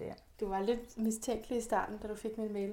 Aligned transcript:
der. 0.00 0.12
Du 0.40 0.48
var 0.48 0.60
lidt 0.60 0.98
mistænkelig 0.98 1.58
i 1.58 1.60
starten, 1.60 1.98
da 2.02 2.08
du 2.08 2.14
fik 2.14 2.38
min 2.38 2.52
mail. 2.52 2.72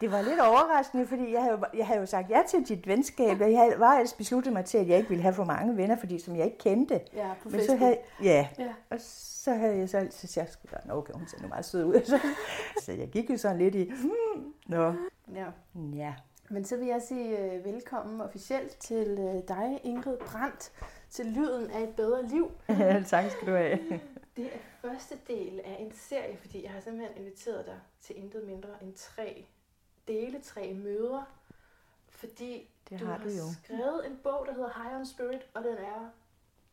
Det 0.00 0.12
var 0.12 0.22
lidt 0.22 0.40
overraskende, 0.40 1.06
fordi 1.06 1.32
jeg 1.32 1.42
havde, 1.42 1.58
jeg 1.74 1.86
havde 1.86 2.00
jo 2.00 2.06
sagt 2.06 2.30
ja 2.30 2.42
til 2.48 2.68
dit 2.68 2.86
venskab, 2.86 3.40
og 3.40 3.52
jeg 3.52 3.74
var 3.78 3.92
ellers 3.94 4.12
besluttet 4.12 4.52
mig 4.52 4.64
til, 4.64 4.78
at 4.78 4.88
jeg 4.88 4.96
ikke 4.96 5.08
ville 5.08 5.22
have 5.22 5.34
for 5.34 5.44
mange 5.44 5.76
venner, 5.76 5.96
fordi 5.96 6.18
som 6.18 6.36
jeg 6.36 6.44
ikke 6.44 6.58
kendte. 6.58 7.00
Ja, 7.14 7.32
på 7.42 7.48
Men 7.48 7.60
så 7.64 7.76
havde, 7.76 7.98
ja, 8.22 8.48
Ja. 8.58 8.74
og 8.90 8.96
så 9.00 9.52
havde 9.52 9.76
jeg 9.76 9.88
så 9.88 9.98
altid 9.98 10.28
sagt, 10.28 10.58
at 10.72 10.90
okay, 10.90 11.12
hun 11.12 11.26
ser 11.28 11.42
nu 11.42 11.48
meget 11.48 11.64
sød 11.64 11.84
ud. 11.84 12.00
Så, 12.04 12.18
så 12.82 12.92
jeg 12.92 13.08
gik 13.08 13.30
jo 13.30 13.36
sådan 13.36 13.58
lidt 13.58 13.74
i, 13.74 13.90
hmm, 13.90 14.54
nå, 14.66 14.92
Ja. 15.34 15.46
ja. 15.94 16.14
Men 16.50 16.64
så 16.64 16.76
vil 16.76 16.86
jeg 16.86 17.02
sige 17.02 17.38
øh, 17.38 17.64
velkommen 17.64 18.20
officielt 18.20 18.76
til 18.76 19.18
øh, 19.18 19.48
dig, 19.48 19.80
Ingrid 19.84 20.16
Brandt, 20.16 20.72
til 21.10 21.26
Lyden 21.26 21.70
af 21.70 21.82
et 21.82 21.96
bedre 21.96 22.26
liv. 22.26 22.50
tak 23.10 23.30
skal 23.30 23.46
du 23.48 23.52
have. 23.56 23.78
Det 24.40 24.54
er 24.54 24.58
første 24.80 25.18
del 25.26 25.60
af 25.60 25.76
en 25.80 25.92
serie, 25.92 26.36
fordi 26.36 26.62
jeg 26.62 26.70
har 26.72 26.80
simpelthen 26.80 27.16
inviteret 27.16 27.66
dig 27.66 27.80
til 28.00 28.16
intet 28.18 28.44
mindre 28.46 28.82
end 28.82 28.94
tre 28.94 29.46
dele, 30.08 30.40
tre 30.40 30.74
møder. 30.74 31.22
Fordi 32.08 32.70
Det 32.90 33.00
du 33.00 33.04
har 33.04 33.12
har 33.16 33.24
du 33.24 33.28
jo. 33.30 33.44
skrevet 33.64 34.06
en 34.06 34.20
bog, 34.22 34.46
der 34.46 34.52
hedder 34.52 34.82
High 34.82 34.96
on 35.00 35.06
Spirit, 35.06 35.46
og 35.54 35.64
den 35.64 35.76
er, 35.78 36.10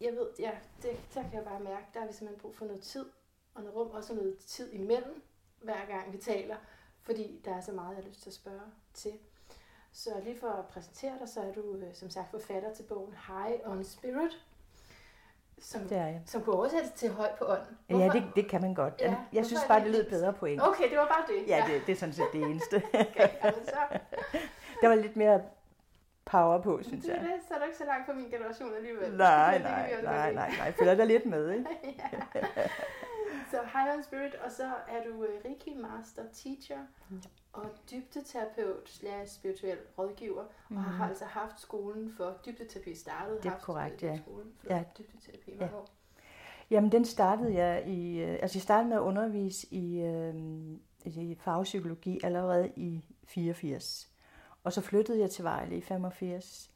jeg 0.02 0.14
ved, 0.14 0.27
ja, 0.40 0.52
det, 0.82 1.00
der 1.14 1.22
kan 1.22 1.34
jeg 1.34 1.44
bare 1.44 1.60
mærke, 1.60 1.86
der 1.94 2.00
har 2.00 2.08
vi 2.08 2.14
simpelthen 2.14 2.41
brug 2.41 2.55
for 2.55 2.66
noget 2.66 2.82
tid 2.82 3.05
og 3.55 3.62
noget 3.64 3.76
rum, 3.76 3.91
også 3.91 4.13
noget 4.13 4.38
tid 4.38 4.74
imellem, 4.74 5.22
hver 5.62 5.86
gang 5.86 6.13
vi 6.13 6.18
taler, 6.18 6.58
fordi 7.02 7.41
der 7.46 7.55
er 7.55 7.62
så 7.62 7.72
meget, 7.72 7.96
jeg 7.96 8.04
har 8.04 8.10
lyst 8.10 8.22
til 8.22 8.30
at 8.30 8.34
spørge 8.34 8.62
til. 8.94 9.13
Så 9.91 10.10
lige 10.24 10.40
for 10.40 10.49
at 10.49 10.68
præsentere 10.68 11.20
dig, 11.20 11.30
så 11.30 11.41
er 11.41 11.54
du 11.54 11.76
øh, 11.76 11.96
som 11.96 12.10
sagt 12.10 12.32
forfatter 12.32 12.74
til 12.74 12.84
bogen 12.84 13.13
High 13.27 13.60
on 13.72 13.84
Spirit, 13.84 14.46
som, 15.62 15.82
Det 15.82 15.98
er 15.98 16.06
jeg. 16.08 16.22
som 16.26 16.42
kunne 16.42 16.56
oversættes 16.56 16.92
til 16.92 17.10
høj 17.12 17.30
på 17.40 17.46
ånden. 17.46 17.78
Ja, 18.02 18.10
det, 18.14 18.24
det 18.36 18.50
kan 18.50 18.62
man 18.62 18.74
godt. 18.74 18.94
Ja, 19.00 19.16
Jeg, 19.34 19.46
synes 19.46 19.62
hvorfor 19.62 19.74
bare, 19.74 19.84
det 19.84 19.92
lød 19.92 20.10
bedre 20.10 20.34
på 20.34 20.46
engelsk. 20.46 20.68
Okay, 20.70 20.90
det 20.90 20.98
var 20.98 21.06
bare 21.08 21.24
det. 21.28 21.48
Ja, 21.48 21.64
det, 21.68 21.82
det 21.88 21.92
er 21.92 21.98
sådan 21.98 22.14
set 22.14 22.26
det 22.34 22.42
eneste. 22.42 22.76
Okay, 22.94 23.30
jamen 23.44 23.66
så, 23.66 23.98
Der 24.82 24.88
var 24.88 24.96
lidt 24.96 25.16
mere 25.16 25.41
power 26.26 26.62
på, 26.62 26.80
synes 26.84 27.05
det 27.05 27.14
jeg. 27.14 27.22
det, 27.22 27.32
så 27.48 27.54
er 27.54 27.58
du 27.60 27.66
ikke 27.66 27.77
så 27.77 27.86
langt 27.86 28.05
fra 28.05 28.14
min 28.14 28.30
generation 28.30 28.74
alligevel. 28.76 29.18
Nej, 29.18 29.58
nej, 29.60 30.02
nej, 30.04 30.34
nej, 30.34 30.34
nej. 30.34 30.66
Jeg 30.66 30.74
føler 30.80 30.96
dig 30.96 31.05
lidt 31.05 31.26
med, 31.26 31.49
ikke? 31.58 31.66
ja. 32.36 32.42
Så 33.51 33.57
High 33.73 33.98
on 33.98 34.03
Spirit, 34.03 34.35
og 34.35 34.51
så 34.51 34.63
er 34.87 35.03
du 35.03 35.23
øh, 35.23 35.41
Reiki 35.45 35.73
Master 35.73 36.23
Teacher 36.34 36.77
og 37.53 37.65
dybdeterapeut 37.91 38.90
slash 38.90 39.35
spirituel 39.35 39.77
rådgiver, 39.98 40.43
og 40.70 40.84
har 40.84 41.09
altså 41.09 41.26
haft 41.26 41.59
skolen 41.62 42.13
for 42.18 42.35
dybdeterapi 42.45 42.95
startet. 42.95 43.34
Mhm. 43.34 43.41
Det 43.41 43.45
er 43.48 43.51
haft 43.51 43.63
korrekt, 43.63 44.03
øh, 44.03 44.09
ja. 44.09 44.18
Skolen 44.18 44.53
for 44.59 44.73
Ja. 44.73 44.84
dybdeterapi 44.98 45.51
Ja. 45.59 45.65
år. 45.75 45.87
Jamen, 46.70 46.91
den 46.91 47.05
startede 47.05 47.53
jeg 47.53 47.87
i... 47.87 48.20
øh, 48.20 48.37
Altså, 48.41 48.57
jeg 48.57 48.62
startede 48.63 48.90
med 48.90 48.98
at 48.98 49.01
undervise 49.01 49.68
i, 49.73 50.01
øh, 50.01 50.35
i 51.05 51.35
fagpsykologi 51.40 52.20
allerede 52.23 52.71
i 52.75 53.01
84. 53.23 54.09
Og 54.63 54.73
så 54.73 54.81
flyttede 54.81 55.20
jeg 55.20 55.29
til 55.31 55.43
Vejle 55.43 55.77
i 55.77 55.81
85. 55.81 56.71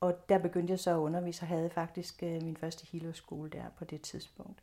Og 0.00 0.28
der 0.28 0.38
begyndte 0.38 0.70
jeg 0.70 0.78
så 0.78 0.90
at 0.90 0.96
undervise, 0.96 1.42
og 1.42 1.46
havde 1.48 1.70
faktisk 1.70 2.22
øh, 2.22 2.42
min 2.42 2.56
første 2.56 2.86
healerskole 2.86 3.50
der 3.50 3.64
på 3.76 3.84
det 3.84 4.00
tidspunkt. 4.02 4.62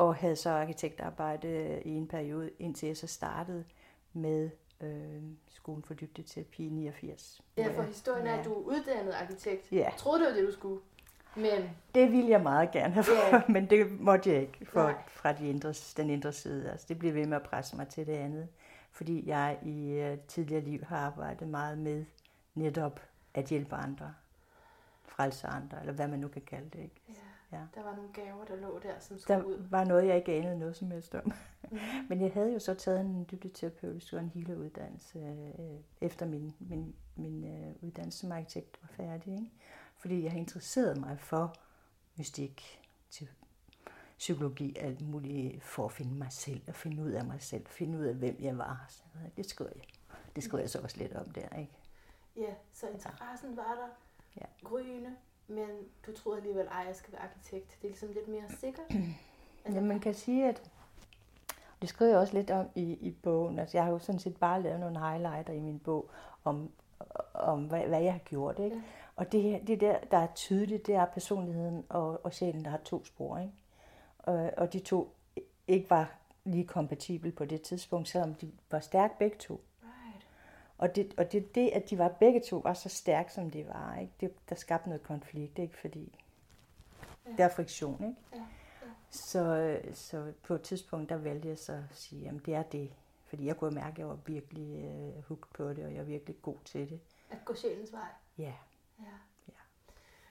Og 0.00 0.14
havde 0.14 0.36
så 0.36 0.50
arkitektarbejde 0.50 1.82
i 1.84 1.90
en 1.90 2.06
periode, 2.06 2.50
indtil 2.58 2.86
jeg 2.86 2.96
så 2.96 3.06
startede 3.06 3.64
med 4.12 4.50
øh, 4.80 5.22
skolen 5.48 5.82
for 5.82 5.94
dybdeterapi 5.94 6.66
i 6.66 6.68
89. 6.68 7.40
Ja, 7.56 7.76
for 7.76 7.82
historien 7.82 8.26
er, 8.26 8.32
ja. 8.32 8.38
at 8.38 8.44
du 8.44 8.52
er 8.52 8.58
uddannet 8.58 9.12
arkitekt. 9.12 9.72
Ja. 9.72 9.90
Troede 9.96 10.20
det 10.20 10.28
var 10.28 10.34
det, 10.34 10.46
du 10.46 10.52
skulle. 10.52 10.80
Men 11.36 11.70
Det 11.94 12.12
ville 12.12 12.30
jeg 12.30 12.42
meget 12.42 12.70
gerne 12.70 12.94
have, 12.94 13.06
yeah. 13.32 13.50
men 13.50 13.70
det 13.70 14.00
måtte 14.00 14.30
jeg 14.30 14.40
ikke 14.40 14.66
for, 14.66 14.82
Nej. 14.82 14.94
fra 15.08 15.32
de 15.32 15.48
indre, 15.48 15.74
den 15.96 16.10
indre 16.10 16.32
side. 16.32 16.70
Altså, 16.70 16.86
det 16.88 16.98
blev 16.98 17.14
ved 17.14 17.26
med 17.26 17.36
at 17.36 17.42
presse 17.42 17.76
mig 17.76 17.88
til 17.88 18.06
det 18.06 18.12
andet, 18.12 18.48
fordi 18.92 19.28
jeg 19.28 19.58
i 19.62 20.10
uh, 20.12 20.18
tidligere 20.28 20.62
liv 20.62 20.84
har 20.84 20.96
arbejdet 20.96 21.48
meget 21.48 21.78
med 21.78 22.04
netop 22.54 23.00
at 23.34 23.44
hjælpe 23.44 23.76
andre, 23.76 24.14
frelse 25.04 25.46
andre, 25.46 25.80
eller 25.80 25.92
hvad 25.92 26.08
man 26.08 26.18
nu 26.18 26.28
kan 26.28 26.42
kalde 26.42 26.70
det. 26.72 26.78
Ikke? 26.78 27.00
ja, 27.08 27.14
Ja. 27.52 27.60
der 27.74 27.82
var 27.82 27.96
nogle 27.96 28.12
gaver, 28.12 28.44
der 28.44 28.56
lå 28.56 28.78
der, 28.78 28.98
som 29.00 29.18
skulle 29.18 29.38
Der 29.38 29.44
ud. 29.44 29.66
var 29.70 29.84
noget, 29.84 30.06
jeg 30.06 30.16
ikke 30.16 30.32
anede 30.32 30.58
noget 30.58 30.76
som 30.76 30.90
helst 30.90 31.14
om. 31.14 31.32
Mhm. 31.70 31.80
Men 32.08 32.20
jeg 32.22 32.32
havde 32.32 32.52
jo 32.52 32.58
så 32.58 32.74
taget 32.74 33.00
en 33.00 33.26
dybdeterapeutisk 33.30 34.12
og 34.12 34.20
en 34.20 34.28
healeruddannelse 34.28 35.18
øh, 35.18 35.80
efter 36.00 36.26
min, 36.26 36.52
min, 36.58 36.94
min 37.16 37.44
øh, 37.44 37.74
uddannelse 37.82 38.18
som 38.18 38.32
arkitekt 38.32 38.82
var 38.82 38.88
færdig. 38.88 39.32
Ikke? 39.32 39.50
Fordi 39.96 40.22
jeg 40.22 40.32
har 40.32 40.38
interesseret 40.38 40.96
mig 41.00 41.18
for 41.20 41.54
mystik, 42.18 42.80
til 43.10 43.28
psykologi, 44.18 44.76
alt 44.78 45.00
muligt, 45.00 45.62
for 45.64 45.84
at 45.84 45.92
finde 45.92 46.14
mig 46.14 46.32
selv, 46.32 46.62
og 46.68 46.74
finde 46.74 47.02
ud 47.02 47.10
af 47.10 47.24
mig 47.24 47.42
selv, 47.42 47.66
finde 47.66 47.98
ud 47.98 48.04
af, 48.04 48.14
hvem 48.14 48.36
jeg 48.40 48.58
var. 48.58 48.84
Så 48.88 49.02
det 49.36 49.46
skriver 49.46 49.70
jeg. 49.76 49.84
Det 50.36 50.44
skriver 50.44 50.62
jeg 50.62 50.70
så 50.70 50.78
også 50.80 50.96
lidt 50.98 51.12
om 51.14 51.30
der, 51.30 51.58
ikke? 51.58 51.72
Ja, 52.36 52.54
så 52.72 52.88
interessen 52.88 53.56
var 53.56 53.74
der. 53.74 53.88
Ja. 54.40 54.46
Gryende, 54.68 55.16
men 55.50 55.68
du 56.06 56.12
troede 56.12 56.38
alligevel, 56.38 56.66
at 56.66 56.86
jeg 56.86 56.96
skal 56.96 57.12
være 57.12 57.22
arkitekt. 57.22 57.68
Det 57.82 57.84
er 57.84 57.90
ligesom 57.90 58.08
lidt 58.12 58.28
mere 58.28 58.42
sikkert. 58.60 58.86
Ja, 59.74 59.80
man 59.80 60.00
kan 60.00 60.14
sige, 60.14 60.48
at 60.48 60.70
det 61.80 61.88
skriver 61.88 62.10
jeg 62.10 62.20
også 62.20 62.34
lidt 62.34 62.50
om 62.50 62.66
i, 62.74 62.82
i 62.92 63.10
bogen. 63.10 63.58
Altså, 63.58 63.76
jeg 63.76 63.84
har 63.84 63.92
jo 63.92 63.98
sådan 63.98 64.18
set 64.18 64.36
bare 64.36 64.62
lavet 64.62 64.80
nogle 64.80 64.98
highlighter 65.08 65.52
i 65.52 65.60
min 65.60 65.78
bog 65.78 66.10
om, 66.44 66.70
om 67.34 67.64
hvad, 67.64 67.80
hvad 67.86 68.02
jeg 68.02 68.12
har 68.12 68.18
gjort. 68.18 68.58
Ikke? 68.58 68.76
Ja. 68.76 68.82
Og 69.16 69.32
det, 69.32 69.42
her- 69.42 69.64
det 69.64 69.80
der, 69.80 69.98
der 70.10 70.16
er 70.18 70.26
tydeligt, 70.34 70.86
det 70.86 70.94
er 70.94 71.04
personligheden 71.04 71.84
og, 71.88 72.24
og 72.24 72.34
sjælen, 72.34 72.64
der 72.64 72.70
har 72.70 72.80
to 72.84 73.04
spor. 73.04 73.38
Ikke? 73.38 73.52
Og, 74.18 74.50
og 74.56 74.72
de 74.72 74.78
to 74.78 75.14
ikke 75.68 75.90
var 75.90 76.14
lige 76.44 76.66
kompatible 76.66 77.32
på 77.32 77.44
det 77.44 77.62
tidspunkt, 77.62 78.08
selvom 78.08 78.34
de 78.34 78.52
var 78.70 78.80
stærke 78.80 79.14
begge 79.18 79.36
to. 79.36 79.60
Og 80.80 80.96
det, 80.96 81.14
og 81.16 81.32
det, 81.32 81.54
det, 81.54 81.68
at 81.68 81.90
de 81.90 81.98
var 81.98 82.08
begge 82.08 82.40
to 82.40 82.56
var 82.56 82.74
så 82.74 82.88
stærke, 82.88 83.32
som 83.32 83.50
de 83.50 83.66
var, 83.68 83.96
ikke? 83.96 84.12
Det, 84.20 84.48
der 84.48 84.54
skabte 84.54 84.88
noget 84.88 85.02
konflikt, 85.02 85.58
ikke? 85.58 85.76
fordi 85.76 86.18
Ja. 87.26 87.30
der 87.38 87.44
er 87.44 87.48
friktion. 87.48 88.04
Ikke? 88.04 88.16
Ja, 88.34 88.46
Så, 89.10 89.78
så 89.92 90.32
på 90.42 90.54
et 90.54 90.62
tidspunkt, 90.62 91.08
der 91.08 91.16
valgte 91.16 91.48
jeg 91.48 91.58
så 91.58 91.72
at 91.72 91.82
sige, 91.96 92.28
at 92.28 92.34
det 92.46 92.54
er 92.54 92.62
det. 92.62 92.90
Fordi 93.26 93.46
jeg 93.46 93.56
kunne 93.56 93.74
mærke, 93.74 93.92
at 93.92 93.98
jeg 93.98 94.08
var 94.08 94.18
virkelig 94.26 94.84
øh, 94.84 95.22
hooked 95.24 95.48
på 95.54 95.68
det, 95.68 95.84
og 95.84 95.92
jeg 95.94 96.00
er 96.00 96.04
virkelig 96.04 96.42
god 96.42 96.56
til 96.64 96.90
det. 96.90 97.00
At 97.30 97.38
gå 97.44 97.54
sjælens 97.54 97.92
vej. 97.92 98.08
Ja, 98.38 98.52
Ja. 98.98 99.04
Ja. 99.48 99.52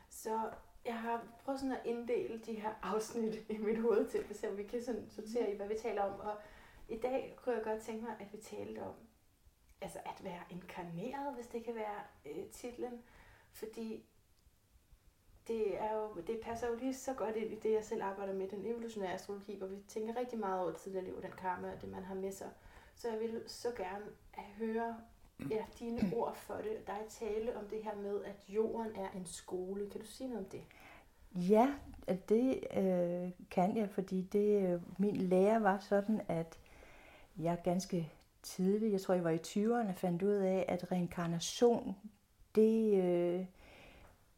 Så 0.10 0.50
jeg 0.86 0.96
har 1.00 1.24
prøvet 1.46 1.60
sådan 1.60 1.76
at 1.76 1.82
inddele 1.86 2.40
de 2.46 2.54
her 2.54 2.70
afsnit 2.82 3.36
i 3.50 3.58
mit 3.58 3.78
hoved 3.82 4.08
til, 4.08 4.18
at 4.30 4.36
se, 4.38 4.50
om 4.50 4.58
vi 4.58 4.64
kan 4.64 4.84
sådan 4.84 5.10
sortere 5.10 5.52
i, 5.54 5.56
hvad 5.58 5.68
vi 5.68 5.76
taler 5.82 6.02
om. 6.02 6.20
Og 6.20 6.36
i 6.90 6.98
dag 6.98 7.36
kunne 7.38 7.56
jeg 7.56 7.64
godt 7.64 7.82
tænke 7.82 8.02
mig, 8.04 8.14
at 8.20 8.28
vi 8.34 8.38
talte 8.38 8.80
om 8.84 8.94
altså 9.82 10.00
at 10.06 10.24
være 10.24 10.42
inkarneret, 10.50 11.36
hvis 11.36 11.48
det 11.48 11.64
kan 11.64 11.76
være 11.76 12.00
øh, 12.26 12.46
titlen. 12.52 13.02
Fordi 13.52 14.06
det, 15.48 15.82
er 15.82 15.94
jo, 15.94 16.22
det 16.28 16.40
passer 16.44 16.68
jo 16.68 16.76
lige 16.76 16.94
så 16.94 17.14
godt 17.14 17.36
ind 17.36 17.52
i 17.52 17.60
det, 17.60 17.74
jeg 17.74 17.86
selv 17.86 18.04
arbejder 18.04 18.34
med, 18.34 18.48
den 18.48 18.66
evolutionære 18.66 19.14
astrologi, 19.14 19.58
hvor 19.58 19.68
vi 19.68 19.76
tænker 19.88 20.16
rigtig 20.16 20.40
meget 20.40 20.62
over 20.62 20.72
tidligere 20.72 21.06
liv, 21.06 21.22
den 21.22 21.32
karma 21.32 21.72
og 21.72 21.82
det, 21.82 21.90
man 21.90 22.04
har 22.04 22.16
med 22.16 22.32
sig. 22.32 22.50
Så 22.96 23.10
jeg 23.10 23.20
vil 23.20 23.44
så 23.48 23.72
gerne 23.78 24.06
at 24.34 24.44
høre 24.58 24.98
ja, 25.50 25.66
dine 25.80 26.12
ord 26.16 26.36
for 26.36 26.54
det, 26.54 26.88
dig 26.88 27.00
tale 27.10 27.58
om 27.58 27.68
det 27.68 27.84
her 27.84 27.96
med, 27.96 28.24
at 28.24 28.36
jorden 28.50 28.96
er 28.96 29.10
en 29.10 29.26
skole. 29.26 29.90
Kan 29.90 30.02
du 30.02 30.08
sige 30.08 30.30
noget 30.30 30.46
om 30.46 30.50
det? 30.50 30.64
ja 31.36 31.74
det 32.30 32.64
øh, 32.78 33.32
kan 33.52 33.78
jeg, 33.78 33.90
fordi 33.90 34.22
det, 34.22 34.74
øh, 34.74 34.82
min 34.98 35.16
lærer 35.16 35.60
var 35.60 35.80
sådan, 35.80 36.22
at 36.28 36.60
jeg 37.38 37.58
ganske 37.64 38.12
tidligt, 38.44 38.92
jeg 38.92 39.02
tror 39.02 39.14
jeg 39.14 39.24
var 39.24 39.30
i 39.30 39.38
20'erne, 39.38 39.92
fandt 39.92 40.24
ud 40.24 40.32
af, 40.34 40.66
at 40.68 40.92
reinkarnation, 40.92 41.96
det, 42.56 43.04
øh, 43.04 43.46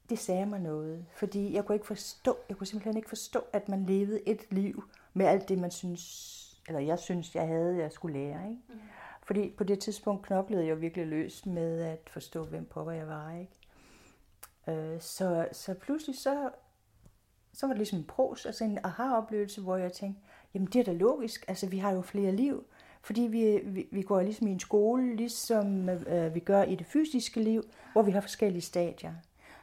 det 0.10 0.20
sagde 0.20 0.46
mig 0.46 0.60
noget. 0.60 1.06
Fordi 1.14 1.54
jeg 1.54 1.66
kunne 1.66 1.76
ikke 1.76 1.88
forstå, 1.88 2.38
jeg 2.50 2.58
kunne 2.58 2.68
simpelthen 2.68 2.98
ikke 2.98 3.10
forstå, 3.10 3.40
at 3.54 3.70
man 3.70 3.86
levede 3.86 4.30
et 4.30 4.42
liv 4.50 4.84
med 5.14 5.26
alt 5.26 5.50
det, 5.50 5.58
man 5.58 5.72
synes, 5.72 6.62
eller 6.68 6.80
jeg 6.80 7.00
synes, 7.00 7.36
jeg 7.36 7.48
havde, 7.48 7.78
jeg 7.78 7.92
skulle 7.92 8.20
lære. 8.20 8.50
Ikke? 8.50 8.62
Mm. 8.70 8.80
Fordi 9.24 9.54
på 9.58 9.64
det 9.64 9.80
tidspunkt 9.80 10.26
knoklede 10.26 10.66
jeg 10.66 10.82
virkelig 10.82 11.08
løs 11.08 11.46
med 11.46 11.82
at 11.82 12.10
forstå, 12.10 12.44
hvem 12.44 12.66
pokker 12.66 12.94
jeg 12.94 13.08
var. 13.08 13.32
Ikke? 13.32 13.52
Øh, 14.68 15.02
så, 15.02 15.48
så 15.52 15.74
pludselig 15.74 16.18
så, 16.18 16.50
så 17.54 17.68
var 17.68 17.74
det 17.74 17.78
ligesom 17.78 18.00
en 18.00 18.06
pros, 18.06 18.46
altså 18.46 18.64
en 18.64 18.80
aha-oplevelse, 18.84 19.62
hvor 19.62 19.78
jeg 19.78 19.94
tænkte, 19.94 20.22
jamen 20.54 20.68
det 20.68 20.80
er 20.80 20.84
da 20.84 20.94
logisk, 20.94 21.46
altså 21.48 21.68
vi 21.68 21.78
har 21.78 21.92
jo 21.92 22.02
flere 22.02 22.32
liv, 22.32 22.66
fordi 23.04 23.22
vi, 23.22 23.60
vi, 23.64 23.88
vi 23.92 24.02
går 24.02 24.22
ligesom 24.22 24.48
i 24.48 24.52
en 24.52 24.60
skole, 24.60 25.16
ligesom 25.16 25.90
øh, 25.90 26.36
vi 26.36 26.40
gør 26.40 26.64
i 26.64 26.76
det 26.76 26.86
fysiske 26.86 27.40
liv, 27.40 27.64
hvor 27.94 28.02
vi 28.02 28.12
har 28.12 28.22
forskellige 28.22 28.62
stadier. 28.62 29.14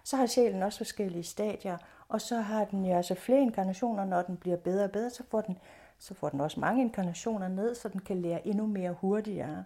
Så 0.05 0.17
har 0.17 0.27
sjælen 0.27 0.63
også 0.63 0.79
forskellige 0.79 1.23
stadier, 1.23 1.77
og 2.09 2.21
så 2.21 2.37
har 2.37 2.65
den 2.65 2.85
jo 2.85 2.97
altså 2.97 3.15
flere 3.15 3.41
inkarnationer, 3.41 4.05
når 4.05 4.23
den 4.23 4.37
bliver 4.37 4.57
bedre 4.57 4.85
og 4.85 4.91
bedre, 4.91 5.11
så 5.11 5.23
får 5.31 5.41
den, 5.41 5.59
så 5.99 6.15
får 6.15 6.29
den 6.29 6.41
også 6.41 6.61
mange 6.61 6.83
inkarnationer 6.83 7.49
ned, 7.49 7.75
så 7.75 7.89
den 7.89 8.01
kan 8.01 8.23
lære 8.23 8.47
endnu 8.47 8.67
mere 8.67 8.93
hurtigere. 8.93 9.65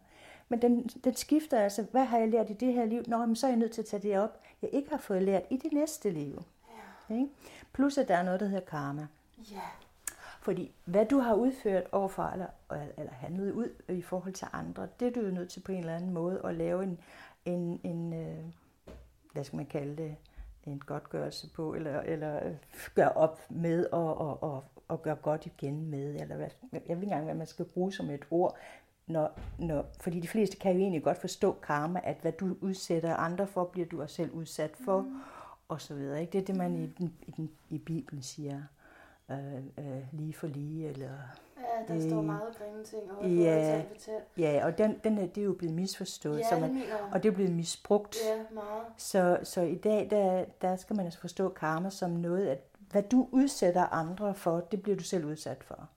Men 0.49 0.63
den, 0.63 0.89
den 1.05 1.17
skifter 1.17 1.61
altså, 1.61 1.87
hvad 1.91 2.05
har 2.05 2.19
jeg 2.19 2.29
lært 2.29 2.51
i 2.51 2.53
det 2.53 2.75
her 2.75 2.85
liv? 2.85 3.03
Nå, 3.07 3.27
men 3.27 3.37
så 3.37 3.47
er 3.47 3.51
jeg 3.51 3.59
nødt 3.59 3.73
til 3.73 3.83
at 3.83 3.87
tage 3.87 4.03
det 4.03 4.19
op, 4.19 4.41
jeg 4.63 4.71
ikke 4.73 4.91
har 4.91 4.99
fået 4.99 5.23
lært 5.23 5.43
i 5.51 5.57
det 5.57 5.73
næste 5.73 6.11
liv. 6.11 6.43
Ja. 7.11 7.15
Ikke? 7.15 7.29
Plus 7.73 7.99
at 7.99 8.09
der 8.09 8.17
er 8.17 8.23
noget, 8.23 8.41
der 8.41 8.47
hedder 8.47 8.65
karma. 8.65 9.07
Ja. 9.51 9.61
Fordi 10.43 10.75
hvad 10.85 11.06
du 11.06 11.19
har 11.19 11.35
udført 11.35 11.85
overfor, 11.93 12.23
eller, 12.23 12.47
eller 12.99 13.12
handlet 13.12 13.53
ud 13.53 13.69
i 13.89 14.03
forhold 14.03 14.33
til 14.33 14.47
andre, 14.53 14.89
det 15.00 15.09
er 15.09 15.12
du 15.12 15.21
jo 15.21 15.31
nødt 15.31 15.50
til 15.50 15.61
på 15.61 15.73
en 15.73 15.79
eller 15.79 15.97
anden 15.97 16.12
måde 16.12 16.41
at 16.44 16.55
lave 16.55 16.83
en, 16.83 16.99
en, 17.44 17.81
en 17.85 18.12
øh, 18.12 18.44
hvad 19.33 19.44
skal 19.44 19.56
man 19.56 19.67
kalde 19.67 19.97
det, 19.97 20.17
en 20.67 20.79
godtgørelse 20.79 21.50
på, 21.50 21.75
eller, 21.75 22.00
eller 22.00 22.47
øh, 22.47 22.55
gøre 22.94 23.12
op 23.12 23.41
med 23.50 23.87
og, 23.87 24.19
og, 24.19 24.43
og, 24.43 24.65
og 24.89 25.03
gøre 25.03 25.15
godt 25.15 25.47
igen 25.47 25.87
med, 25.91 26.21
eller 26.21 26.37
hvad, 26.37 26.49
jeg 26.73 26.81
ved 26.83 26.89
ikke 26.89 27.03
engang, 27.03 27.25
hvad 27.25 27.35
man 27.35 27.47
skal 27.47 27.65
bruge 27.65 27.93
som 27.93 28.11
et 28.11 28.25
ord, 28.31 28.56
når, 29.06 29.39
når, 29.59 29.87
fordi 30.00 30.21
de 30.21 30.29
fleste 30.29 30.56
kan 30.56 30.73
jo 30.73 30.79
egentlig 30.79 31.03
godt 31.03 31.19
forstå 31.19 31.53
karma, 31.53 32.00
at 32.05 32.17
hvad 32.21 32.33
du 32.33 32.56
udsætter 32.61 33.17
andre 33.17 33.47
for, 33.47 33.65
bliver 33.65 33.87
du 33.87 34.03
også 34.03 34.15
selv 34.15 34.31
udsat 34.31 34.77
for, 34.85 35.00
mm. 35.00 35.21
og 35.69 35.81
så 35.81 35.94
videre. 35.94 36.21
Ikke? 36.21 36.33
Det 36.33 36.41
er 36.41 36.44
det, 36.44 36.56
man 36.56 36.77
i, 36.77 36.87
den, 36.87 37.15
i, 37.27 37.50
i 37.71 37.79
Bibelen 37.79 38.23
siger, 38.23 38.62
øh, 39.32 39.87
øh, 39.87 40.02
lige 40.12 40.32
for 40.32 40.46
lige, 40.46 40.88
eller... 40.88 41.11
Ja, 41.56 41.94
der 41.94 42.02
øh, 42.02 42.11
står 42.11 42.23
meget 42.23 42.56
grimme 42.58 42.84
ting, 42.84 43.02
og 43.12 43.31
ja, 43.31 43.82
fortæl. 43.88 44.14
Ja, 44.38 44.61
og 44.64 44.79
den, 44.79 45.00
den 45.05 45.19
er, 45.19 45.26
det 45.26 45.40
er 45.40 45.44
jo 45.44 45.52
blevet 45.52 45.75
misforstået, 45.75 46.38
Ja, 46.38 46.49
så 46.49 46.58
man, 46.58 46.82
og 47.12 47.23
det 47.23 47.29
er 47.29 47.32
blevet 47.32 47.52
misbrugt. 47.52 48.17
Ja, 48.29 48.55
meget. 48.55 48.82
Så, 48.96 49.38
så 49.43 49.61
i 49.61 49.75
dag, 49.75 50.11
der, 50.11 50.44
der 50.62 50.76
skal 50.76 50.96
man 50.96 51.05
altså 51.05 51.20
forstå 51.20 51.49
karma 51.49 51.90
som 51.90 52.11
noget, 52.11 52.46
at 52.46 52.58
hvad 52.90 53.02
du 53.02 53.29
udsætter 53.31 53.87
andre 53.87 54.34
for, 54.34 54.61
det 54.61 54.82
bliver 54.82 54.96
du 54.96 55.02
selv 55.02 55.25
udsat 55.25 55.64
for. 55.64 55.88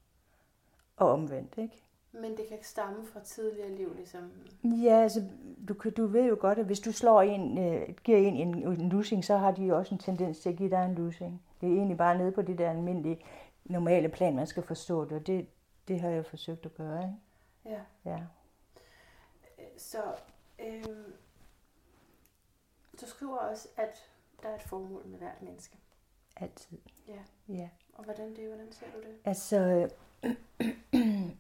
Og 0.98 1.12
omvendt, 1.12 1.54
ikke? 1.58 1.85
Men 2.22 2.38
det 2.38 2.48
kan 2.50 2.58
stamme 2.62 3.06
fra 3.06 3.20
tidligere 3.20 3.70
liv, 3.76 3.94
ligesom. 3.96 4.32
Ja, 4.64 5.02
altså, 5.02 5.24
du, 5.68 5.74
kan- 5.74 5.92
du 5.94 6.06
ved 6.08 6.26
jo 6.28 6.38
godt, 6.40 6.60
at 6.60 6.66
hvis 6.66 6.80
du 6.80 6.92
slår 6.92 7.22
en, 7.22 7.58
øh, 7.58 7.90
giver 8.04 8.18
en 8.18 8.36
en, 8.36 8.56
en 8.82 8.90
lussing, 8.90 9.26
så 9.26 9.38
har 9.38 9.52
de 9.52 9.66
jo 9.66 9.78
også 9.78 9.96
en 9.96 10.00
tendens 10.00 10.40
til 10.40 10.50
at 10.50 10.56
give 10.56 10.70
dig 10.70 10.86
en 10.86 10.96
lussing. 10.96 11.42
Det 11.62 11.70
er 11.70 11.74
egentlig 11.74 11.98
bare 11.98 12.18
nede 12.18 12.32
på 12.32 12.42
det 12.42 12.58
der 12.58 12.70
almindelige, 12.70 13.26
normale 13.66 14.10
plan, 14.10 14.36
man 14.36 14.48
skal 14.48 14.64
forstå 14.64 15.06
det, 15.06 15.12
og 15.12 15.28
det, 15.28 15.48
det 15.88 16.00
har 16.02 16.10
jeg 16.10 16.26
forsøgt 16.26 16.66
at 16.66 16.76
gøre, 16.76 17.02
ikke? 17.04 17.16
Ja. 17.66 17.82
Ja. 18.12 18.20
Så 19.78 19.98
øhm, 20.60 21.14
du 23.02 23.06
skriver 23.06 23.38
også, 23.38 23.68
at 23.78 24.10
der 24.44 24.50
er 24.50 24.56
et 24.56 24.62
formål 24.62 25.08
med 25.08 25.18
hvert 25.20 25.42
menneske. 25.42 25.78
Altid. 26.38 26.78
Ja. 27.08 27.20
Ja. 27.54 27.70
Og 27.94 28.04
hvordan 28.04 28.36
det, 28.36 28.48
hvordan 28.48 28.72
ser 28.72 28.86
du 28.96 28.98
det? 29.08 29.16
Altså, 29.26 29.90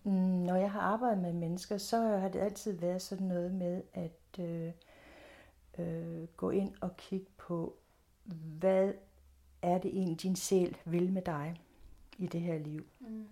når 0.05 0.55
jeg 0.55 0.71
har 0.71 0.79
arbejdet 0.79 1.21
med 1.21 1.33
mennesker, 1.33 1.77
så 1.77 1.97
har 1.97 2.29
det 2.29 2.39
altid 2.39 2.79
været 2.79 3.01
sådan 3.01 3.27
noget 3.27 3.53
med 3.53 3.81
at 3.93 4.39
øh, 4.39 4.71
øh, 5.77 6.27
gå 6.37 6.49
ind 6.49 6.73
og 6.81 6.97
kigge 6.97 7.27
på, 7.37 7.75
hvad 8.59 8.93
er 9.61 9.77
det 9.77 9.91
egentlig, 9.91 10.21
din 10.21 10.35
sjæl 10.35 10.77
vil 10.85 11.11
med 11.11 11.21
dig 11.21 11.61
i 12.17 12.27
det 12.27 12.41
her 12.41 12.57
liv. 12.57 12.85
Mm. 12.99 13.27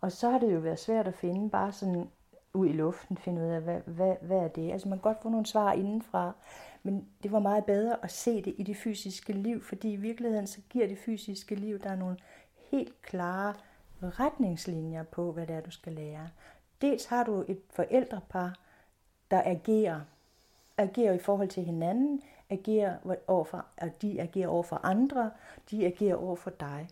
Og 0.00 0.12
så 0.12 0.30
har 0.30 0.38
det 0.38 0.54
jo 0.54 0.58
været 0.58 0.78
svært 0.78 1.08
at 1.08 1.14
finde 1.14 1.50
bare 1.50 1.72
sådan 1.72 2.08
ud 2.54 2.66
i 2.66 2.72
luften, 2.72 3.16
finde 3.16 3.42
ud 3.42 3.46
af, 3.46 3.60
hvad, 3.60 3.80
hvad, 3.86 4.16
hvad 4.22 4.38
er 4.38 4.48
det? 4.48 4.72
Altså 4.72 4.88
man 4.88 4.98
kan 4.98 5.02
godt 5.02 5.22
få 5.22 5.28
nogle 5.28 5.46
svar 5.46 5.72
indenfra, 5.72 6.32
men 6.82 7.08
det 7.22 7.32
var 7.32 7.38
meget 7.38 7.64
bedre 7.64 8.04
at 8.04 8.10
se 8.10 8.42
det 8.42 8.54
i 8.58 8.62
det 8.62 8.76
fysiske 8.76 9.32
liv, 9.32 9.62
fordi 9.62 9.92
i 9.92 9.96
virkeligheden 9.96 10.46
så 10.46 10.60
giver 10.70 10.86
det 10.86 10.98
fysiske 10.98 11.54
liv, 11.54 11.78
der 11.78 11.90
er 11.90 11.96
nogle 11.96 12.16
helt 12.70 13.02
klare 13.02 13.54
retningslinjer 14.08 15.02
på, 15.02 15.32
hvad 15.32 15.46
det 15.46 15.56
er, 15.56 15.60
du 15.60 15.70
skal 15.70 15.92
lære. 15.92 16.28
Dels 16.80 17.04
har 17.04 17.24
du 17.24 17.44
et 17.48 17.60
forældrepar, 17.70 18.58
der 19.30 19.42
agerer, 19.44 20.00
agerer 20.76 21.12
i 21.12 21.18
forhold 21.18 21.48
til 21.48 21.64
hinanden, 21.64 22.22
agerer 22.50 22.96
overfor, 23.26 23.66
og 23.76 24.02
de 24.02 24.20
agerer 24.20 24.48
over 24.48 24.62
for 24.62 24.76
andre, 24.76 25.30
de 25.70 25.86
agerer 25.86 26.16
over 26.16 26.36
for 26.36 26.50
dig. 26.50 26.88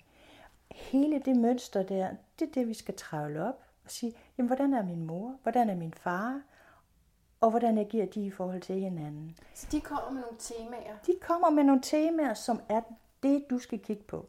Hele 0.71 1.23
det 1.25 1.37
mønster 1.37 1.83
der, 1.83 2.11
det 2.39 2.49
er 2.49 2.53
det, 2.53 2.69
vi 2.69 2.75
skal 2.75 2.95
travle 2.97 3.45
op 3.45 3.63
og 3.85 3.91
sige, 3.91 4.15
jamen, 4.39 4.47
hvordan 4.47 4.75
er 4.75 4.83
min 4.83 5.07
mor, 5.07 5.39
hvordan 5.43 5.71
er 5.71 5.77
min 5.77 5.95
far, 5.95 6.43
og 7.41 7.51
hvordan 7.51 7.79
agerer 7.79 8.07
de 8.07 8.27
i 8.27 8.31
forhold 8.31 8.61
til 8.61 8.81
hinanden. 8.81 9.37
Så 9.55 9.67
de 9.73 9.81
kommer 9.81 10.11
med 10.11 10.21
nogle 10.21 10.37
temaer. 10.39 10.97
De 11.07 11.13
kommer 11.21 11.51
med 11.51 11.65
nogle 11.65 11.83
temaer, 11.83 12.35
som 12.35 12.61
er 12.69 12.81
det, 13.23 13.45
du 13.51 13.59
skal 13.59 13.79
kigge 13.79 14.03
på. 14.03 14.27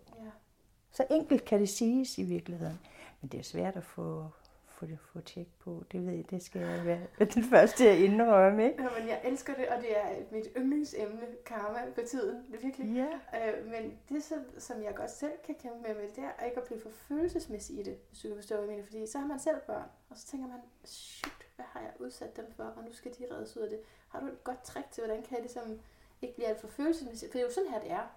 Ja. 0.92 0.96
Så 0.96 1.06
enkelt 1.10 1.46
kan 1.46 1.60
det 1.60 1.70
siges 1.70 2.18
i 2.18 2.24
virkeligheden. 2.24 2.80
Men 3.22 3.30
det 3.30 3.40
er 3.40 3.44
svært 3.44 3.76
at 3.76 3.84
få, 3.84 4.26
få, 4.68 4.86
det, 4.86 5.00
få 5.14 5.22
tjek 5.22 5.48
på. 5.60 5.84
Det 5.92 6.06
ved 6.06 6.14
jeg, 6.14 6.30
det 6.30 6.44
skal 6.44 6.62
jeg 6.62 6.86
være 6.86 7.08
den 7.34 7.44
første 7.44 7.90
at 7.90 7.98
indrømme. 7.98 8.66
Ikke? 8.66 8.84
Nå, 8.84 8.90
men 9.00 9.08
jeg 9.08 9.22
elsker 9.24 9.54
det, 9.56 9.68
og 9.68 9.82
det 9.82 9.98
er 9.98 10.06
mit 10.32 10.48
yndlingsemne, 10.58 11.28
karma, 11.46 11.80
for 11.96 12.02
tiden. 12.02 12.46
Det 12.52 12.56
er 12.56 12.62
virkelig. 12.62 12.96
Ja. 12.96 13.50
Øh, 13.60 13.68
men 13.68 13.98
det, 14.10 14.24
som, 14.24 14.38
som 14.58 14.84
jeg 14.84 14.96
godt 14.96 15.12
selv 15.12 15.32
kan 15.46 15.56
kæmpe 15.56 15.78
med, 15.82 15.96
med 15.96 16.10
det 16.16 16.24
er 16.40 16.46
ikke 16.46 16.58
at 16.58 16.64
blive 16.68 16.82
for 16.82 16.90
følelsesmæssig 16.90 17.80
i 17.80 17.84
det, 17.84 17.98
hvis 18.10 18.20
du 18.22 18.28
kan 18.28 18.38
forstå, 18.38 18.56
hvad 18.56 18.66
jeg 18.66 18.72
mener. 18.72 18.86
Fordi 18.86 19.08
så 19.08 19.18
har 19.20 19.28
man 19.28 19.40
selv 19.40 19.60
børn, 19.68 19.88
og 20.10 20.18
så 20.18 20.28
tænker 20.28 20.48
man, 20.48 20.60
shit, 20.86 21.48
hvad 21.56 21.66
har 21.70 21.80
jeg 21.80 21.92
udsat 22.00 22.38
dem 22.38 22.52
for, 22.56 22.64
og 22.64 22.84
nu 22.84 22.94
skal 22.94 23.12
de 23.12 23.26
reddes 23.36 23.58
ud 23.58 23.62
af 23.62 23.70
det. 23.70 23.80
Har 24.10 24.20
du 24.20 24.26
et 24.28 24.44
godt 24.44 24.64
trick 24.64 24.92
til, 24.92 25.04
hvordan 25.06 25.24
kan 25.24 25.32
jeg 25.34 25.42
ligesom 25.42 25.80
ikke 26.22 26.36
blive 26.36 26.48
alt 26.48 26.62
for 26.62 26.68
følelsesmæssig? 26.68 27.30
For 27.30 27.34
det 27.34 27.42
er 27.42 27.46
jo 27.46 27.54
sådan 27.54 27.70
her, 27.70 27.80
det 27.80 27.92
er. 27.92 28.08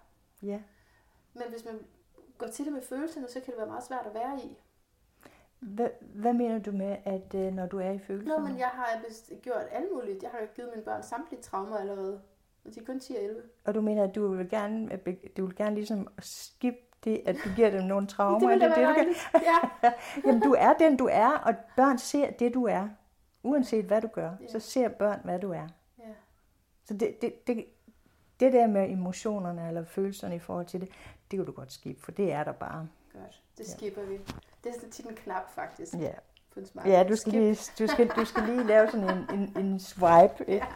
ja. 0.43 0.61
Men 1.35 1.43
hvis 1.51 1.65
man 1.65 1.79
går 2.39 2.47
til 2.47 2.65
det 2.65 2.73
med 2.73 2.83
følelserne, 2.83 3.29
så 3.29 3.35
kan 3.41 3.47
det 3.53 3.59
være 3.59 3.67
meget 3.67 3.85
svært 3.85 4.07
at 4.07 4.15
være 4.15 4.39
i. 4.45 4.57
Hvad, 5.61 5.89
hvad 6.01 6.33
mener 6.33 6.59
du 6.59 6.73
med, 6.73 6.97
at 7.05 7.35
øh, 7.35 7.53
når 7.55 7.67
du 7.67 7.79
er 7.79 7.91
i 7.91 7.99
følelserne? 7.99 8.43
Nå, 8.43 8.49
men 8.49 8.59
jeg 8.59 8.69
har 8.69 9.01
vist 9.09 9.33
gjort 9.43 9.63
alt 9.71 9.87
muligt. 9.95 10.23
Jeg 10.23 10.31
har 10.31 10.47
givet 10.57 10.71
mine 10.75 10.83
børn 10.85 11.03
samtlige 11.03 11.43
traumer 11.43 11.77
allerede. 11.77 12.21
Og 12.65 12.75
de 12.75 12.81
er 12.81 12.85
kun 12.85 13.01
10 13.01 13.13
og 13.17 13.23
11. 13.23 13.43
Og 13.65 13.75
du 13.75 13.81
mener, 13.81 14.05
at 14.05 14.15
du 14.15 14.29
vil 14.35 14.49
gerne, 14.51 14.99
be- 14.99 15.29
du 15.37 15.47
vil 15.47 15.57
gerne 15.57 15.75
ligesom 15.75 16.09
skip 16.19 16.75
det, 17.05 17.23
at 17.27 17.37
du 17.45 17.49
giver 17.57 17.71
dem 17.71 17.83
nogle 17.83 18.07
traumer? 18.07 18.49
det 18.51 18.63
er 18.63 18.69
da 18.69 18.81
være 18.81 18.89
du 18.89 18.95
kan? 18.95 19.43
Ja. 19.83 19.93
Jamen, 20.27 20.41
du 20.43 20.55
er 20.59 20.73
den, 20.73 20.97
du 20.97 21.09
er, 21.13 21.31
og 21.31 21.55
børn 21.77 21.99
ser 21.99 22.31
det, 22.31 22.55
du 22.55 22.65
er. 22.65 22.89
Uanset 23.43 23.85
hvad 23.85 24.01
du 24.03 24.09
gør, 24.09 24.31
Ja. 24.41 24.47
så 24.49 24.59
ser 24.61 24.89
børn, 24.89 25.21
hvad 25.25 25.39
du 25.39 25.51
er. 25.53 25.67
ja. 25.99 26.05
Så 26.85 26.95
det, 26.95 27.23
det, 27.23 27.47
det, 27.47 27.65
det 28.41 28.53
der 28.53 28.67
med 28.67 28.91
emotionerne 28.91 29.69
eller 29.69 29.85
følelserne 29.85 30.37
i 30.37 30.39
forhold 30.39 30.67
til 30.67 30.81
det, 30.81 30.89
det 31.31 31.37
kan 31.39 31.47
du 31.47 31.53
godt 31.53 31.73
skippe, 31.73 32.03
for 32.03 32.11
det 32.13 32.33
er 32.33 32.45
der 32.45 32.53
bare. 32.53 32.89
Godt. 33.13 33.43
Det 33.59 33.69
Ja. 33.69 33.77
skipper 33.77 34.03
vi. 34.03 34.17
Det 34.65 34.71
er 34.71 34.73
sådan 34.75 34.91
tit 34.91 35.07
en 35.07 35.15
knap, 35.17 35.51
faktisk, 35.55 35.95
Ja, 35.95 36.13
på 36.51 36.61
en 36.61 36.67
smart. 36.67 36.87
ja 36.87 37.05
du, 37.09 37.17
skal 37.17 37.33
Skip. 37.33 37.41
lige, 37.41 37.57
du, 37.79 37.87
skal, 37.93 38.09
du 38.09 38.25
skal 38.25 38.43
lige 38.43 38.65
lave 38.65 38.91
sådan 38.91 39.19
en, 39.19 39.41
en, 39.41 39.65
en 39.65 39.81
swipe. 39.81 40.45
Ikke? 40.49 40.67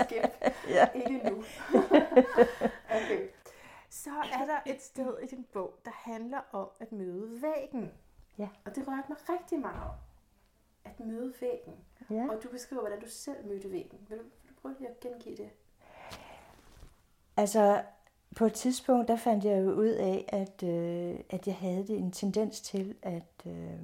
Skip. 0.00 0.22
Ja. 0.68 0.88
Ikke 0.94 1.30
nu. 1.30 1.36
okay. 2.96 3.28
Så 3.90 4.10
er 4.10 4.46
der 4.46 4.72
et 4.72 4.82
sted 4.82 5.18
i 5.22 5.26
din 5.26 5.46
bog, 5.52 5.74
der 5.84 5.90
handler 5.94 6.38
om 6.52 6.68
at 6.80 6.92
møde 6.92 7.42
væggen. 7.42 7.92
Ja. 8.38 8.48
Og 8.64 8.74
det 8.76 8.88
rørte 8.88 9.06
mig 9.08 9.18
rigtig 9.28 9.58
meget 9.60 9.82
om. 9.82 9.90
At 10.84 11.00
møde 11.00 11.32
væggen. 11.40 11.74
Ja. 12.10 12.26
Og 12.30 12.42
du 12.42 12.48
beskriver, 12.48 12.82
hvordan 12.82 13.00
du 13.00 13.08
selv 13.08 13.46
mødte 13.46 13.70
væggen. 13.72 13.98
Vil 14.08 14.18
du, 14.18 14.22
vil 14.22 14.50
du 14.50 14.54
prøve 14.62 14.74
lige 14.78 14.88
at 14.88 15.00
gengive 15.00 15.36
det? 15.36 15.50
Altså, 17.36 17.82
på 18.36 18.44
et 18.44 18.52
tidspunkt, 18.52 19.08
der 19.08 19.16
fandt 19.16 19.44
jeg 19.44 19.64
jo 19.64 19.72
ud 19.72 19.88
af, 19.88 20.24
at, 20.28 20.62
øh, 20.62 21.20
at 21.30 21.46
jeg 21.46 21.56
havde 21.56 21.96
en 21.96 22.12
tendens 22.12 22.60
til 22.60 22.94
at 23.02 23.46
øh, 23.46 23.80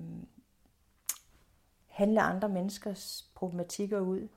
handle 1.87 2.21
andre 2.21 2.49
menneskers 2.49 3.31
problematikker 3.35 4.01
ud. 4.01 4.29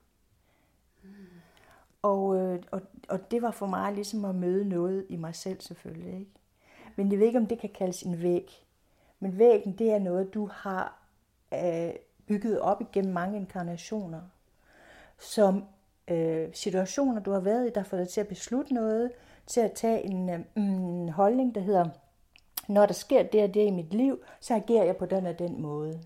Og, 2.01 2.35
øh, 2.37 2.63
og, 2.71 2.81
og 3.09 3.31
det 3.31 3.41
var 3.41 3.51
for 3.51 3.65
mig 3.65 3.93
ligesom 3.93 4.25
at 4.25 4.35
møde 4.35 4.69
noget 4.69 5.05
i 5.09 5.15
mig 5.15 5.35
selv 5.35 5.61
selvfølgelig. 5.61 6.19
Ikke? 6.19 6.31
Men 6.95 7.11
jeg 7.11 7.19
ved 7.19 7.27
ikke, 7.27 7.39
om 7.39 7.47
det 7.47 7.59
kan 7.59 7.69
kaldes 7.69 8.03
en 8.03 8.21
væg. 8.21 8.65
Men 9.19 9.37
væggen, 9.37 9.77
det 9.77 9.91
er 9.91 9.99
noget, 9.99 10.33
du 10.33 10.49
har 10.53 11.01
øh, 11.53 11.93
bygget 12.25 12.59
op 12.59 12.81
igennem 12.81 13.13
mange 13.13 13.37
inkarnationer. 13.37 14.21
Som 15.19 15.65
øh, 16.11 16.49
situationer, 16.53 17.21
du 17.21 17.31
har 17.31 17.39
været 17.39 17.67
i, 17.67 17.71
der 17.75 17.83
får 17.83 17.97
dig 17.97 18.09
til 18.09 18.21
at 18.21 18.27
beslutte 18.27 18.73
noget, 18.73 19.11
til 19.47 19.61
at 19.61 19.71
tage 19.71 20.05
en 20.05 20.29
øh, 20.29 21.09
holdning, 21.09 21.55
der 21.55 21.61
hedder, 21.61 21.85
når 22.67 22.85
der 22.85 22.93
sker 22.93 23.23
det 23.23 23.43
og 23.43 23.53
det 23.53 23.65
i 23.65 23.71
mit 23.71 23.93
liv, 23.93 24.19
så 24.39 24.55
agerer 24.55 24.83
jeg 24.83 24.97
på 24.97 25.05
den 25.05 25.25
og 25.25 25.39
den 25.39 25.61
måde. 25.61 25.99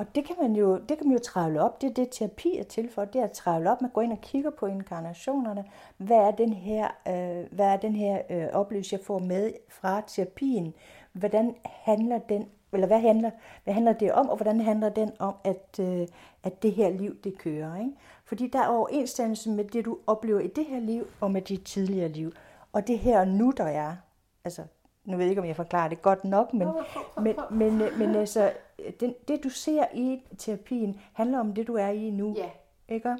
Og 0.00 0.14
det 0.14 0.24
kan 0.24 0.36
man 0.40 0.56
jo, 0.56 0.78
det 0.78 0.98
kan 0.98 1.06
man 1.06 1.16
jo 1.16 1.22
travle 1.22 1.62
op. 1.62 1.80
Det 1.80 1.90
er 1.90 1.94
det, 1.94 2.08
terapi 2.10 2.56
er 2.56 2.62
til 2.62 2.90
for. 2.90 3.04
Det 3.04 3.20
er 3.20 3.24
at 3.24 3.32
travle 3.32 3.70
op. 3.70 3.82
Man 3.82 3.90
går 3.90 4.02
ind 4.02 4.12
og 4.12 4.20
kigger 4.20 4.50
på 4.50 4.66
inkarnationerne. 4.66 5.64
Hvad 5.96 6.16
er 6.16 6.30
den 6.30 6.52
her, 6.52 6.88
øh, 7.08 7.46
hvad 7.52 7.66
er 7.66 7.76
den 7.76 7.96
her 7.96 8.22
øh, 8.30 8.46
oplevelse, 8.52 8.96
jeg 8.96 9.04
får 9.04 9.18
med 9.18 9.52
fra 9.68 10.02
terapien? 10.06 10.74
Hvordan 11.12 11.54
handler 11.64 12.18
den, 12.18 12.48
eller 12.72 12.86
hvad 12.86 13.00
handler, 13.00 13.30
hvad 13.64 13.74
handler 13.74 13.92
det 13.92 14.12
om, 14.12 14.28
og 14.28 14.36
hvordan 14.36 14.60
handler 14.60 14.88
den 14.88 15.12
om, 15.18 15.34
at, 15.44 15.78
øh, 15.80 16.06
at 16.42 16.62
det 16.62 16.72
her 16.72 16.90
liv, 16.90 17.16
det 17.24 17.38
kører? 17.38 17.76
Ikke? 17.76 17.92
Fordi 18.24 18.46
der 18.46 18.58
er 18.60 18.66
overensstemmelse 18.68 19.50
med 19.50 19.64
det, 19.64 19.84
du 19.84 19.98
oplever 20.06 20.40
i 20.40 20.46
det 20.46 20.64
her 20.66 20.80
liv, 20.80 21.06
og 21.20 21.30
med 21.30 21.42
dit 21.42 21.64
tidligere 21.64 22.08
liv. 22.08 22.32
Og 22.72 22.86
det 22.86 22.98
her 22.98 23.24
nu, 23.24 23.52
der 23.56 23.64
er, 23.64 23.96
altså, 24.44 24.62
nu 25.04 25.16
ved 25.16 25.24
jeg 25.24 25.30
ikke, 25.30 25.40
om 25.42 25.46
jeg 25.48 25.56
forklarer 25.56 25.88
det 25.88 26.02
godt 26.02 26.24
nok, 26.24 26.52
men, 26.54 26.62
Prøv, 26.68 26.82
prøv, 26.92 27.02
prøv, 27.14 27.24
men, 27.24 27.36
men, 27.78 27.80
øh, 27.80 27.98
men 27.98 28.14
altså, 28.14 28.52
den, 29.00 29.14
det 29.28 29.44
du 29.44 29.48
ser 29.48 29.84
i 29.94 30.22
terapien, 30.38 31.00
handler 31.12 31.38
om 31.40 31.54
det, 31.54 31.66
du 31.66 31.74
er 31.74 31.88
i 31.88 32.10
nu, 32.10 32.34
Ja. 32.36 32.50
ikke? 32.88 33.16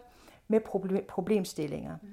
Med 0.48 0.60
problem, 0.60 1.04
problemstillinger. 1.08 1.96
Mhm. 2.02 2.12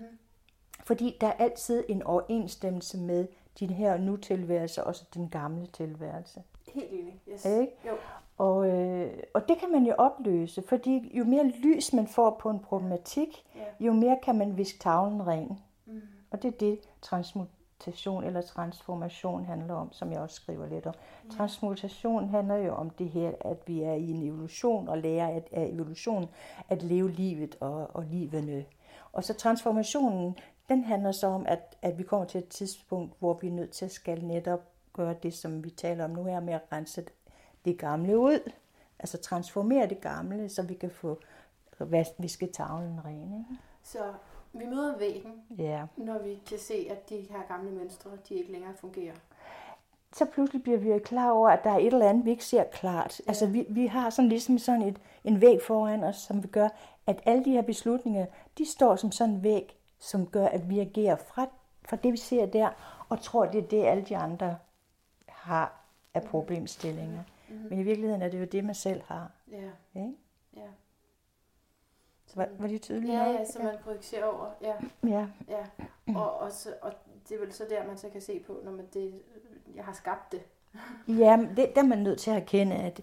Fordi 0.83 1.17
der 1.21 1.27
er 1.27 1.31
altid 1.33 1.83
en 1.89 2.03
overensstemmelse 2.03 2.97
med 2.97 3.27
din 3.59 3.69
her 3.69 3.97
nu 3.97 4.17
tilværelse, 4.17 4.83
også 4.83 5.03
den 5.13 5.29
gamle 5.29 5.67
tilværelse. 5.67 6.41
Helt 6.73 6.91
enig. 6.91 7.21
Yes. 7.29 7.45
Ikke? 7.45 7.71
Jo. 7.87 7.91
Og, 8.37 8.69
øh, 8.69 9.13
og 9.33 9.47
det 9.47 9.57
kan 9.57 9.71
man 9.71 9.85
jo 9.85 9.93
opløse, 9.97 10.63
fordi 10.67 11.17
jo 11.17 11.23
mere 11.23 11.43
lys 11.43 11.93
man 11.93 12.07
får 12.07 12.37
på 12.41 12.49
en 12.49 12.59
problematik, 12.59 13.45
Ja. 13.55 13.85
jo 13.85 13.93
mere 13.93 14.17
kan 14.23 14.37
man 14.37 14.57
viske 14.57 14.79
tavlen 14.79 15.27
ren. 15.27 15.59
Mm. 15.85 16.01
Og 16.31 16.41
det 16.41 16.53
er 16.53 16.57
det, 16.57 16.79
transmutation 17.01 18.23
eller 18.23 18.41
transformation 18.41 19.45
handler 19.45 19.73
om, 19.73 19.91
som 19.93 20.11
jeg 20.11 20.19
også 20.19 20.35
skriver 20.35 20.67
lidt 20.67 20.85
om. 20.85 20.93
Transmutation 21.37 22.29
handler 22.29 22.55
jo 22.55 22.73
om 22.75 22.89
det 22.89 23.09
her, 23.09 23.31
at 23.41 23.57
vi 23.67 23.81
er 23.81 23.93
i 23.93 24.09
en 24.11 24.23
evolution 24.23 24.87
og 24.87 24.97
lærer 24.97 25.27
at, 25.27 25.47
af 25.51 25.65
evolutionen 25.73 26.29
at 26.69 26.83
leve 26.83 27.11
livet 27.11 27.57
og, 27.59 27.87
og 27.95 28.03
livene. 28.03 28.65
Og 29.13 29.23
så 29.23 29.33
transformationen, 29.33 30.37
den 30.69 30.83
handler 30.83 31.11
så 31.11 31.27
om, 31.27 31.45
at, 31.47 31.77
at 31.81 31.97
vi 31.97 32.03
kommer 32.03 32.25
til 32.25 32.37
et 32.37 32.47
tidspunkt, 32.47 33.13
hvor 33.19 33.33
vi 33.41 33.47
er 33.47 33.51
nødt 33.51 33.71
til 33.71 33.85
at 33.85 33.91
skal 33.91 34.23
netop 34.25 34.59
gøre 34.97 35.15
det, 35.23 35.33
som 35.33 35.63
vi 35.63 35.69
taler 35.69 36.03
om 36.03 36.09
nu 36.11 36.23
her, 36.23 36.39
med 36.39 36.53
at 36.53 36.61
rense 36.71 37.05
det 37.65 37.77
gamle 37.77 38.17
ud. 38.19 38.51
Altså 38.99 39.17
transformere 39.17 39.87
det 39.87 40.01
gamle, 40.01 40.49
så 40.49 40.61
vi 40.63 40.73
kan 40.73 40.91
få 40.91 41.19
visket 42.19 42.51
tavlen 42.51 43.05
ren. 43.05 43.21
Ikke? 43.23 43.61
Så 43.83 43.99
vi 44.53 44.65
møder 44.65 44.97
væggen, 44.97 45.33
Ja. 45.57 45.85
når 45.97 46.19
vi 46.23 46.41
kan 46.49 46.59
se, 46.59 46.87
at 46.91 47.09
de 47.09 47.15
her 47.29 47.47
gamle 47.47 47.71
mønstre, 47.71 48.09
de 48.29 48.33
ikke 48.33 48.51
længere 48.51 48.73
fungerer. 48.75 49.13
så 50.13 50.25
pludselig 50.25 50.63
bliver 50.63 50.77
vi 50.77 50.99
klar 50.99 51.31
over, 51.31 51.49
at 51.49 51.63
der 51.63 51.69
er 51.71 51.77
et 51.77 51.85
eller 51.85 52.09
andet, 52.09 52.25
vi 52.25 52.29
ikke 52.31 52.45
ser 52.45 52.63
klart. 52.63 53.19
Ja. 53.19 53.23
Altså 53.27 53.47
vi, 53.47 53.65
vi 53.69 53.85
har 53.87 54.09
sådan 54.09 54.29
ligesom 54.29 54.57
sådan 54.57 54.81
et, 54.81 54.97
en 55.23 55.41
væg 55.41 55.59
foran 55.61 56.03
os, 56.03 56.15
som 56.15 56.43
vi 56.43 56.47
gør, 56.47 56.69
at 57.07 57.21
alle 57.25 57.45
de 57.45 57.51
her 57.51 57.61
beslutninger, 57.61 58.25
de 58.57 58.65
står 58.65 58.95
som 58.95 59.11
sådan 59.11 59.35
en 59.35 59.43
væg, 59.43 59.77
som 59.99 60.27
gør, 60.27 60.45
at 60.45 60.69
vi 60.69 60.79
agerer 60.79 61.15
fra, 61.15 61.47
fra 61.85 61.95
det, 61.97 62.11
vi 62.11 62.17
ser 62.17 62.45
der, 62.45 62.69
og 63.09 63.21
tror, 63.21 63.45
det 63.45 63.63
er 63.63 63.67
det, 63.67 63.83
alle 63.85 64.03
de 64.03 64.17
andre 64.17 64.57
har 65.47 65.81
af 66.13 66.23
problemstillinger. 66.23 67.23
Mm-hmm. 67.49 67.69
Men 67.69 67.79
i 67.79 67.83
virkeligheden 67.83 68.21
er 68.21 68.29
det 68.29 68.39
jo 68.39 68.45
det, 68.45 68.63
man 68.65 68.75
selv 68.75 69.01
har. 69.05 69.31
Ja, 69.51 69.69
Ikke? 69.95 70.13
ja. 70.55 70.67
Var, 72.35 72.47
var 72.59 72.67
det 72.67 72.81
tydeligt 72.81 73.13
Ja, 73.13 73.25
nok? 73.25 73.39
ja, 73.39 73.45
så 73.45 73.63
man 73.63 73.75
projicerer 73.83 74.25
over. 74.25 74.49
Ja, 74.61 74.73
ja. 75.07 75.27
ja. 75.47 75.65
Og, 76.15 76.37
og, 76.39 76.51
så, 76.51 76.69
og 76.81 76.93
det 77.29 77.35
er 77.35 77.39
vel 77.39 77.53
så 77.53 77.63
der, 77.69 77.87
man 77.87 77.97
så 77.97 78.09
kan 78.09 78.21
se 78.21 78.39
på, 78.39 78.59
når 78.63 78.71
man 78.71 78.85
det, 78.93 79.21
jeg 79.75 79.85
har 79.85 79.93
skabt 79.93 80.31
det. 80.31 80.41
Ja, 81.23 81.47
det, 81.55 81.71
der 81.75 81.81
er 81.81 81.85
man 81.85 81.97
nødt 81.97 82.19
til 82.19 82.31
at 82.31 82.37
erkende, 82.37 82.75
at 82.75 83.01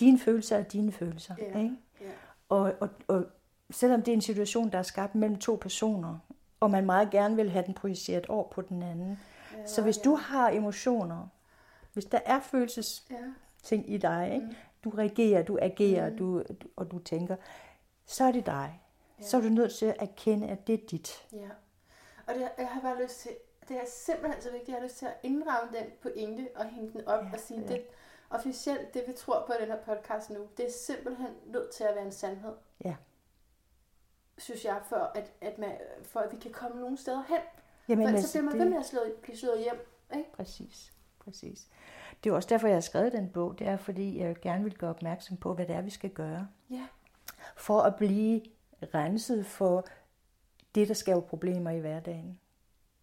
dine 0.00 0.18
følelser 0.18 0.56
er 0.56 0.62
dine 0.62 0.92
følelser. 0.92 1.34
Ja. 1.38 1.58
Ikke? 1.58 1.76
Ja. 2.00 2.06
Og, 2.48 2.72
og, 2.80 2.88
og 3.08 3.24
selvom 3.70 4.02
det 4.02 4.12
er 4.12 4.16
en 4.16 4.20
situation, 4.20 4.70
der 4.70 4.78
er 4.78 4.82
skabt 4.82 5.14
mellem 5.14 5.38
to 5.38 5.58
personer, 5.60 6.18
og 6.60 6.70
man 6.70 6.86
meget 6.86 7.10
gerne 7.10 7.36
vil 7.36 7.50
have 7.50 7.66
den 7.66 7.74
projiceret 7.74 8.26
over 8.26 8.48
på 8.48 8.62
den 8.62 8.82
anden. 8.82 9.18
Ja, 9.56 9.66
Så 9.66 9.82
hvis 9.82 9.98
du 9.98 10.14
har 10.14 10.50
emotioner, 10.50 11.28
hvis 11.94 12.04
der 12.04 12.20
er 12.24 12.40
følelsesting 12.40 13.86
Ja, 13.88 13.94
i 13.94 13.96
dig, 13.96 14.30
ikke? 14.34 14.46
Mm. 14.46 14.54
du 14.84 14.90
reagerer, 14.90 15.42
du 15.42 15.58
agerer, 15.62 16.10
Mm. 16.10 16.16
du, 16.16 16.42
du, 16.42 16.68
og 16.76 16.90
du 16.90 16.98
tænker, 16.98 17.36
så 18.06 18.24
er 18.24 18.32
det 18.32 18.46
dig. 18.46 18.80
Ja. 19.20 19.24
Så 19.24 19.36
er 19.36 19.40
du 19.40 19.48
nødt 19.48 19.74
til 19.74 19.86
at 19.86 19.96
erkende, 19.98 20.48
at 20.48 20.66
det 20.66 20.74
er 20.82 20.86
dit. 20.90 21.26
ja. 21.32 21.48
Og 22.26 22.34
det, 22.34 22.48
jeg 22.58 22.68
har 22.68 22.80
bare 22.80 23.02
lyst 23.02 23.20
til, 23.20 23.30
det 23.68 23.76
er 23.76 23.84
simpelthen 23.86 24.42
så 24.42 24.50
vigtigt, 24.50 24.68
jeg 24.68 24.76
har 24.76 24.82
lyst 24.84 24.96
til 24.96 25.06
at 25.06 25.14
inddrage 25.22 25.68
den 25.72 25.86
pointe 26.02 26.48
og 26.56 26.64
hænge 26.64 26.92
den 26.92 27.08
op 27.08 27.24
Ja, 27.24 27.30
og 27.32 27.38
sige, 27.40 27.60
ja. 27.60 27.66
det 27.66 27.82
officielt, 28.30 28.94
det 28.94 29.02
vi 29.06 29.12
tror 29.12 29.44
på 29.46 29.52
i 29.52 29.56
den 29.62 29.66
her 29.70 29.76
podcast 29.82 30.30
nu, 30.30 30.46
det 30.56 30.66
er 30.66 30.70
simpelthen 30.72 31.30
nødt 31.46 31.70
til 31.70 31.84
at 31.84 31.94
være 31.94 32.04
en 32.04 32.12
sandhed. 32.12 32.52
Ja. 32.84 32.94
Synes 34.38 34.64
jeg, 34.64 34.80
for 34.88 34.96
at, 34.96 35.32
at, 35.40 35.58
man, 35.58 35.72
for 36.02 36.20
at 36.20 36.32
vi 36.32 36.36
kan 36.36 36.52
komme 36.52 36.80
nogle 36.80 36.96
steder 36.98 37.22
hen. 37.28 37.38
Jamen, 37.88 38.04
For 38.04 38.08
ellers 38.08 38.18
altså, 38.24 38.32
så 38.32 38.38
bliver 38.38 38.44
man 38.50 38.52
det- 38.52 38.60
ved 38.60 38.70
med 38.70 38.78
at 38.78 38.86
slå, 38.86 39.00
blive 39.22 39.36
slået 39.36 39.58
hjem. 39.62 39.86
Ikke? 40.16 40.32
Præcis, 40.32 40.92
præcis. 41.24 41.68
Det 42.24 42.30
er 42.30 42.34
også 42.34 42.48
derfor, 42.48 42.66
jeg 42.66 42.76
har 42.76 42.80
skrevet 42.80 43.12
den 43.12 43.28
bog. 43.28 43.58
Det 43.58 43.66
er, 43.66 43.76
fordi 43.76 44.18
jeg 44.18 44.36
gerne 44.40 44.64
vil 44.64 44.74
gøre 44.74 44.90
opmærksom 44.90 45.36
på, 45.36 45.54
hvad 45.54 45.66
det 45.66 45.74
er, 45.74 45.82
vi 45.82 45.90
skal 45.90 46.10
gøre. 46.10 46.48
Ja. 46.70 46.86
For 47.56 47.80
at 47.80 47.96
blive 47.96 48.40
renset 48.94 49.46
for 49.46 49.84
det, 50.74 50.88
der 50.88 50.94
skaber 50.94 51.20
problemer 51.20 51.70
i 51.70 51.80
hverdagen. 51.80 52.38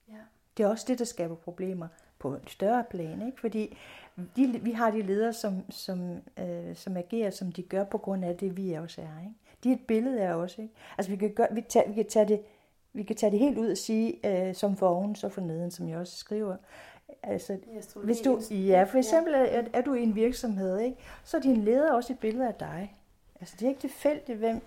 Ja. 0.09 0.13
Det 0.57 0.63
er 0.63 0.67
også 0.67 0.85
det, 0.87 0.99
der 0.99 1.05
skaber 1.05 1.35
problemer 1.35 1.87
på 2.19 2.33
et 2.33 2.49
større 2.49 2.83
plan. 2.89 3.21
Ikke? 3.25 3.41
Fordi 3.41 3.77
de, 4.35 4.59
vi 4.61 4.71
har 4.71 4.91
de 4.91 5.01
ledere, 5.01 5.33
som, 5.33 5.71
som, 5.71 6.21
øh, 6.39 6.75
som 6.75 6.97
agerer, 6.97 7.31
som 7.31 7.51
de 7.51 7.63
gør 7.63 7.83
på 7.83 7.97
grund 7.97 8.25
af 8.25 8.37
det, 8.37 8.57
vi 8.57 8.73
også 8.73 9.01
er. 9.01 9.19
Ikke? 9.21 9.35
De 9.63 9.69
er 9.69 9.73
et 9.73 9.87
billede 9.87 10.21
af 10.21 10.33
os. 10.33 10.57
Ikke? 10.57 10.73
Altså, 10.97 11.11
vi 11.11 11.17
kan, 11.17 11.33
gøre, 11.33 11.47
vi, 11.51 11.61
tage, 11.61 11.89
vi, 11.89 11.93
kan 11.93 12.09
tage 12.09 12.27
det, 12.27 12.41
vi 12.93 13.03
kan 13.03 13.15
tage 13.15 13.31
det 13.31 13.39
helt 13.39 13.57
ud 13.57 13.71
og 13.71 13.77
sige, 13.77 14.27
øh, 14.47 14.55
som 14.55 14.77
for 14.77 14.87
oven, 14.87 15.15
så 15.15 15.29
for 15.29 15.41
neden, 15.41 15.71
som 15.71 15.89
jeg 15.89 15.97
også 15.97 16.17
skriver. 16.17 16.55
Altså, 17.23 17.57
hvis 18.03 18.19
du, 18.19 18.39
ja, 18.51 18.83
for 18.83 18.97
eksempel 18.97 19.33
er, 19.33 19.37
er, 19.39 19.63
er 19.73 19.81
du 19.81 19.93
i 19.93 20.03
en 20.03 20.15
virksomhed, 20.15 20.79
ikke? 20.79 20.97
så 21.23 21.37
er 21.37 21.41
din 21.41 21.57
leder 21.63 21.91
også 21.93 22.13
et 22.13 22.19
billede 22.19 22.47
af 22.47 22.53
dig. 22.55 22.97
Altså, 23.39 23.55
det 23.59 23.65
er 23.65 23.69
ikke 23.69 23.81
tilfældigt, 23.81 24.37
hvem 24.37 24.61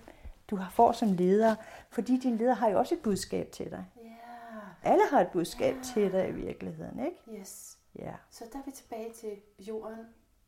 du 0.49 0.55
har 0.55 0.69
får 0.71 0.91
som 0.91 1.13
leder, 1.13 1.55
fordi 1.89 2.17
din 2.17 2.37
leder 2.37 2.53
har 2.53 2.69
jo 2.69 2.77
også 2.79 2.95
et 2.95 3.01
budskab 3.01 3.51
til 3.51 3.71
dig. 3.71 3.85
Ja, 4.03 4.89
Alle 4.91 5.03
har 5.09 5.21
et 5.21 5.27
budskab 5.33 5.75
Ja. 5.75 5.81
til 5.93 6.11
dig 6.11 6.29
i 6.29 6.31
virkeligheden, 6.31 6.99
ikke? 7.05 7.39
yes. 7.41 7.77
Ja. 7.99 8.13
Så 8.29 8.43
der 8.53 8.59
er 8.59 8.63
vi 8.65 8.71
tilbage 8.71 9.13
til 9.13 9.31
jorden. 9.59 9.97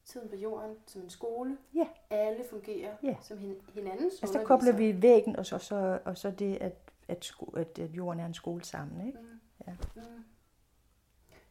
Tiden 0.05 0.29
på 0.29 0.35
jorden 0.35 0.75
som 0.85 1.01
en 1.01 1.09
skole. 1.09 1.57
Ja. 1.75 1.87
Alle 2.09 2.43
fungerer 2.49 2.91
Ja. 3.03 3.15
som 3.21 3.37
hin- 3.37 3.61
hinandens 3.73 4.13
Altså, 4.21 4.39
der 4.39 4.45
kobler 4.45 4.71
vi 4.71 5.01
væggen, 5.01 5.35
og 5.35 5.45
så, 5.45 5.57
så, 5.57 5.99
og 6.05 6.17
så 6.17 6.31
det, 6.31 6.57
at, 6.61 6.73
at, 7.07 7.25
sko, 7.25 7.45
at, 7.45 7.79
at 7.79 7.89
jorden 7.89 8.19
er 8.19 8.25
en 8.25 8.33
skole 8.33 8.63
sammen, 8.63 9.07
ikke? 9.07 9.19
Mm. 9.19 9.39
Ja. 9.67 9.71
Mm. 9.95 10.01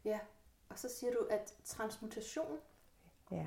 Ja, 0.04 0.18
og 0.76 0.80
så 0.80 0.88
siger 0.98 1.12
du, 1.12 1.18
at 1.30 1.54
transmutation... 1.64 2.46
Ja. 3.30 3.46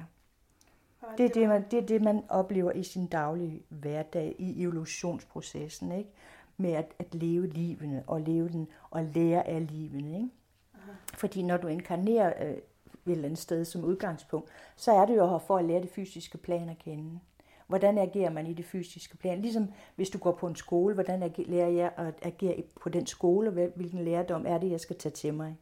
Det 1.18 1.26
er 1.26 1.30
det, 1.30 1.50
man, 1.50 1.66
det 1.72 1.80
er 1.80 1.86
det, 1.86 2.02
man 2.02 2.24
oplever 2.30 2.72
i 2.72 2.84
sin 2.84 3.08
daglige 3.08 3.64
hverdag 3.70 4.36
i 4.40 4.64
evolutionsprocessen, 4.64 5.92
ikke? 5.92 6.10
Med 6.58 6.72
at, 6.72 6.94
at 7.00 7.16
leve 7.16 7.48
livene 7.48 8.04
og 8.08 8.22
leve 8.22 8.50
den 8.50 8.68
og 8.90 9.04
lære 9.04 9.48
af 9.48 9.68
livene, 9.68 10.16
ikke? 10.16 10.30
Aha. 10.76 10.92
Fordi 11.14 11.44
når 11.44 11.58
du 11.58 11.68
inkarnerer 11.68 12.50
øh, 12.50 12.54
et 12.54 12.62
eller 13.06 13.26
andet 13.26 13.40
sted 13.40 13.66
som 13.66 13.84
udgangspunkt, 13.84 14.50
så 14.76 14.92
er 14.92 15.06
det 15.06 15.16
jo 15.18 15.30
her 15.30 15.40
for 15.40 15.58
at 15.58 15.66
lære 15.66 15.82
det 15.82 15.90
fysiske 15.90 16.38
plan 16.38 16.70
at 16.70 16.78
kende. 16.78 17.20
Hvordan 17.68 17.98
agerer 17.98 18.30
man 18.30 18.48
i 18.48 18.54
det 18.54 18.66
fysiske 18.66 19.18
plan? 19.18 19.42
Ligesom 19.42 19.74
hvis 19.96 20.10
du 20.10 20.18
går 20.18 20.32
på 20.32 20.48
en 20.48 20.56
skole, 20.56 20.94
hvordan 20.94 21.24
age- 21.24 21.44
lærer 21.44 21.70
jeg 21.70 21.92
at 21.98 22.14
agere 22.22 22.64
på 22.82 22.90
den 22.90 23.06
skole, 23.06 23.50
og 23.50 23.54
hvilken 23.76 24.00
lærdom 24.06 24.46
er 24.48 24.58
det, 24.58 24.72
jeg 24.72 24.80
skal 24.80 24.98
tage 24.98 25.14
til 25.14 25.34
mig? 25.34 25.58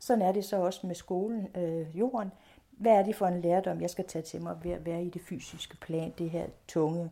Sådan 0.00 0.22
er 0.22 0.32
det 0.32 0.44
så 0.44 0.56
også 0.56 0.86
med 0.86 0.94
skolen, 0.94 1.48
øh, 1.56 1.98
jorden. 1.98 2.32
Hvad 2.70 2.92
er 2.92 3.02
det 3.02 3.16
for 3.16 3.26
en 3.26 3.40
lærdom, 3.40 3.80
jeg 3.80 3.90
skal 3.90 4.04
tage 4.04 4.22
til 4.22 4.42
mig 4.42 4.56
ved 4.62 4.70
at 4.70 4.86
være 4.86 5.04
i 5.04 5.08
det 5.10 5.22
fysiske 5.22 5.76
plan, 5.76 6.12
det 6.18 6.30
her 6.30 6.46
tunge, 6.68 7.10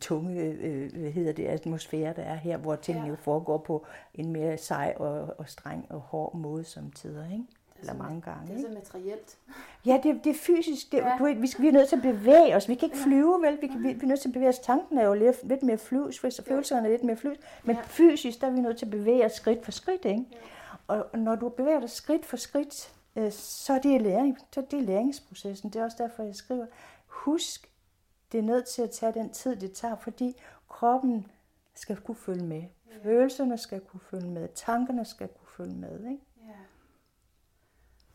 tunge 0.00 0.40
øh, 0.42 0.92
hvad 1.00 1.10
hedder 1.10 1.32
det, 1.32 1.46
atmosfære, 1.46 2.12
der 2.16 2.22
er 2.22 2.34
her, 2.34 2.56
hvor 2.56 2.76
tingene 2.76 3.06
Ja. 3.06 3.10
jo 3.10 3.16
foregår 3.16 3.58
på 3.58 3.86
en 4.14 4.32
mere 4.32 4.56
sej 4.58 4.94
og, 4.96 5.34
og 5.38 5.48
streng 5.48 5.86
og 5.90 6.00
hård 6.00 6.34
måde 6.34 6.64
som 6.64 6.90
tider, 6.90 7.24
ikke? 7.24 7.44
Er 7.76 7.80
Eller 7.80 7.94
mange 8.02 8.20
gange. 8.20 8.46
Det 8.54 8.64
er 8.64 8.68
så 8.68 8.74
materielt. 8.74 9.38
Ja, 9.86 10.00
det, 10.02 10.20
det 10.24 10.30
er 10.30 10.34
fysisk. 10.40 10.92
Det, 10.92 10.98
Ja. 10.98 11.16
du, 11.18 11.24
vi, 11.40 11.46
skal, 11.46 11.62
vi 11.62 11.68
er 11.68 11.72
nødt 11.72 11.88
til 11.88 11.96
at 11.96 12.02
bevæge 12.02 12.56
os. 12.56 12.68
Vi 12.68 12.74
kan 12.74 12.86
ikke 12.86 12.98
flyve, 12.98 13.42
vel? 13.42 13.58
Vi, 13.60 13.66
kan, 13.66 13.82
vi, 13.82 13.92
vi 13.92 14.02
er 14.02 14.06
nødt 14.06 14.20
til 14.20 14.28
at 14.28 14.32
bevæge 14.32 14.48
os. 14.48 14.58
Tanken 14.58 14.98
er 14.98 15.06
jo 15.06 15.14
lidt, 15.14 15.48
lidt 15.48 15.62
mere 15.62 15.78
flyvs, 15.78 16.20
følelserne 16.48 16.86
er 16.86 16.90
lidt 16.90 17.04
mere 17.04 17.16
flyvs. 17.16 17.36
Men 17.64 17.76
Ja. 17.76 17.82
fysisk, 17.82 18.40
der 18.40 18.46
er 18.46 18.50
vi 18.50 18.60
nødt 18.60 18.78
til 18.78 18.84
at 18.86 18.90
bevæge 18.90 19.24
os 19.24 19.32
skridt 19.32 19.64
for 19.64 19.72
skridt, 19.72 20.04
ikke? 20.04 20.24
Ja. 20.32 20.36
Og 20.86 21.18
når 21.18 21.34
du 21.34 21.48
bevæger 21.48 21.80
dig 21.80 21.90
skridt 21.90 22.26
for 22.26 22.36
skridt, 22.36 22.94
øh, 23.16 23.32
så 23.32 23.72
er 23.72 23.78
det 23.78 24.02
læring. 24.02 24.38
Så 24.54 24.60
er 24.60 24.64
det 24.64 24.82
læringsprocessen. 24.82 25.70
Det 25.70 25.80
er 25.80 25.84
også 25.84 25.96
derfor, 26.00 26.22
jeg 26.22 26.34
skriver, 26.34 26.66
husk, 27.06 27.72
det 28.32 28.38
er 28.38 28.42
nødt 28.42 28.66
til 28.66 28.82
at 28.82 28.90
tage 28.90 29.12
den 29.12 29.30
tid, 29.30 29.56
det 29.56 29.72
tager, 29.72 29.96
fordi 29.96 30.42
kroppen 30.68 31.26
skal 31.74 31.96
kunne 31.96 32.16
følge 32.16 32.44
med. 32.44 32.62
Følelserne 33.02 33.58
skal 33.58 33.80
kunne 33.80 34.00
følge 34.00 34.28
med. 34.28 34.48
Tankerne 34.54 35.04
skal 35.04 35.28
kunne 35.28 35.48
følge 35.56 35.74
med, 35.78 36.10
ikke? 36.10 36.24
Ja. 36.48 36.58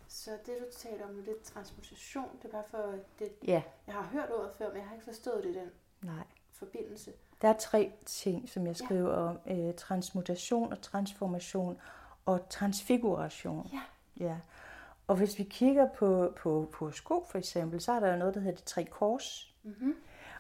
Så 0.07 0.31
det, 0.45 0.53
du 0.59 0.65
taler 0.77 1.05
om 1.05 1.15
det 1.15 1.27
er 1.27 1.43
transmutation. 1.43 2.25
Det 2.41 2.47
er 2.47 2.51
bare 2.51 2.63
for... 2.67 2.93
Det, 3.19 3.31
Ja, 3.47 3.63
jeg 3.87 3.95
har 3.95 4.03
hørt 4.03 4.29
ordet 4.31 4.51
før, 4.57 4.67
men 4.67 4.77
jeg 4.77 4.85
har 4.85 4.93
ikke 4.93 5.05
forstået 5.05 5.43
det 5.43 5.49
i 5.49 5.59
den 5.59 5.69
nej. 6.01 6.23
forbindelse. 6.51 7.13
Der 7.41 7.47
er 7.47 7.57
tre 7.57 7.93
ting, 8.05 8.49
som 8.49 8.67
jeg 8.67 8.75
skriver 8.75 9.13
om. 9.13 9.39
Øh, 9.47 9.73
transmutation 9.73 10.71
og 10.71 10.81
transformation 10.81 11.79
og 12.27 12.49
transfiguration. 12.49 13.69
Ja. 13.73 13.81
ja. 14.25 14.35
Og 15.07 15.15
hvis 15.15 15.39
vi 15.39 15.43
kigger 15.43 15.87
på, 15.87 16.33
på, 16.37 16.69
på 16.73 16.91
sko 16.91 17.25
for 17.29 17.37
eksempel, 17.37 17.81
så 17.81 17.91
er 17.91 17.99
der 17.99 18.11
jo 18.11 18.17
noget, 18.17 18.33
der 18.33 18.39
hedder 18.39 18.57
de 18.57 18.63
tre 18.63 18.83
kors. 18.85 19.53
Mm-hmm. 19.63 19.95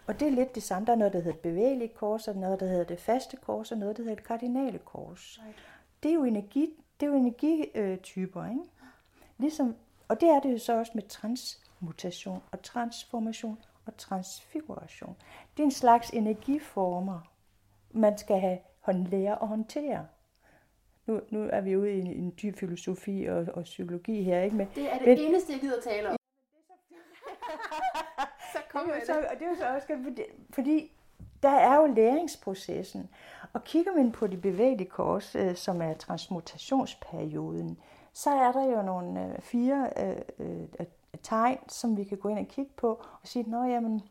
Og 0.07 0.19
det 0.19 0.27
er 0.27 0.31
lidt 0.31 0.55
det 0.55 0.63
samme. 0.63 0.85
Der 0.85 0.91
er 0.91 0.97
noget, 0.97 1.13
der 1.13 1.19
hedder 1.19 1.33
et 1.33 1.39
bevægeligt 1.39 1.95
kors, 1.95 2.27
og 2.27 2.35
noget, 2.35 2.59
der 2.59 2.67
hedder 2.67 2.83
det 2.83 2.99
faste 2.99 3.37
kors, 3.37 3.71
og 3.71 3.77
noget, 3.77 3.97
der 3.97 4.03
hedder 4.03 4.15
det 4.15 4.23
kardinale 4.23 4.77
kors. 4.77 5.39
Right. 5.43 5.57
Det 6.03 6.09
er 6.09 6.15
jo 6.15 6.23
energi, 6.23 6.83
det 6.99 7.05
er 7.05 7.09
jo 7.09 7.17
energityper, 7.17 8.45
ikke? 8.45 8.61
Ligesom, 9.37 9.75
og 10.07 10.21
det 10.21 10.29
er 10.29 10.39
det 10.39 10.53
jo 10.53 10.57
så 10.57 10.77
også 10.79 10.91
med 10.95 11.03
transmutation 11.03 12.41
og 12.51 12.61
transformation 12.61 13.57
og 13.85 13.97
transfiguration. 13.97 15.15
Det 15.57 15.63
er 15.63 15.65
en 15.65 15.71
slags 15.71 16.09
energiformer, 16.09 17.19
man 17.91 18.17
skal 18.17 18.39
have 18.39 18.59
lære 19.09 19.41
at 19.41 19.47
håndtere. 19.47 20.05
Nu, 21.07 21.21
nu 21.29 21.49
er 21.53 21.61
vi 21.61 21.75
ude 21.77 21.93
i 21.93 21.99
en, 21.99 22.07
en 22.07 22.33
dyb 22.41 22.55
filosofi 22.57 23.25
og, 23.25 23.45
og 23.53 23.63
psykologi 23.63 24.23
her, 24.23 24.41
ikke? 24.41 24.55
Men, 24.55 24.67
Det 24.75 24.93
er 24.93 24.97
det 24.97 25.07
Men- 25.07 25.17
eneste, 25.17 25.51
jeg 25.53 25.61
gider 25.61 25.81
tale 25.81 26.09
om. 26.09 26.15
så 28.53 28.59
kom 28.71 28.81
det 28.85 28.95
er 28.95 28.99
jo 28.99 29.05
så, 29.05 29.13
det. 29.13 29.25
og 29.25 29.35
det 29.39 29.45
er 29.45 29.49
jo 29.49 29.55
så 29.55 29.73
også 29.75 29.87
fordi, 30.03 30.21
fordi 30.49 30.91
der 31.43 31.49
er 31.49 31.75
jo 31.75 31.85
læringsprocessen. 31.85 33.09
Og 33.53 33.63
kigger 33.63 33.91
man 33.95 34.11
på 34.11 34.27
det 34.27 34.41
bevægelige 34.41 34.89
kors, 34.89 35.35
øh, 35.35 35.55
som 35.55 35.81
er 35.81 35.93
transmutationsperioden, 35.93 37.77
så 38.13 38.29
er 38.29 38.51
der 38.51 38.63
jo 38.77 38.81
nogle 38.81 39.25
øh, 39.33 39.39
fire 39.41 39.89
øh, 39.97 40.15
øh, 40.39 40.61
øh, 40.79 40.85
tegn, 41.23 41.57
som 41.69 41.97
vi 41.97 42.03
kan 42.03 42.17
gå 42.17 42.29
ind 42.29 42.39
og 42.39 42.47
kigge 42.47 42.71
på 42.75 42.89
og 43.21 43.27
sige, 43.27 43.49
nå 43.49 43.63
jamen, 43.63 44.01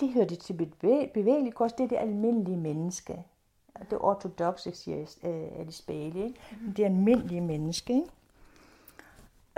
det 0.00 0.08
hører 0.12 0.26
det 0.26 0.38
til 0.38 0.54
bevæ- 0.54 1.12
bevægelige 1.14 1.52
kors, 1.52 1.72
det 1.72 1.84
er 1.84 1.88
det 1.88 1.96
almindelige 1.96 2.56
menneske. 2.56 3.24
Det 3.90 3.98
ortodoxe, 4.00 4.72
siger 4.74 4.98
øh, 5.24 5.60
Alice 5.60 5.86
Bailey. 5.86 6.24
Ikke? 6.24 6.40
Men 6.60 6.72
Det 6.72 6.82
er 6.82 6.86
almindelige 6.86 7.40
menneske. 7.40 7.92
Ikke? 7.94 8.08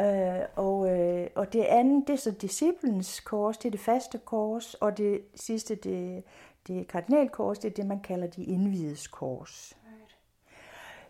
Øh, 0.00 0.47
og, 0.57 0.99
øh, 0.99 1.31
og 1.35 1.53
det 1.53 1.65
andet, 1.65 2.09
det 2.09 2.12
er 2.12 2.19
så 2.19 2.31
disciplens 2.31 3.21
kors, 3.21 3.59
det 3.59 3.67
er 3.67 3.71
det 3.71 3.81
faste 3.81 4.19
kors, 4.19 4.75
og 4.75 4.97
det 4.99 5.23
sidste, 5.35 5.75
det, 5.75 6.25
det 6.67 6.81
er 6.81 6.85
kardinalkors, 6.85 7.59
det 7.59 7.71
er 7.71 7.75
det, 7.75 7.87
man 7.87 8.00
kalder 8.00 8.27
de 8.27 8.45
indvides 8.45 9.09
kors. 9.09 9.77
Right. 9.87 10.17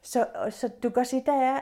Så, 0.03 0.27
og, 0.35 0.53
så 0.53 0.69
du 0.69 0.81
kan 0.81 0.91
godt 0.91 1.07
se, 1.07 1.23
der 1.27 1.41
er, 1.41 1.61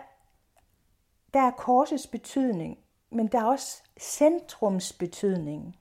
der 1.35 1.41
er 1.41 1.51
korsets 1.51 2.07
betydning, 2.07 2.79
men 3.11 3.27
der 3.27 3.41
er 3.41 3.45
også 3.45 3.83
centrums 4.01 4.93
betydning 4.93 5.77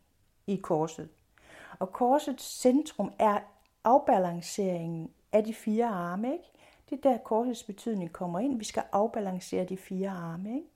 i 0.47 0.55
korset. 0.55 1.09
Og 1.79 1.93
korsets 1.93 2.59
centrum 2.61 3.11
er 3.19 3.39
afbalanceringen 3.83 5.11
af 5.31 5.43
de 5.43 5.53
fire 5.53 5.85
arme, 5.85 6.33
ikke? 6.33 6.51
Det 6.89 7.05
er 7.05 7.09
der 7.09 7.17
korsets 7.17 7.63
betydning 7.63 8.13
kommer 8.13 8.39
ind. 8.39 8.57
Vi 8.57 8.65
skal 8.65 8.83
afbalancere 8.91 9.65
de 9.65 9.77
fire 9.77 10.09
arme, 10.09 10.55
ikke? 10.55 10.67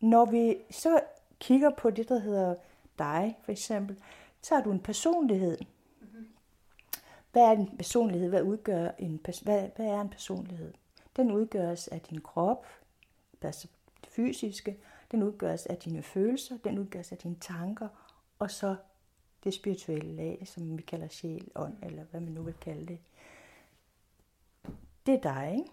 Når 0.00 0.24
vi 0.24 0.56
så 0.70 1.00
kigger 1.38 1.70
på 1.70 1.90
det, 1.90 2.08
der 2.08 2.18
hedder 2.18 2.54
dig, 2.98 3.38
for 3.42 3.52
eksempel, 3.52 4.02
så 4.42 4.54
har 4.54 4.62
du 4.62 4.72
en 4.72 4.80
personlighed. 4.80 5.58
Hvad 7.32 7.42
er 7.42 7.50
en 7.50 7.76
personlighed? 7.76 8.28
Hvad 8.28 8.42
udgør 8.42 8.90
en 8.98 9.20
pers- 9.28 9.40
hvad, 9.40 9.68
hvad 9.76 9.86
er 9.86 10.00
en 10.00 10.08
personlighed? 10.08 10.74
Den 11.16 11.32
udgøres 11.32 11.88
af 11.88 12.00
din 12.00 12.20
krop, 12.20 12.66
altså 13.42 13.68
det 14.00 14.08
fysiske, 14.08 14.78
den 15.10 15.22
udgøres 15.22 15.66
af 15.66 15.76
dine 15.76 16.02
følelser, 16.02 16.56
den 16.64 16.78
udgøres 16.78 17.12
af 17.12 17.18
dine 17.18 17.36
tanker, 17.40 17.88
og 18.38 18.50
så 18.50 18.76
det 19.44 19.54
spirituelle 19.54 20.12
lag, 20.16 20.42
som 20.46 20.78
vi 20.78 20.82
kalder 20.82 21.08
sjæl, 21.08 21.48
ånd, 21.54 21.74
eller 21.82 22.02
hvad 22.10 22.20
man 22.20 22.32
nu 22.32 22.42
vil 22.42 22.54
kalde 22.60 22.86
det. 22.86 22.98
Det 25.06 25.14
er 25.14 25.20
dig, 25.20 25.52
ikke? 25.58 25.70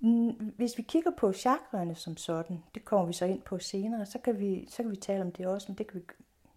Mm, 0.00 0.52
Hvis 0.56 0.78
vi 0.78 0.82
kigger 0.82 1.10
på 1.16 1.32
chakraerne 1.32 1.94
som 1.94 2.16
sådan, 2.16 2.62
det 2.74 2.84
kommer 2.84 3.06
vi 3.06 3.12
så 3.12 3.24
ind 3.24 3.42
på 3.42 3.58
senere, 3.58 4.06
så 4.06 4.18
kan 4.18 4.38
vi, 4.40 4.66
så 4.70 4.76
kan 4.82 4.90
vi 4.90 4.96
tale 4.96 5.22
om 5.22 5.32
det 5.32 5.46
også, 5.46 5.66
men 5.72 5.78
det 5.78 5.86
kan 5.86 6.00
vi, 6.00 6.04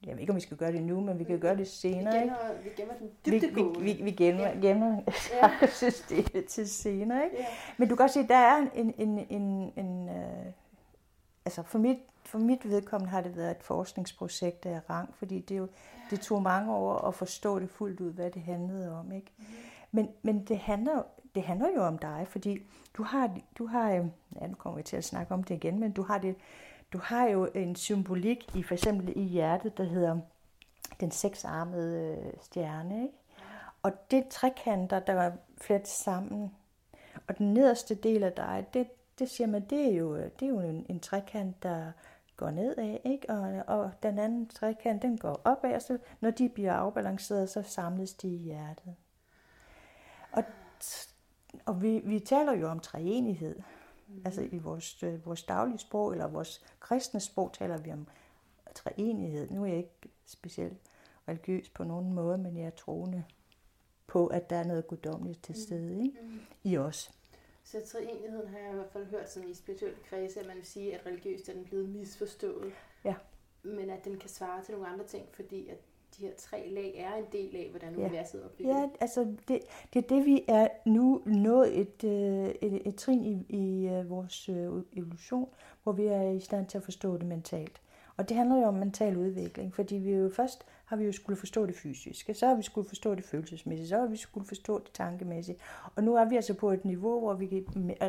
jeg 0.07 0.13
ved 0.15 0.19
ikke, 0.21 0.31
om 0.31 0.35
vi 0.35 0.41
skal 0.41 0.57
gøre 0.57 0.71
det 0.71 0.83
nu, 0.83 1.01
men 1.01 1.19
vi 1.19 1.23
kan 1.23 1.39
gøre 1.39 1.51
det 1.51 1.59
Vi 1.59 1.65
senere, 1.65 2.23
ikke? 2.23 2.35
gemmer, 2.35 2.61
vi 2.63 2.69
gemmer 2.77 2.93
den 2.93 3.09
Vi, 3.25 3.31
vi, 3.31 3.39
dybdegående. 3.39 3.81
vi, 3.81 3.93
vi 4.03 4.11
gemmer, 4.11 4.61
gemmer 4.61 5.01
Ja. 5.33 5.67
systemet 5.67 6.45
til 6.45 6.69
senere, 6.69 7.23
ikke? 7.25 7.37
Ja. 7.37 7.45
Men 7.77 7.87
du 7.89 7.95
kan 7.95 8.03
også 8.03 8.21
se, 8.21 8.27
der 8.27 8.35
er 8.35 8.67
en, 8.75 8.93
en, 8.97 9.25
en, 9.29 9.73
en 9.75 10.09
øh, 10.09 10.45
altså 11.45 11.63
for 11.63 11.79
mit, 11.79 11.97
for 12.29 12.39
mit 12.39 12.69
vedkommende 12.69 13.11
har 13.11 13.21
det 13.21 13.37
været 13.37 13.51
et 13.51 13.63
forskningsprojekt 13.63 14.65
af 14.65 14.89
rang, 14.89 15.15
fordi 15.15 15.39
det, 15.39 15.57
jo, 15.57 15.67
det 16.09 16.19
tog 16.19 16.41
mange 16.41 16.73
år 16.73 16.97
at 16.97 17.15
forstå 17.15 17.59
det 17.59 17.69
fuldt 17.69 17.99
ud, 17.99 18.13
hvad 18.13 18.31
det 18.31 18.41
handlede 18.41 18.99
om, 18.99 19.11
ikke? 19.11 19.31
Men, 19.91 20.09
men 20.21 20.45
det, 20.45 20.57
handler, 20.57 21.03
det 21.35 21.43
handler 21.43 21.67
jo 21.75 21.83
om 21.83 21.97
dig, 21.97 22.27
fordi 22.29 22.59
du 22.93 23.03
har, 23.03 23.37
du 23.57 23.65
har, 23.65 23.91
øh, 23.91 24.05
ja 24.41 24.47
nu 24.47 24.55
kommer 24.55 24.77
vi 24.77 24.83
til 24.83 24.97
at 24.97 25.03
snakke 25.03 25.33
om 25.33 25.43
det 25.43 25.55
igen, 25.55 25.79
men 25.79 25.91
du 25.91 26.01
har, 26.03 26.17
det, 26.17 26.35
du 26.93 26.97
har 26.97 27.27
jo 27.27 27.49
en 27.55 27.75
symbolik 27.75 28.55
i 28.55 28.63
for 28.63 28.73
eksempel 28.73 29.13
i 29.17 29.23
hjertet, 29.23 29.77
der 29.77 29.83
hedder 29.83 30.19
den 30.99 31.11
seksarmede 31.11 32.17
øh, 32.17 32.33
stjerne, 32.41 33.03
ikke? 33.03 33.17
Og 33.83 34.11
det 34.11 34.19
er 34.19 34.29
trekanter, 34.29 34.99
der 34.99 35.13
er 35.13 35.31
flettet 35.57 35.87
sammen. 35.87 36.55
Og 37.27 37.37
den 37.37 37.53
nederste 37.53 37.95
del 37.95 38.23
af 38.23 38.33
dig, 38.33 38.65
det, 38.73 38.87
det 39.19 39.29
siger 39.29 39.47
man, 39.47 39.65
det 39.69 39.85
er 39.85 39.95
jo, 39.95 40.15
det 40.15 40.41
er 40.41 40.47
jo 40.47 40.59
en, 40.59 40.85
en 40.89 40.99
trekant, 40.99 41.63
der 41.63 41.91
går 42.39 42.51
nedad, 42.51 42.97
ikke? 43.03 43.29
Og, 43.29 43.63
og 43.67 43.91
den 44.03 44.19
anden 44.19 44.47
trekant, 44.47 45.01
den 45.01 45.17
går 45.17 45.41
opad, 45.43 45.75
og 45.75 45.81
så 45.81 45.97
når 46.21 46.31
de 46.31 46.49
bliver 46.49 46.73
afbalanceret, 46.73 47.49
så 47.49 47.61
samles 47.61 48.13
de 48.13 48.27
i 48.27 48.37
hjertet. 48.37 48.95
Og, 50.31 50.43
og 51.65 51.81
vi, 51.81 52.01
vi 52.05 52.19
taler 52.19 52.53
jo 52.53 52.69
om 52.69 52.79
treenighed. 52.79 53.55
Mm. 54.07 54.21
Altså 54.25 54.41
i 54.41 54.57
vores, 54.57 55.03
øh, 55.03 55.25
vores 55.25 55.43
daglige 55.43 55.77
sprog, 55.77 56.11
eller 56.11 56.27
vores 56.27 56.65
kristne 56.79 57.19
sprog, 57.19 57.53
taler 57.53 57.77
vi 57.77 57.91
om 57.91 58.07
treenighed. 58.75 59.49
Nu 59.49 59.63
er 59.63 59.67
jeg 59.67 59.77
ikke 59.77 60.09
specielt 60.25 60.77
religiøs 61.27 61.69
på 61.69 61.83
nogen 61.83 62.13
måde, 62.13 62.37
men 62.37 62.57
jeg 62.57 62.65
er 62.65 62.69
troende 62.69 63.23
på, 64.07 64.27
at 64.27 64.49
der 64.49 64.55
er 64.55 64.63
noget 64.63 64.87
guddommeligt 64.87 65.43
til 65.43 65.55
stede 65.55 66.03
ikke? 66.03 66.19
Mm. 66.21 66.39
i 66.63 66.77
os. 66.77 67.11
Så 67.71 67.77
treenigheden 67.85 68.47
har 68.47 68.57
jeg 68.59 68.71
i 68.71 68.75
hvert 68.75 68.89
fald 68.93 69.05
hørt 69.05 69.29
sådan 69.31 69.49
i 69.49 69.53
spirituelle 69.53 69.97
kredse, 70.09 70.39
at 70.39 70.47
man 70.47 70.55
vil 70.55 70.65
sige, 70.65 70.95
at 70.95 71.05
religiøst 71.05 71.49
er 71.49 71.53
den 71.53 71.63
blevet 71.65 71.89
misforstået. 71.89 72.71
Ja. 73.05 73.15
Men 73.63 73.89
at 73.89 74.05
den 74.05 74.17
kan 74.17 74.29
svare 74.29 74.63
til 74.63 74.73
nogle 74.73 74.87
andre 74.87 75.05
ting, 75.05 75.25
fordi 75.33 75.67
at 75.69 75.77
de 76.17 76.21
her 76.25 76.33
tre 76.37 76.67
lag 76.69 76.95
er 76.97 77.15
en 77.15 77.25
del 77.31 77.55
af, 77.55 77.67
hvordan 77.69 77.95
Ja. 77.99 78.05
universet 78.05 78.41
er 78.41 78.45
opbygget. 78.45 78.69
Ja, 78.73 78.87
altså 79.01 79.35
det, 79.47 79.59
det 79.93 80.03
er 80.03 80.07
det, 80.07 80.25
vi 80.25 80.45
er 80.47 80.67
nu 80.85 81.21
nået 81.25 81.79
et, 81.79 82.03
øh, 82.03 82.49
et, 82.61 82.87
et 82.87 82.95
trin 82.95 83.23
i, 83.23 83.45
i 83.55 83.87
øh, 83.87 84.09
vores 84.09 84.49
øh, 84.49 84.55
evolution, 84.93 85.49
hvor 85.83 85.91
vi 85.91 86.05
er 86.05 86.29
i 86.31 86.39
stand 86.39 86.67
til 86.67 86.77
at 86.77 86.83
forstå 86.83 87.17
det 87.17 87.25
mentalt. 87.27 87.81
Og 88.17 88.29
det 88.29 88.37
handler 88.37 88.57
jo 88.57 88.63
om 88.63 88.73
mental 88.73 89.17
udvikling, 89.17 89.75
fordi 89.75 89.95
vi 89.95 90.11
jo 90.11 90.29
først 90.29 90.65
har 90.89 90.95
vi 90.95 91.05
jo 91.05 91.11
skulle 91.11 91.37
forstå 91.37 91.65
det 91.65 91.75
fysiske, 91.75 92.33
så 92.33 92.47
har 92.47 92.55
vi 92.55 92.61
skulle 92.63 92.87
forstå 92.87 93.15
det 93.15 93.23
følelsesmæssigt, 93.25 93.89
så 93.89 93.97
har 93.97 94.07
vi 94.07 94.17
skulle 94.17 94.47
forstå 94.47 94.79
det 94.79 94.91
tankemæssigt. 94.93 95.59
Og 95.95 96.03
nu 96.03 96.15
er 96.15 96.25
vi 96.25 96.35
altså 96.35 96.53
på 96.53 96.71
et 96.71 96.85
niveau, 96.85 97.19
hvor 97.19 97.33
vi 97.33 97.47
kan- 97.47 97.65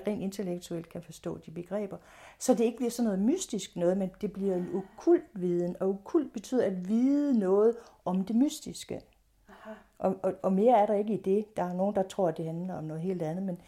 rent 0.07 0.23
intellektuelt 0.23 0.89
kan 0.89 1.03
forstå 1.03 1.39
de 1.39 1.51
begreber. 1.51 1.97
Så 2.39 2.55
det 2.55 2.65
ikke 2.65 2.77
bliver 2.77 2.91
sådan 2.91 3.05
noget 3.05 3.19
mystisk 3.19 3.77
noget, 3.77 3.97
men 3.99 4.11
det 4.21 4.33
bliver 4.33 4.57
en 4.57 4.69
okult 4.75 5.25
viden, 5.35 5.77
og 5.81 5.89
okult 5.89 6.33
betyder 6.33 6.67
at 6.67 6.89
vide 6.89 7.39
noget 7.39 7.77
om 8.05 8.25
det 8.25 8.37
mystiske. 8.37 9.01
Aha. 9.49 9.71
Og, 9.99 10.17
og, 10.23 10.35
og 10.43 10.53
mere 10.53 10.79
er 10.79 10.87
der 10.87 10.95
ikke 10.95 11.15
i 11.15 11.23
det. 11.23 11.57
Der 11.57 11.63
er 11.65 11.73
nogen, 11.73 11.95
der 11.95 12.03
tror, 12.03 12.29
at 12.29 12.37
det 12.37 12.45
handler 12.45 12.75
om 12.75 12.85
noget 12.85 13.03
helt 13.03 13.23
andet, 13.23 13.43
men 13.45 13.61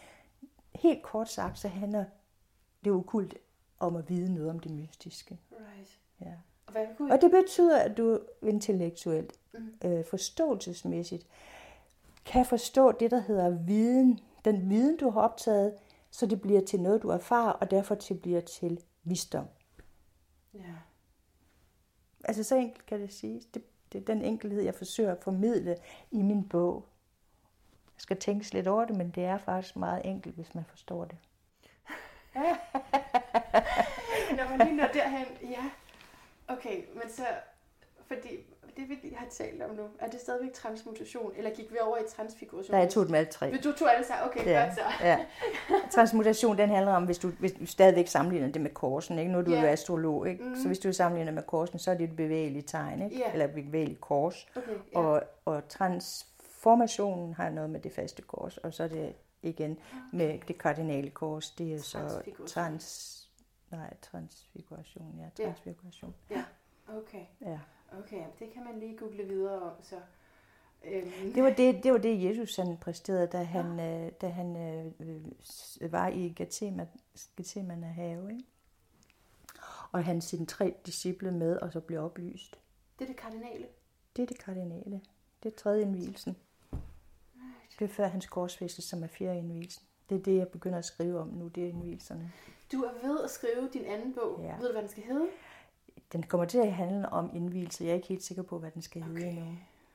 helt 0.75 1.03
kort 1.03 1.29
sagt, 1.31 1.59
så 1.59 1.69
handler 1.69 2.05
det 2.85 2.93
okult 2.93 3.35
om 3.79 3.97
at 3.97 4.09
vide 4.09 4.35
noget 4.35 4.51
om 4.51 4.59
det 4.61 4.71
mystiske. 4.73 5.39
Right. 5.53 5.99
Ja. 6.21 6.35
Og 6.75 6.85
hvad 6.85 6.97
kunne 6.97 7.13
Og 7.13 7.21
det 7.21 7.31
betyder, 7.31 7.79
at 7.79 7.97
du 7.97 8.21
intellektuelt, 8.43 9.33
Mm. 9.55 9.75
øh, 9.85 10.05
forståelsesmæssigt, 10.05 11.27
kan 12.25 12.47
forstå 12.47 12.93
det, 12.93 13.11
der 13.11 13.21
hedder 13.21 13.51
viden. 13.51 14.21
Den 14.45 14.71
viden, 14.71 14.97
du 14.97 15.11
har 15.11 15.21
optaget, 15.21 15.75
så 16.11 16.27
det 16.27 16.41
bliver 16.41 16.61
til 16.65 16.81
noget, 16.81 17.03
du 17.03 17.09
erfarer, 17.09 17.53
og 17.53 17.71
derfor 17.71 17.95
til 17.95 18.15
bliver 18.15 18.41
til 18.41 18.85
visdom. 19.05 19.47
Ja. 20.55 20.61
Altså 22.25 22.45
så 22.45 22.57
enkelt 22.57 22.87
kan 22.87 23.01
det 23.01 23.13
siges. 23.13 23.45
Det, 23.45 23.63
det 23.93 24.01
er 24.01 24.05
den 24.05 24.23
enkelhed, 24.23 24.63
jeg 24.63 24.75
forsøger 24.75 25.13
at 25.13 25.23
formidle 25.23 25.77
i 26.11 26.23
min 26.23 26.49
bog. 26.49 26.87
Jeg 27.87 28.01
skal 28.01 28.17
tænkes 28.17 28.55
lidt 28.55 28.67
over 28.67 28.85
det, 28.85 28.97
men 28.97 29.11
det 29.11 29.25
er 29.25 29.39
faktisk 29.39 29.77
meget 29.77 30.07
enkelt, 30.07 30.35
hvis 30.35 30.55
man 30.55 30.65
forstår 30.65 31.05
det. 31.05 31.17
Når 34.37 34.49
man 34.57 34.67
lige 34.67 34.77
når 34.77 34.89
derhen, 34.95 35.27
ja. 35.43 35.71
Okay, 36.53 36.83
men 36.95 37.11
så, 37.11 37.23
fordi 38.07 38.29
det 38.77 38.89
vi 38.89 38.99
lige 39.03 39.17
har 39.17 39.27
talt 39.31 39.63
om 39.63 39.71
nu, 39.77 39.83
er 39.99 40.09
det 40.11 40.21
stadigvæk 40.21 40.53
transmutation, 40.53 41.33
eller 41.37 41.51
gik 41.51 41.73
vi 41.73 41.77
over 41.83 41.97
i 41.97 42.01
transfiguration? 42.17 42.75
Der 42.77 42.83
er 42.83 42.89
to 42.89 43.05
dem 43.07 43.15
alle 43.15 43.31
tre. 43.31 43.59
Du 43.65 43.73
tog 43.73 43.93
alle 43.95 44.07
sammen, 44.07 44.27
okay, 44.27 44.47
Ja, 44.47 44.63
godt 44.65 44.75
så. 44.75 45.07
ja. 45.07 45.19
Transmutation, 45.91 46.59
den 46.59 46.69
handler 46.69 46.93
om, 46.93 47.05
hvis 47.05 47.19
du, 47.19 47.29
hvis 47.29 47.53
du 47.53 47.67
stadigvæk 47.67 48.07
sammenligner 48.09 48.49
det 48.53 48.63
med 48.63 48.71
korsen, 48.71 49.19
ikke? 49.19 49.33
Nu 49.33 49.39
er 49.39 49.43
du 49.43 49.51
Ja. 49.51 49.61
jo 49.61 49.67
astrolog, 49.67 50.29
ikke? 50.29 50.45
Mhm. 50.45 50.57
Så 50.57 50.67
hvis 50.67 50.79
du 50.79 50.93
sammenligner 50.93 51.33
med 51.33 51.43
korsen, 51.43 51.79
så 51.79 51.91
er 51.91 51.95
det 51.95 52.05
et 52.05 52.17
bevægeligt 52.17 52.69
tegn, 52.69 53.03
ikke? 53.03 53.19
Ja. 53.19 53.33
Eller 53.33 53.45
et 53.45 53.55
bevægeligt 53.55 54.01
kors. 54.01 54.49
Okay, 54.57 54.73
ja. 54.93 54.99
Og, 54.99 55.23
og 55.45 55.69
transformationen 55.69 57.35
har 57.35 57.51
noget 57.51 57.71
med 57.71 57.81
det 57.81 57.93
faste 57.93 58.23
kors, 58.23 58.59
og 58.59 58.75
så 58.75 58.83
er 58.85 58.89
det 58.89 59.13
igen 59.43 59.79
med 60.13 60.39
det 60.49 60.59
kardinale 60.59 61.11
kors, 61.11 61.51
det 61.51 61.75
er 61.75 61.79
så 61.83 61.99
trans... 62.47 63.19
Nej, 63.73 63.97
transfiguration, 64.03 65.19
ja, 65.19 65.29
Ja. 65.39 65.45
transfiguration. 65.47 66.15
Okay, 66.89 67.25
Ja. 67.41 67.61
okay, 67.99 68.25
det 68.39 68.51
kan 68.53 68.65
man 68.65 68.79
lige 68.79 68.97
google 68.97 69.25
videre 69.25 69.63
om, 69.63 69.73
så. 69.83 70.01
Øhm, 70.85 71.33
Det 71.35 71.43
var 71.43 71.51
det, 71.51 71.85
det 71.85 71.93
var 71.93 71.99
det, 71.99 72.25
Jesus 72.25 72.57
han 72.57 72.77
præsterede, 72.77 73.27
da 73.27 73.43
han, 73.43 73.81
øh, 73.81 74.13
da 74.21 74.29
han 74.29 74.57
øh, 74.57 74.93
øh, 75.01 75.93
var 75.93 76.09
i 76.09 76.29
Gethsemane, 77.37 77.87
have, 77.87 78.31
ikke? 78.33 78.45
Og 79.93 80.05
han 80.05 80.21
sine 80.21 80.47
tre 80.47 80.75
disciple 80.87 81.33
med, 81.33 81.57
og 81.57 81.73
så 81.73 81.81
blev 81.81 82.01
oplyst. 82.05 82.59
det 82.99 83.05
er 83.05 83.09
det 83.09 83.17
kardinale. 83.17 83.67
Det 84.17 84.23
er 84.23 84.27
det 84.27 84.39
kardinale. 84.39 85.01
Det 85.43 85.53
er 85.53 85.57
tredje 85.57 85.83
indvielsen. 85.83 86.37
Det 86.71 86.81
Det 87.79 87.85
er 87.85 87.89
før 87.95 88.07
hans 88.09 88.27
korsfæstelse, 88.27 88.89
som 88.89 89.03
er 89.03 89.07
fjerde 89.07 89.39
indvielsen. 89.39 89.85
Det 90.13 90.19
er 90.21 90.23
det, 90.23 90.37
jeg 90.37 90.49
begynder 90.49 90.79
at 90.79 90.85
skrive 90.85 91.21
om 91.21 91.29
nu, 91.29 91.49
det 91.49 91.65
er 91.65 91.69
indvielserne. 91.69 92.33
Du 92.73 92.83
er 92.83 93.09
ved 93.09 93.21
at 93.25 93.31
skrive 93.31 93.69
din 93.73 93.85
anden 93.85 94.15
bog. 94.15 94.41
Ja. 94.43 94.57
Ved 94.57 94.67
du, 94.67 94.73
hvad 94.73 94.83
den 94.83 94.91
skal 94.91 95.03
hedde? 95.03 95.27
Den 96.13 96.23
kommer 96.23 96.45
til 96.47 96.59
at 96.59 96.73
handle 96.73 97.09
om 97.09 97.31
indvielse. 97.35 97.85
Jeg 97.85 97.91
er 97.91 97.95
ikke 97.95 98.09
helt 98.09 98.23
sikker 98.25 98.43
på, 98.43 98.59
hvad 98.59 98.71
den 98.71 98.83
skal 98.83 99.03
hedde 99.03 99.19
Okay. 99.21 99.29
endnu. 99.29 99.45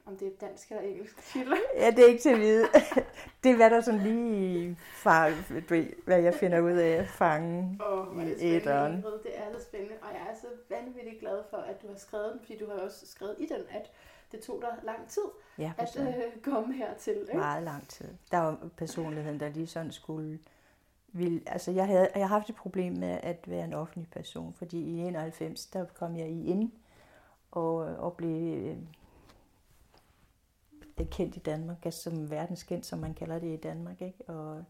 Om 0.06 0.18
det 0.18 0.28
er 0.28 0.32
dansk 0.48 0.72
eller 0.72 0.84
engelsk 0.84 1.32
titel. 1.32 1.54
Ja, 1.82 1.92
det 1.92 2.00
er 2.00 2.08
ikke 2.08 2.22
til 2.22 2.30
at 2.30 2.40
vide. 2.40 2.68
det 3.44 3.52
er, 3.52 3.56
hvad 3.56 3.70
der 3.70 3.82
sådan 3.82 4.00
lige 4.00 4.78
ved, 5.70 5.86
hvad 6.06 6.22
jeg 6.22 6.34
finder 6.34 6.60
ud 6.60 6.72
af 6.72 6.90
at 6.90 7.08
fange 7.08 7.80
er 7.82 8.26
det 8.26 8.42
i 8.42 8.46
æderen. 8.46 8.96
Det 9.24 9.38
er 9.38 9.60
så 9.60 9.66
spændende, 9.66 9.96
og 10.02 10.08
jeg 10.14 10.22
er 10.32 10.36
så 10.42 10.48
vanvittigt 10.70 11.20
glad 11.20 11.44
for, 11.50 11.58
at 11.58 11.82
du 11.82 11.88
har 11.88 11.98
skrevet 11.98 12.32
den, 12.34 12.40
fordi 12.40 12.58
du 12.58 12.66
har 12.72 12.80
også 12.80 13.08
skrevet 13.08 13.36
i 13.40 13.46
den, 13.46 13.62
at 13.70 13.92
det 14.32 14.40
tog 14.40 14.62
dig 14.62 14.80
lang 14.84 15.08
tid 15.08 15.22
Ja, 15.58 15.74
at 15.78 16.00
øh, 16.00 16.42
komme 16.44 16.74
hertil. 16.74 17.18
Ikke? 17.22 17.34
meget 17.38 17.64
lang 17.64 17.88
tid. 17.88 18.08
Der 18.32 18.38
var 18.38 18.70
personligheden, 18.78 19.40
der 19.40 19.50
lige 19.50 19.68
sådan 19.68 19.92
skulle... 19.92 20.40
Vil, 21.08 21.44
altså 21.46 21.72
jeg, 21.72 21.88
havde, 21.88 22.10
jeg 22.16 22.28
har 22.28 22.36
haft 22.38 22.50
et 22.50 22.56
problem 22.56 22.94
med 22.94 23.20
at 23.24 23.50
være 23.50 23.64
en 23.64 23.74
offentlig 23.74 24.10
person, 24.12 24.54
fordi 24.54 24.78
i 24.78 25.00
91, 25.00 25.66
der 25.66 25.86
kom 25.86 26.16
jeg 26.16 26.30
i 26.30 26.46
ind 26.46 26.72
og, 27.52 27.76
og 27.76 28.14
blev 28.14 28.58
øh, 28.58 28.78
kendt 31.12 31.36
i 31.36 31.40
Danmark, 31.40 31.86
altså 31.86 32.02
som 32.02 32.32
verdenskendt, 32.32 32.86
som 32.86 33.00
man 33.00 33.14
kalder 33.14 33.40
det 33.40 33.54
i 33.54 33.58
Danmark. 33.58 34.02
Ikke? 34.02 34.30
Og 34.30 34.64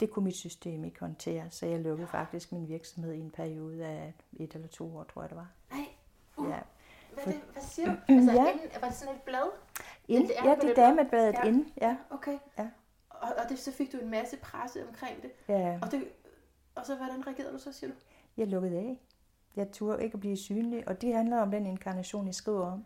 det 0.00 0.10
kunne 0.10 0.24
mit 0.24 0.36
system 0.36 0.84
ikke 0.84 1.00
håndtere, 1.00 1.50
så 1.50 1.66
jeg 1.66 1.80
lukkede 1.80 2.08
faktisk 2.08 2.52
min 2.52 2.68
virksomhed 2.68 3.12
i 3.12 3.20
en 3.20 3.30
periode 3.30 3.86
af 3.86 4.14
et 4.32 4.54
eller 4.54 4.68
to 4.68 4.96
år, 4.96 5.04
tror 5.04 5.22
jeg 5.22 5.28
det 5.28 5.36
var. 5.36 5.50
Nej. 5.70 5.87
Hvad, 7.24 7.32
det, 7.34 7.42
hvad 7.52 7.62
siger 7.62 7.86
du? 7.86 7.96
Altså, 8.08 8.32
Ja. 8.32 8.52
inden, 8.52 8.68
var 8.80 8.88
det 8.88 8.96
sådan 8.96 9.14
et 9.14 9.22
blad? 9.22 9.50
Ind, 10.08 10.28
det 10.28 10.38
er 10.38 10.44
ja, 10.48 10.54
det 10.54 10.62
det 10.62 10.76
damebladet 10.76 11.34
Ja. 11.34 11.42
ind, 11.48 11.66
ja. 11.80 11.96
Okay. 12.10 12.38
Ja. 12.58 12.68
Og, 13.10 13.28
og 13.28 13.48
det, 13.48 13.58
så 13.58 13.72
fik 13.72 13.92
du 13.92 13.98
en 13.98 14.10
masse 14.10 14.36
presse 14.36 14.88
omkring 14.88 15.22
det. 15.22 15.30
ja. 15.48 15.78
Og, 15.82 15.90
det, 15.90 16.04
og 16.74 16.86
så 16.86 16.94
hvordan 16.96 17.26
reagerede 17.26 17.52
du 17.52 17.58
så, 17.58 17.72
siger 17.72 17.90
du? 17.90 17.96
Jeg 18.36 18.46
lukkede 18.46 18.76
af. 18.78 19.00
Jeg 19.56 19.70
turde 19.72 20.04
ikke 20.04 20.14
at 20.14 20.20
blive 20.20 20.36
synlig, 20.36 20.88
og 20.88 21.00
det 21.00 21.14
handler 21.14 21.38
om 21.40 21.50
den 21.50 21.66
inkarnation, 21.66 22.26
jeg 22.26 22.34
skriver 22.34 22.66
om, 22.72 22.84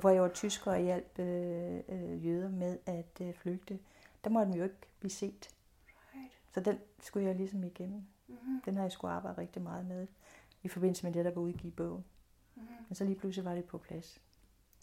hvor 0.00 0.10
jeg 0.10 0.22
var 0.22 0.28
tysker 0.28 0.70
og 0.70 0.78
hjalp 0.80 1.18
øh, 1.18 1.80
øh, 1.88 2.26
jøder 2.26 2.48
med 2.48 2.78
at 2.86 3.20
øh, 3.20 3.34
flygte. 3.34 3.78
Der 4.24 4.30
måtte 4.30 4.50
den 4.52 4.58
jo 4.58 4.64
ikke 4.64 4.76
blive 4.98 5.10
set. 5.10 5.48
Right. 6.14 6.32
Så 6.54 6.60
den 6.60 6.78
skulle 7.00 7.26
jeg 7.26 7.34
ligesom 7.36 7.64
igennem. 7.64 8.02
Mm-hmm. 8.28 8.60
Den 8.64 8.74
har 8.76 8.82
jeg 8.82 8.92
skulle 8.92 9.14
arbejde 9.14 9.40
rigtig 9.40 9.62
meget 9.62 9.86
med 9.86 10.06
i 10.62 10.68
forbindelse 10.68 11.04
med 11.06 11.12
det, 11.12 11.24
der 11.24 11.30
var 11.30 11.40
udgive 11.40 11.72
bogen. 11.72 12.04
Mm-hmm. 12.56 12.76
Men 12.88 12.94
så 12.94 13.04
lige 13.04 13.16
pludselig 13.16 13.44
var 13.44 13.54
det 13.54 13.64
på 13.64 13.78
plads. 13.78 14.20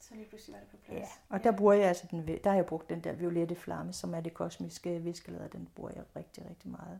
Så 0.01 0.15
lige 0.15 0.25
pludselig 0.25 0.53
var 0.53 0.59
det 0.59 0.69
på 0.69 0.77
plads. 0.77 0.99
Ja. 0.99 1.07
Og 1.29 1.43
der 1.43 1.51
bruger 1.51 1.73
jeg 1.73 1.87
altså 1.87 2.07
den, 2.11 2.27
der 2.27 2.49
har 2.49 2.55
jeg 2.55 2.65
brugt 2.65 2.89
den 2.89 3.03
der 3.03 3.11
violette 3.13 3.55
flamme, 3.55 3.93
som 3.93 4.13
er 4.13 4.21
det 4.21 4.33
kosmiske 4.33 4.99
viskeleder. 4.99 5.47
Den 5.47 5.69
bruger 5.75 5.91
jeg 5.95 6.03
rigtig, 6.15 6.49
rigtig 6.49 6.71
meget. 6.71 6.99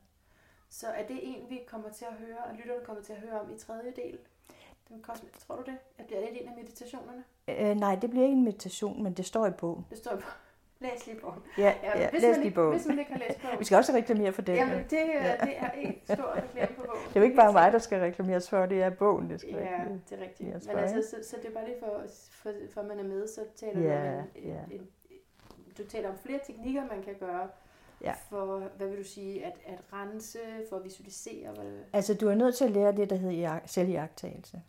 Så 0.69 0.87
er 0.87 1.07
det 1.07 1.19
en, 1.21 1.49
vi 1.49 1.61
kommer 1.67 1.89
til 1.89 2.05
at 2.05 2.13
høre, 2.13 2.37
og 2.37 2.55
lytterne 2.55 2.85
kommer 2.85 3.03
til 3.03 3.13
at 3.13 3.19
høre 3.19 3.41
om 3.41 3.53
i 3.53 3.57
tredje 3.57 3.93
del? 3.95 4.19
Den 4.89 5.01
kosme, 5.01 5.29
tror 5.47 5.55
du 5.55 5.63
det? 5.71 5.77
Er 5.97 6.03
det 6.03 6.41
en 6.41 6.47
af 6.49 6.55
meditationerne? 6.55 7.23
Øh, 7.47 7.75
nej, 7.75 7.95
det 7.95 8.09
bliver 8.09 8.25
ikke 8.25 8.37
en 8.37 8.43
meditation, 8.43 9.03
men 9.03 9.13
det 9.13 9.25
står 9.25 9.47
i 9.47 9.51
bogen. 9.51 9.85
Det 9.89 9.97
står 9.97 10.15
på. 10.15 10.25
Læs 10.79 11.07
lige 11.07 11.19
bogen. 11.19 11.39
Ja, 11.57 11.73
ja, 11.83 12.09
hvis 12.09 12.21
læs 12.21 12.29
man 12.29 12.35
lige 12.35 12.45
ikke, 12.45 12.55
bogen. 12.55 12.71
Hvis 12.75 12.87
man 12.87 12.99
ikke 12.99 13.11
har 13.11 13.19
læst 13.19 13.41
bogen. 13.41 13.59
Vi 13.59 13.65
skal 13.65 13.77
også 13.77 13.93
reklamere 13.93 14.31
for 14.33 14.41
den. 14.41 14.55
Jamen, 14.55 14.77
det, 14.89 14.91
ja. 14.91 15.35
det 15.45 15.57
er 15.57 15.71
en 15.71 15.95
stor 16.03 16.35
reklame 16.43 16.75
på 16.75 16.83
bogen. 16.85 16.99
Det 17.07 17.15
er 17.15 17.19
jo 17.19 17.23
ikke 17.23 17.35
bare 17.35 17.53
mig, 17.53 17.71
der 17.71 17.79
skal 17.79 17.99
reklameres 17.99 18.49
for, 18.49 18.65
det 18.65 18.83
er 18.83 18.89
bogen, 18.89 19.29
der 19.29 19.37
skal 19.37 19.49
Ja, 19.53 19.59
det 20.09 20.19
er 20.19 20.23
rigtigt. 20.23 20.67
Men 20.67 20.77
altså, 20.77 21.09
så, 21.09 21.29
så 21.29 21.35
det 21.41 21.49
er 21.49 21.53
bare 21.53 21.65
lige 21.65 21.77
for, 21.79 22.01
for, 22.31 22.51
for 22.73 22.81
at 22.81 22.87
man 22.87 22.99
er 22.99 23.03
med, 23.03 23.27
så 23.27 23.41
taler 23.55 23.81
Ja, 23.81 24.13
du 24.13 24.17
om 24.19 24.25
en, 24.35 24.49
ja. 24.49 24.75
en, 24.75 24.87
du 25.77 25.83
taler 25.83 26.09
om 26.09 26.15
flere 26.17 26.39
teknikker, 26.47 26.81
man 26.91 27.03
kan 27.03 27.13
gøre 27.19 27.47
Ja. 28.01 28.13
for, 28.29 28.63
hvad 28.77 28.87
vil 28.87 28.97
du 28.97 29.03
sige, 29.03 29.45
at, 29.45 29.53
at 29.65 29.79
rense, 29.93 30.39
for 30.69 30.75
at 30.77 30.83
visualisere. 30.83 31.51
Hvad, 31.51 31.71
Altså, 31.93 32.13
du 32.13 32.27
er 32.27 32.35
nødt 32.35 32.55
til 32.55 32.65
at 32.65 32.71
lære 32.71 32.91
det, 32.91 33.09
der 33.09 33.15
hedder 33.15 33.59
selviagtagelse. 33.65 34.61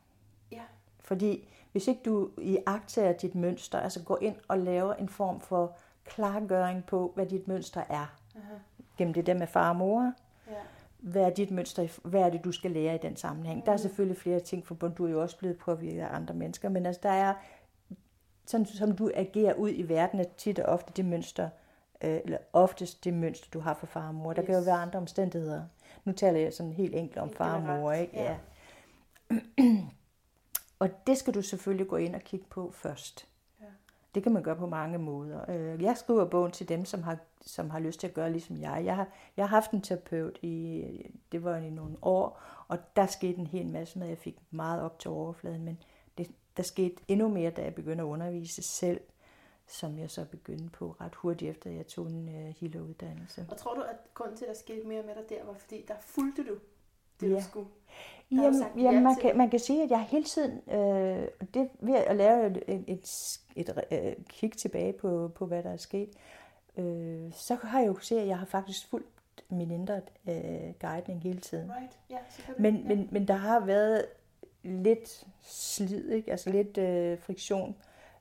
Ja. 0.52 0.62
Fordi 1.00 1.48
hvis 1.72 1.88
ikke 1.88 2.00
du 2.04 2.30
iagtager 2.38 3.12
dit 3.12 3.34
mønster, 3.34 3.80
altså 3.80 4.04
går 4.04 4.18
ind 4.22 4.36
og 4.48 4.58
laver 4.58 4.94
en 4.94 5.08
form 5.08 5.40
for 5.40 5.76
klargøring 6.04 6.84
på, 6.86 7.12
hvad 7.14 7.26
dit 7.26 7.48
mønster 7.48 7.80
er, 7.88 8.16
Aha, 8.36 8.54
gennem 8.98 9.14
det 9.14 9.26
der 9.26 9.34
med 9.34 9.46
far 9.46 9.68
og 9.70 9.76
mor, 9.76 10.12
ja. 10.50 10.52
hvad 10.98 11.22
er 11.22 11.30
dit 11.30 11.50
mønster, 11.50 11.98
hvad 12.08 12.20
er 12.20 12.30
det, 12.30 12.44
du 12.44 12.52
skal 12.52 12.70
lære 12.70 12.94
i 12.94 12.98
den 12.98 13.16
sammenhæng. 13.16 13.66
Der 13.66 13.72
er 13.72 13.76
Mhm. 13.76 13.82
selvfølgelig 13.82 14.18
flere 14.18 14.40
ting 14.40 14.66
forbundet, 14.66 14.98
du 14.98 15.06
er 15.06 15.10
jo 15.10 15.22
også 15.22 15.38
blevet 15.38 15.58
påvirket 15.58 16.00
af 16.00 16.14
andre 16.14 16.34
mennesker, 16.34 16.68
men 16.68 16.86
altså, 16.86 17.00
der 17.02 17.10
er, 17.10 17.34
sådan 18.46 18.66
som 18.66 18.96
du 18.96 19.10
agerer 19.14 19.54
ud 19.54 19.70
i 19.74 19.82
verden, 19.82 20.20
er 20.20 20.24
tit 20.36 20.58
og 20.58 20.72
ofte 20.72 20.92
det 20.96 21.04
mønster, 21.04 21.48
øh, 22.04 22.20
eller 22.24 22.38
oftest 22.52 23.04
det 23.04 23.14
mønster, 23.14 23.48
du 23.52 23.60
har 23.60 23.74
for 23.74 23.86
far 23.86 24.08
og 24.08 24.14
mor. 24.14 24.32
Der 24.32 24.42
kan 24.42 24.54
jo 24.54 24.60
Yes. 24.60 24.66
være 24.66 24.76
andre 24.76 24.98
omstændigheder. 24.98 25.62
Nu 26.04 26.12
taler 26.12 26.40
jeg 26.40 26.52
sådan 26.52 26.72
helt 26.72 26.94
enkelt 26.94 27.18
om 27.18 27.28
Helt 27.28 27.38
far 27.38 27.54
og 27.54 27.62
mor, 27.62 27.92
ikke? 27.92 28.12
ja. 28.22 28.36
Og 30.78 31.06
det 31.06 31.18
skal 31.18 31.34
du 31.34 31.42
selvfølgelig 31.42 31.88
gå 31.88 31.96
ind 31.96 32.14
og 32.14 32.20
kigge 32.20 32.46
på 32.50 32.70
først. 32.74 33.28
Det 34.14 34.22
kan 34.22 34.32
man 34.32 34.42
gøre 34.42 34.56
på 34.56 34.66
mange 34.66 34.98
måder. 34.98 35.50
Øh, 35.50 35.82
Jeg 35.82 35.96
skriver 35.96 36.24
bogen 36.24 36.52
til 36.52 36.68
dem, 36.68 36.84
som 36.84 37.02
har, 37.02 37.18
som 37.40 37.70
har 37.70 37.78
lyst 37.78 38.00
til 38.00 38.06
at 38.06 38.14
gøre 38.14 38.32
ligesom 38.32 38.60
jeg. 38.60 38.82
Jeg 38.84 38.96
har, 38.96 39.08
jeg 39.36 39.48
har 39.48 39.56
haft 39.56 39.70
en 39.70 39.80
terapeut 39.82 40.38
i, 40.42 40.84
det 41.32 41.44
var 41.44 41.56
i 41.56 41.70
nogle 41.70 41.96
år, 42.02 42.40
og 42.68 42.78
der 42.96 43.06
skete 43.06 43.38
en 43.38 43.46
hel 43.46 43.66
masse 43.66 43.98
med, 43.98 44.06
at 44.06 44.10
jeg 44.10 44.18
fik 44.18 44.38
meget 44.50 44.82
op 44.82 44.98
til 44.98 45.10
overfladen, 45.10 45.64
men 45.64 45.78
det, 46.18 46.30
der 46.56 46.62
skete 46.62 46.96
endnu 47.08 47.28
mere, 47.28 47.50
da 47.50 47.62
jeg 47.62 47.74
begyndte 47.74 48.02
at 48.02 48.06
undervise 48.08 48.62
selv, 48.62 49.00
som 49.66 49.98
jeg 49.98 50.10
så 50.10 50.24
begyndte 50.24 50.70
på 50.70 50.96
ret 51.00 51.14
hurtigt 51.14 51.50
efter, 51.50 51.70
jeg 51.70 51.86
tog 51.86 52.06
en 52.06 52.28
uh, 52.28 52.54
healeruddannelse. 52.60 53.46
Og 53.50 53.56
tror 53.56 53.74
du, 53.74 53.80
at 53.80 53.96
grunden 54.14 54.36
til, 54.36 54.44
at 54.44 54.48
der 54.48 54.54
skete 54.54 54.86
mere 54.86 55.02
med 55.02 55.14
dig 55.14 55.24
der, 55.38 55.44
var 55.44 55.54
fordi, 55.54 55.84
der 55.88 55.94
fulgte 56.00 56.44
du 56.44 56.54
det, 57.20 57.30
Ja. 57.30 57.34
du 57.36 57.40
skulle? 57.42 57.68
Jamen, 58.42 58.58
sagt 58.58 58.76
ja 58.76 58.82
jamen 58.82 59.02
man, 59.02 59.16
kan, 59.16 59.36
man 59.36 59.50
kan 59.50 59.58
sige, 59.58 59.82
at 59.82 59.90
jeg 59.90 60.00
hele 60.00 60.24
tiden, 60.24 60.70
øh, 60.70 61.28
det 61.54 61.68
ved 61.80 61.94
at 61.94 62.16
lave 62.16 62.46
et, 62.46 62.62
et, 62.68 62.84
et, 62.86 63.38
et 63.56 63.84
øh, 63.92 64.12
kig 64.28 64.52
tilbage 64.52 64.92
på, 64.92 65.30
på, 65.34 65.46
hvad 65.46 65.62
der 65.62 65.70
er 65.70 65.76
sket, 65.76 66.08
øh, 66.76 67.32
så 67.32 67.54
har 67.54 67.80
jeg 67.80 67.88
jo 67.88 67.98
set, 68.00 68.18
at 68.18 68.26
jeg 68.26 68.38
har 68.38 68.46
faktisk 68.46 68.90
fulgt 68.90 69.08
min 69.48 69.70
indre 69.70 70.00
øh, 70.28 70.72
guidning 70.80 71.22
hele 71.22 71.40
tiden. 71.40 71.70
Right, 71.70 71.98
selvfølgelig. 72.30 72.72
Men, 72.72 72.82
ja. 72.82 72.88
men, 72.88 73.08
men 73.12 73.28
der 73.28 73.34
har 73.34 73.60
været 73.60 74.04
lidt 74.62 75.26
slid, 75.42 76.10
ikke? 76.10 76.30
altså 76.30 76.50
lidt 76.50 76.78
øh, 76.78 77.18
friktion, 77.18 77.76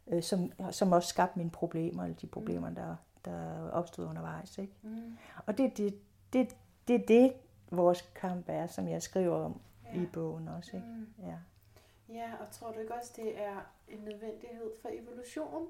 øh, 0.07 0.23
som, 0.23 0.51
som 0.71 0.91
også 0.91 1.09
skabte 1.09 1.39
mine 1.39 1.49
problemer, 1.49 2.03
eller 2.03 2.15
de 2.15 2.27
problemer, 2.27 2.69
der, 2.69 2.95
der 3.25 3.69
opstod 3.71 4.05
undervejs. 4.05 4.57
Ikke? 4.57 4.73
Mm, 4.81 5.17
Og 5.45 5.57
det 5.57 5.65
er 5.65 5.69
det, 5.69 5.95
det, 6.33 6.55
det, 6.87 6.95
er 6.95 7.05
det, 7.07 7.33
vores 7.71 8.01
kamp 8.15 8.45
er, 8.47 8.67
som 8.67 8.87
jeg 8.87 9.01
skriver 9.01 9.35
om 9.35 9.61
ja. 9.95 10.01
i 10.01 10.05
bogen 10.05 10.47
også. 10.47 10.71
Ikke? 10.75 10.87
Mm. 10.87 11.07
Ja. 11.27 11.35
Ja, 12.09 12.31
og 12.39 12.51
tror 12.51 12.71
du 12.71 12.79
ikke 12.79 12.93
også, 12.95 13.13
det 13.15 13.43
er 13.43 13.71
en 13.87 13.99
nødvendighed 13.99 14.71
for 14.81 14.89
evolution? 14.91 15.67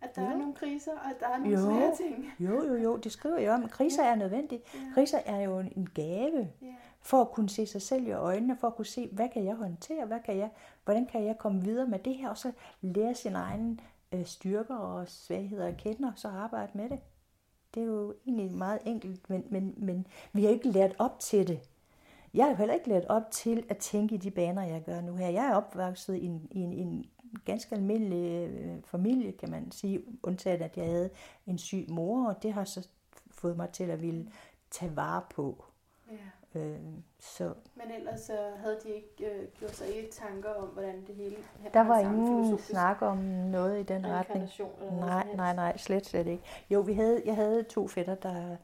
At 0.00 0.16
der 0.16 0.22
Jo. 0.22 0.28
er 0.28 0.36
nogle 0.36 0.54
kriser, 0.54 0.92
og 0.92 1.10
at 1.10 1.16
der 1.20 1.28
er 1.28 1.38
nogle 1.38 1.50
Jo. 1.58 1.64
svære 1.64 1.96
ting? 1.96 2.32
Jo, 2.40 2.62
jo, 2.64 2.74
jo, 2.74 2.96
det 2.96 3.12
skriver 3.12 3.38
jeg 3.38 3.52
om. 3.52 3.68
Kriser 3.68 4.02
er 4.02 4.14
nødvendige. 4.14 4.62
Ja. 4.74 4.78
Kriser 4.94 5.18
er 5.26 5.40
jo 5.40 5.58
en 5.58 5.72
en 5.76 5.88
gave 5.94 6.48
Ja. 6.62 6.74
for 7.00 7.20
at 7.20 7.30
kunne 7.30 7.48
se 7.48 7.66
sig 7.66 7.82
selv 7.82 8.06
i 8.06 8.10
øjnene, 8.12 8.56
for 8.56 8.66
at 8.66 8.76
kunne 8.76 8.86
se, 8.86 9.08
hvad 9.12 9.28
kan 9.28 9.44
jeg 9.44 9.54
håndtere, 9.54 10.06
hvad 10.06 10.20
kan 10.24 10.36
jeg, 10.36 10.50
hvordan 10.84 11.06
kan 11.06 11.24
jeg 11.24 11.38
komme 11.38 11.62
videre 11.62 11.86
med 11.86 11.98
det 11.98 12.14
her, 12.14 12.28
og 12.28 12.38
så 12.38 12.52
lære 12.80 13.14
sin 13.14 13.34
egen 13.34 13.80
øh, 14.12 14.24
styrker 14.24 14.76
og 14.76 15.08
svagheder 15.08 15.66
at 15.66 15.76
kende, 15.76 16.08
og 16.08 16.12
så 16.16 16.28
arbejde 16.28 16.70
med 16.74 16.88
det. 16.90 16.98
Det 17.74 17.82
er 17.82 17.86
jo 17.86 18.14
egentlig 18.26 18.52
meget 18.52 18.78
enkelt, 18.84 19.30
men, 19.30 19.44
men, 19.50 19.74
men 19.76 20.06
vi 20.32 20.42
har 20.44 20.50
ikke 20.50 20.68
lært 20.68 20.94
op 20.98 21.18
til 21.20 21.48
det. 21.48 21.60
Jeg 22.36 22.44
har 22.44 22.50
jo 22.50 22.56
heller 22.56 22.74
ikke 22.74 22.88
lært 22.88 23.04
op 23.08 23.30
til 23.30 23.64
at 23.68 23.76
tænke 23.76 24.14
i 24.14 24.18
de 24.18 24.30
baner, 24.30 24.62
jeg 24.62 24.82
gør 24.82 25.00
nu 25.00 25.14
her. 25.14 25.28
Jeg 25.28 25.46
er 25.46 25.54
opvokset 25.54 26.14
i 26.14 26.24
en, 26.26 26.48
i 26.50 26.60
en, 26.60 26.72
i 26.72 26.80
en 26.80 27.04
ganske 27.44 27.74
almindelig 27.74 28.48
øh, 28.48 28.82
familie, 28.84 29.32
kan 29.32 29.50
man 29.50 29.72
sige, 29.72 30.02
undtaget 30.22 30.62
at 30.62 30.76
jeg 30.76 30.84
havde 30.86 31.10
en 31.46 31.58
syg 31.58 31.86
mor, 31.88 32.28
og 32.28 32.42
det 32.42 32.52
har 32.52 32.64
så 32.64 32.88
fået 33.30 33.56
mig 33.56 33.70
til 33.70 33.84
at 33.84 34.02
ville 34.02 34.32
tage 34.70 34.96
vare 34.96 35.22
på. 35.34 35.64
ja. 36.10 36.16
Øh, 36.60 36.78
så 37.18 37.54
Men 37.74 37.90
ellers 37.98 38.20
så 38.20 38.36
havde 38.56 38.78
de 38.84 38.88
ikke 38.88 39.32
øh, 39.32 39.48
gjort 39.58 39.76
sig 39.76 39.96
ikke 39.96 40.10
tanker 40.10 40.54
om, 40.54 40.68
hvordan 40.68 41.06
det 41.06 41.14
hele 41.14 41.36
der 41.74 41.80
var 41.80 41.98
ingen 41.98 42.58
snak 42.58 43.02
om 43.02 43.16
noget 43.18 43.80
i 43.80 43.82
den 43.82 44.06
retning. 44.06 44.50
Eller 44.58 44.96
Nej, 45.00 45.26
nej, 45.34 45.54
nej, 45.54 45.76
slet, 45.76 46.06
slet 46.06 46.26
ikke. 46.26 46.42
Jo, 46.70 46.80
vi 46.80 46.92
havde, 46.92 47.22
jeg 47.24 47.34
havde 47.34 47.62
to 47.62 47.88
fætter, 47.88 48.14
der, 48.14 48.56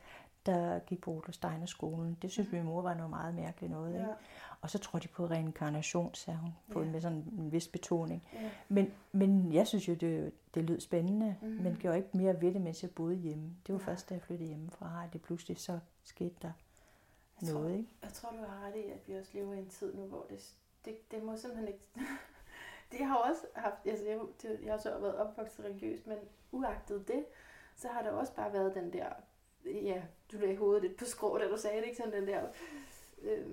der 0.47 0.79
gik 0.79 1.01
på 1.01 1.11
Rudolf 1.11 1.35
Steiner 1.35 1.67
skolen. 1.67 2.19
Det 2.23 2.31
synes 2.31 2.53
min 2.53 2.63
mor 2.65 2.83
var 2.83 2.95
noget 2.95 3.11
meget 3.11 3.35
mærkeligt 3.35 3.73
noget. 3.73 3.95
Ja, 3.95 3.99
Ikke? 3.99 4.13
Og 4.61 4.71
så 4.71 4.79
tror 4.79 4.99
de 4.99 5.09
på 5.09 5.27
reinkarnation, 5.27 6.15
sagde 6.15 6.39
hun, 6.39 6.51
på, 6.73 6.83
Ja. 6.83 6.91
med 6.91 7.01
sådan 7.01 7.19
en 7.19 7.53
vis 7.53 7.69
betoning. 7.69 8.29
ja. 8.33 8.51
Men, 8.69 8.93
men 9.13 9.53
jeg 9.53 9.67
synes 9.67 9.89
jo, 9.89 9.95
det, 9.95 10.33
det 10.55 10.65
lød 10.65 10.81
spændende, 10.81 11.37
mm. 11.43 11.49
men 11.49 11.77
gjorde 11.77 11.97
ikke 11.97 12.09
mere 12.17 12.41
ved 12.41 12.53
det, 12.55 12.61
mens 12.61 12.83
jeg 12.83 12.91
boede 12.91 13.15
hjemme. 13.17 13.45
Det 13.67 13.73
var 13.73 13.79
Nej. 13.79 13.85
først, 13.87 14.09
da 14.09 14.15
jeg 14.15 14.23
flyttede 14.23 14.49
hjemmefra, 14.49 15.05
at 15.05 15.13
det 15.13 15.23
pludselig 15.23 15.59
så 15.59 15.79
skete 16.05 16.35
der 16.43 16.53
Jeg 17.43 17.49
tror, 17.49 17.59
noget. 17.61 17.77
Ikke? 17.79 17.89
Jeg 18.03 18.13
tror, 18.13 18.31
du 18.31 18.37
har 18.37 18.67
ret 18.67 18.77
i, 18.77 18.91
at 18.91 19.09
vi 19.09 19.15
også 19.15 19.31
lever 19.35 19.55
i 19.55 19.59
en 19.59 19.69
tid 19.69 19.95
nu, 19.95 20.07
hvor 20.07 20.27
det, 20.31 20.55
det, 20.85 21.11
det 21.11 21.23
må 21.23 21.37
simpelthen 21.37 21.69
ikke... 21.69 21.85
det 22.93 23.07
har 23.07 23.17
også 23.17 23.41
haft... 23.55 23.77
Altså, 23.87 24.05
jeg, 24.07 24.19
det, 24.43 24.61
jeg 24.65 24.73
har 24.73 24.79
så 24.79 24.99
været 24.99 25.17
opvokset 25.17 25.65
religiøst, 25.65 26.07
men 26.07 26.19
uagtet 26.53 27.09
det, 27.09 27.25
så 27.77 27.89
har 27.89 28.03
der 28.03 28.11
også 28.11 28.35
bare 28.35 28.53
været 28.53 28.75
den 28.75 28.93
der 28.93 29.07
ja, 29.65 30.03
du 30.33 30.37
lagde 30.37 30.57
hovedet 30.57 30.83
lidt 30.83 30.97
på 30.97 31.05
skrå, 31.05 31.39
da 31.39 31.49
du 31.49 31.57
sagde 31.57 31.77
det, 31.77 31.85
ikke 31.85 31.97
sådan 31.97 32.13
den 32.13 32.29
der 32.29 32.43
øh, 33.23 33.47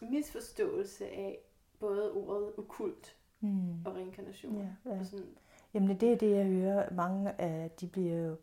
misforståelse 0.00 1.06
af 1.06 1.38
både 1.78 2.12
ordet 2.12 2.52
okult 2.58 3.16
mm. 3.40 3.86
og 3.86 3.94
reinkarnation. 3.94 4.56
Ja, 4.56 4.90
ja. 4.90 5.00
Og 5.00 5.06
sådan. 5.06 5.26
Jamen 5.74 6.00
det 6.00 6.12
er 6.12 6.16
det, 6.16 6.30
jeg 6.30 6.46
hører. 6.46 6.94
Mange 6.94 7.40
af 7.40 7.70
de 7.70 7.86
bliver 7.86 8.16
jo, 8.16 8.36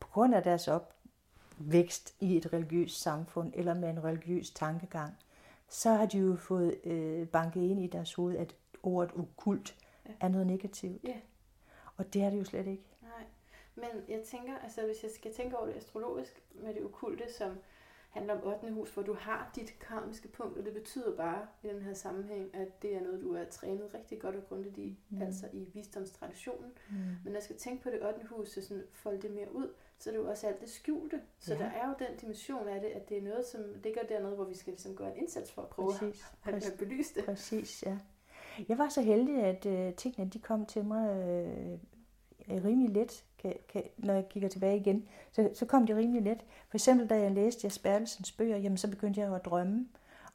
på 0.00 0.08
grund 0.08 0.34
af 0.34 0.42
deres 0.42 0.68
opvækst 0.68 2.16
i 2.20 2.36
et 2.36 2.52
religiøst 2.52 3.00
samfund, 3.00 3.52
eller 3.54 3.74
med 3.74 3.90
en 3.90 4.04
religiøs 4.04 4.50
tankegang, 4.50 5.14
så 5.68 5.90
har 5.90 6.06
de 6.06 6.18
jo 6.18 6.36
fået 6.36 6.80
øh, 6.84 7.28
banket 7.28 7.62
ind 7.62 7.80
i 7.80 7.86
deres 7.86 8.14
hoved, 8.14 8.36
at 8.36 8.54
ordet 8.82 9.10
okult 9.16 9.76
ja. 10.06 10.10
er 10.20 10.28
noget 10.28 10.46
negativt. 10.46 11.04
Ja. 11.04 11.16
Og 11.96 12.14
det 12.14 12.22
er 12.22 12.30
det 12.30 12.38
jo 12.38 12.44
slet 12.44 12.66
ikke. 12.66 12.82
Men 13.76 14.04
jeg 14.08 14.22
tænker, 14.22 14.58
altså 14.58 14.86
hvis 14.86 15.02
jeg 15.02 15.10
skal 15.10 15.34
tænke 15.34 15.56
over 15.58 15.66
det 15.66 15.76
astrologisk 15.76 16.42
med 16.54 16.74
det 16.74 16.84
okulte, 16.84 17.32
som 17.32 17.58
handler 18.10 18.34
om 18.34 18.46
8. 18.46 18.72
hus, 18.72 18.90
hvor 18.90 19.02
du 19.02 19.14
har 19.14 19.50
dit 19.56 19.74
karmiske 19.80 20.28
punkt, 20.28 20.58
og 20.58 20.64
det 20.64 20.72
betyder 20.72 21.16
bare 21.16 21.46
i 21.62 21.68
den 21.68 21.82
her 21.82 21.94
sammenhæng, 21.94 22.54
at 22.54 22.82
det 22.82 22.96
er 22.96 23.00
noget, 23.00 23.20
du 23.20 23.34
er 23.34 23.44
trænet 23.44 23.94
rigtig 23.94 24.20
godt 24.20 24.36
og 24.36 24.48
grundigt 24.48 24.78
i, 24.78 24.98
mm. 25.10 25.22
altså 25.22 25.46
i 25.52 25.68
visdomstraditionen. 25.74 26.70
Mm. 26.90 26.96
Men 27.24 27.34
jeg 27.34 27.42
skal 27.42 27.56
tænke 27.56 27.82
på 27.82 27.90
det 27.90 28.06
8. 28.06 28.26
hus, 28.26 28.48
så 28.48 28.62
sådan 28.62 28.84
folde 28.92 29.22
det 29.22 29.30
mere 29.30 29.54
ud, 29.54 29.68
så 29.98 30.10
er 30.10 30.14
det 30.14 30.18
jo 30.18 30.28
også 30.28 30.46
alt 30.46 30.60
det 30.60 30.70
skjulte. 30.70 31.20
Så 31.38 31.54
ja. 31.54 31.58
der 31.58 31.66
er 31.66 31.88
jo 31.88 31.94
den 31.98 32.16
dimension 32.20 32.68
af 32.68 32.80
det, 32.80 32.88
at 32.88 33.08
det 33.08 33.18
er 33.18 33.22
noget, 33.22 33.46
som 33.46 33.60
ligger 33.82 34.02
dernede, 34.02 34.34
hvor 34.34 34.44
vi 34.44 34.54
skal 34.54 34.72
ligesom 34.72 34.96
gøre 34.96 35.12
en 35.12 35.16
indsats 35.16 35.52
for 35.52 35.62
at 35.62 35.68
prøve 35.68 35.90
Præcis. 35.90 36.24
at, 36.44 36.54
at, 36.54 36.72
at 36.72 36.78
belyse 36.78 37.14
det. 37.14 37.24
Præcis, 37.24 37.82
ja. 37.82 37.98
Jeg 38.68 38.78
var 38.78 38.88
så 38.88 39.02
heldig, 39.02 39.42
at 39.42 39.66
øh, 39.66 39.94
tingene 39.94 40.30
de 40.30 40.38
kom 40.38 40.66
til 40.66 40.84
mig 40.84 41.08
øh, 41.08 42.64
rimelig 42.64 42.90
let, 42.90 43.24
kan, 43.38 43.54
kan, 43.68 43.82
når 43.96 44.14
jeg 44.14 44.28
kigger 44.28 44.48
tilbage 44.48 44.76
igen. 44.76 45.08
Så, 45.32 45.50
så 45.54 45.66
kom 45.66 45.86
de 45.86 45.96
rimelig 45.96 46.22
let. 46.22 46.44
For 46.68 46.76
eksempel, 46.76 47.08
da 47.08 47.20
jeg 47.20 47.30
læste 47.30 47.60
Jes 47.64 47.78
Bertelsens 47.78 48.32
bøger, 48.32 48.56
jamen, 48.56 48.78
så 48.78 48.90
begyndte 48.90 49.20
jeg 49.20 49.34
at 49.34 49.44
drømme. 49.44 49.86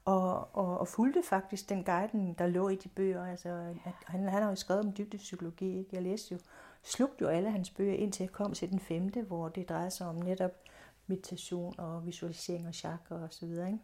Og, 0.04 0.56
og, 0.56 0.78
og 0.78 0.88
fulgte 0.88 1.22
faktisk 1.22 1.68
den 1.68 1.84
guiden, 1.84 2.34
der 2.38 2.46
lå 2.46 2.68
i 2.68 2.74
de 2.74 2.88
bøger. 2.88 3.26
Altså, 3.26 3.48
at 3.48 3.92
han, 4.06 4.28
han 4.28 4.42
har 4.42 4.48
jo 4.48 4.56
skrevet 4.56 4.84
om 4.84 4.92
dybdepsykologi. 4.98 5.78
Ikke? 5.78 5.90
Jeg 5.92 6.02
læste 6.02 6.34
jo, 6.34 6.40
slugte 6.82 7.22
jo 7.22 7.28
alle 7.28 7.50
hans 7.50 7.70
bøger, 7.70 7.94
indtil 7.94 8.24
jeg 8.24 8.32
kom 8.32 8.52
til 8.52 8.70
den 8.70 8.80
femte, 8.80 9.22
hvor 9.22 9.48
det 9.48 9.68
drejer 9.68 9.88
sig 9.88 10.06
om 10.06 10.14
netop 10.14 10.52
meditation 11.06 11.74
og 11.78 12.06
visualisering 12.06 12.68
og 12.68 12.74
chakra 12.74 13.14
og 13.14 13.28
så 13.30 13.46
videre. 13.46 13.66
Ikke? 13.66 13.80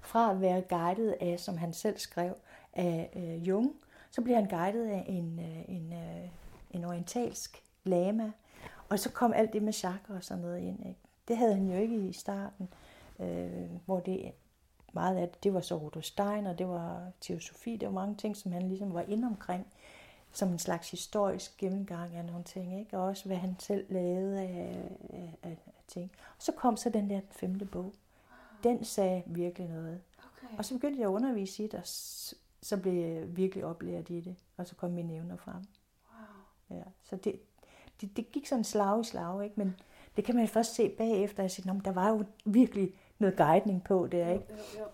Fra 0.00 0.30
at 0.30 0.40
være 0.40 0.62
guidet 0.62 1.16
af, 1.20 1.40
som 1.40 1.56
han 1.56 1.72
selv 1.72 1.98
skrev, 1.98 2.34
af 2.72 3.10
øh, 3.16 3.48
Jung, 3.48 3.76
så 4.10 4.22
bliver 4.22 4.36
han 4.36 4.48
guidet 4.48 4.90
af 4.90 5.04
en, 5.08 5.38
øh, 5.38 5.76
en, 5.76 5.92
øh, 5.92 6.28
en 6.70 6.84
orientalsk 6.84 7.62
lama, 7.84 8.32
og 8.88 8.98
så 8.98 9.10
kom 9.10 9.32
alt 9.32 9.52
det 9.52 9.62
med 9.62 9.72
chakra 9.72 10.14
og 10.14 10.24
sådan 10.24 10.42
noget 10.42 10.58
ind. 10.58 10.86
Ikke? 10.86 11.00
Det 11.28 11.36
havde 11.36 11.54
han 11.54 11.66
jo 11.66 11.76
ikke 11.76 11.96
i 11.96 12.12
starten, 12.12 12.68
øh, 13.18 13.70
hvor 13.86 14.00
det 14.00 14.32
meget 14.92 15.16
af 15.16 15.28
det, 15.28 15.44
det 15.44 15.54
var 15.54 15.60
så 15.60 15.76
Rudolf 15.76 16.04
Steiner, 16.04 16.52
det 16.52 16.68
var 16.68 17.10
teosofi, 17.20 17.76
det 17.76 17.88
var 17.88 17.94
mange 17.94 18.14
ting, 18.16 18.36
som 18.36 18.52
han 18.52 18.68
ligesom 18.68 18.94
var 18.94 19.02
inde 19.02 19.26
omkring, 19.26 19.66
som 20.32 20.48
en 20.48 20.58
slags 20.58 20.90
historisk 20.90 21.56
gennemgang 21.56 22.16
af 22.16 22.24
nogle 22.24 22.44
ting, 22.44 22.78
ikke? 22.80 22.98
og 22.98 23.04
også 23.04 23.26
hvad 23.26 23.36
han 23.36 23.56
selv 23.58 23.86
lavede 23.88 24.40
af, 24.40 24.90
af, 25.10 25.38
af, 25.42 25.50
af 25.66 25.82
ting. 25.88 26.10
Og 26.36 26.42
så 26.42 26.52
kom 26.52 26.76
så 26.76 26.90
den 26.90 27.10
der 27.10 27.20
femte 27.30 27.64
bog. 27.64 27.94
Den 28.64 28.84
sagde 28.84 29.22
virkelig 29.26 29.68
noget. 29.68 30.00
Okay. 30.18 30.58
Og 30.58 30.64
så 30.64 30.74
begyndte 30.74 31.00
jeg 31.00 31.08
at 31.08 31.12
undervise 31.12 31.64
i 31.64 31.66
det, 31.66 31.74
og 31.74 31.86
så 32.62 32.76
blev 32.82 32.92
jeg 32.92 33.36
virkelig 33.36 33.64
oplært 33.64 34.10
i 34.10 34.20
det, 34.20 34.36
og 34.56 34.66
så 34.66 34.74
kom 34.74 34.90
mine 34.90 35.14
evner 35.14 35.36
frem. 35.36 35.54
Wow. 35.56 36.78
Ja, 36.78 36.82
så 37.02 37.16
det, 37.16 37.40
det, 38.00 38.16
det 38.16 38.32
gik 38.32 38.46
sådan 38.46 38.64
slag 38.64 39.00
i 39.00 39.04
slag, 39.04 39.44
ikke? 39.44 39.54
men 39.56 39.76
det 40.16 40.24
kan 40.24 40.36
man 40.36 40.48
først 40.48 40.74
se 40.74 40.88
bagefter, 40.88 41.44
at 41.44 41.50
sige, 41.50 41.80
der 41.84 41.92
var 41.92 42.08
jo 42.08 42.24
virkelig 42.44 42.92
noget 43.18 43.36
guidning 43.36 43.84
på 43.84 44.08
der, 44.12 44.32
ikke? 44.32 44.44
Jo, 44.50 44.56
jo, 44.74 44.80
jo. 44.80 44.84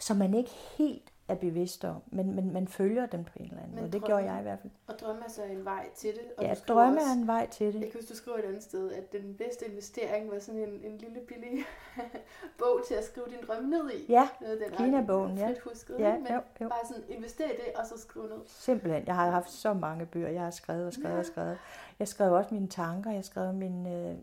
Så 0.00 0.14
man 0.14 0.34
ikke 0.34 0.50
helt 0.78 1.12
er 1.28 1.34
bevidst 1.34 1.84
om, 1.84 2.02
men, 2.06 2.34
men 2.34 2.52
man 2.52 2.68
følger 2.68 3.06
dem 3.06 3.24
på 3.24 3.32
en 3.36 3.44
eller 3.44 3.62
anden 3.62 3.76
måde. 3.76 3.92
Det 3.92 4.04
gjorde 4.04 4.24
jeg 4.24 4.40
i 4.40 4.42
hvert 4.42 4.58
fald. 4.58 4.72
Og 4.86 4.98
drømme 4.98 5.24
er 5.24 5.30
så 5.30 5.42
en 5.44 5.64
vej 5.64 5.88
til 5.96 6.10
det. 6.14 6.22
Og 6.38 6.44
ja, 6.44 6.54
drømme 6.68 7.00
er 7.00 7.12
en 7.12 7.26
vej 7.26 7.48
til 7.50 7.66
det. 7.66 7.80
Jeg 7.80 7.90
kan 7.90 8.00
huske, 8.00 8.12
du 8.12 8.16
skriver 8.16 8.38
et 8.38 8.44
andet 8.44 8.62
sted, 8.62 8.92
at 8.92 9.12
den 9.12 9.34
bedste 9.34 9.66
investering 9.66 10.30
var 10.30 10.38
sådan 10.38 10.60
en, 10.60 10.92
en 10.92 10.98
lille 10.98 11.20
billig 11.20 11.64
bog 12.58 12.80
til 12.88 12.94
at 12.94 13.04
skrive 13.04 13.26
din 13.26 13.46
drømme 13.46 13.70
ned 13.70 13.90
i. 13.90 14.12
Ja, 14.12 14.28
Kina-bogen, 14.76 15.38
ja. 15.38 15.54
Husket, 15.64 15.96
ja, 15.98 16.18
men 16.18 16.26
jo, 16.26 16.40
jo. 16.60 16.68
bare 16.68 16.86
sådan 16.88 17.04
investere 17.08 17.48
i 17.48 17.56
det, 17.56 17.74
og 17.76 17.86
så 17.86 17.98
skrive 17.98 18.28
ned. 18.28 18.40
Simpelthen. 18.46 19.06
Jeg 19.06 19.14
har 19.14 19.30
haft 19.30 19.50
så 19.50 19.72
mange 19.72 20.06
bøger, 20.06 20.28
jeg 20.28 20.42
har 20.42 20.50
skrevet 20.50 20.86
og 20.86 20.92
skrevet 20.92 21.14
ja. 21.14 21.18
og 21.18 21.26
skrevet. 21.26 21.58
Jeg 21.98 22.08
skrev 22.08 22.32
også 22.32 22.54
mine 22.54 22.68
tanker, 22.68 23.10
jeg 23.10 23.24
skrev 23.24 23.52
min 23.52 23.86
øh, 23.86 24.16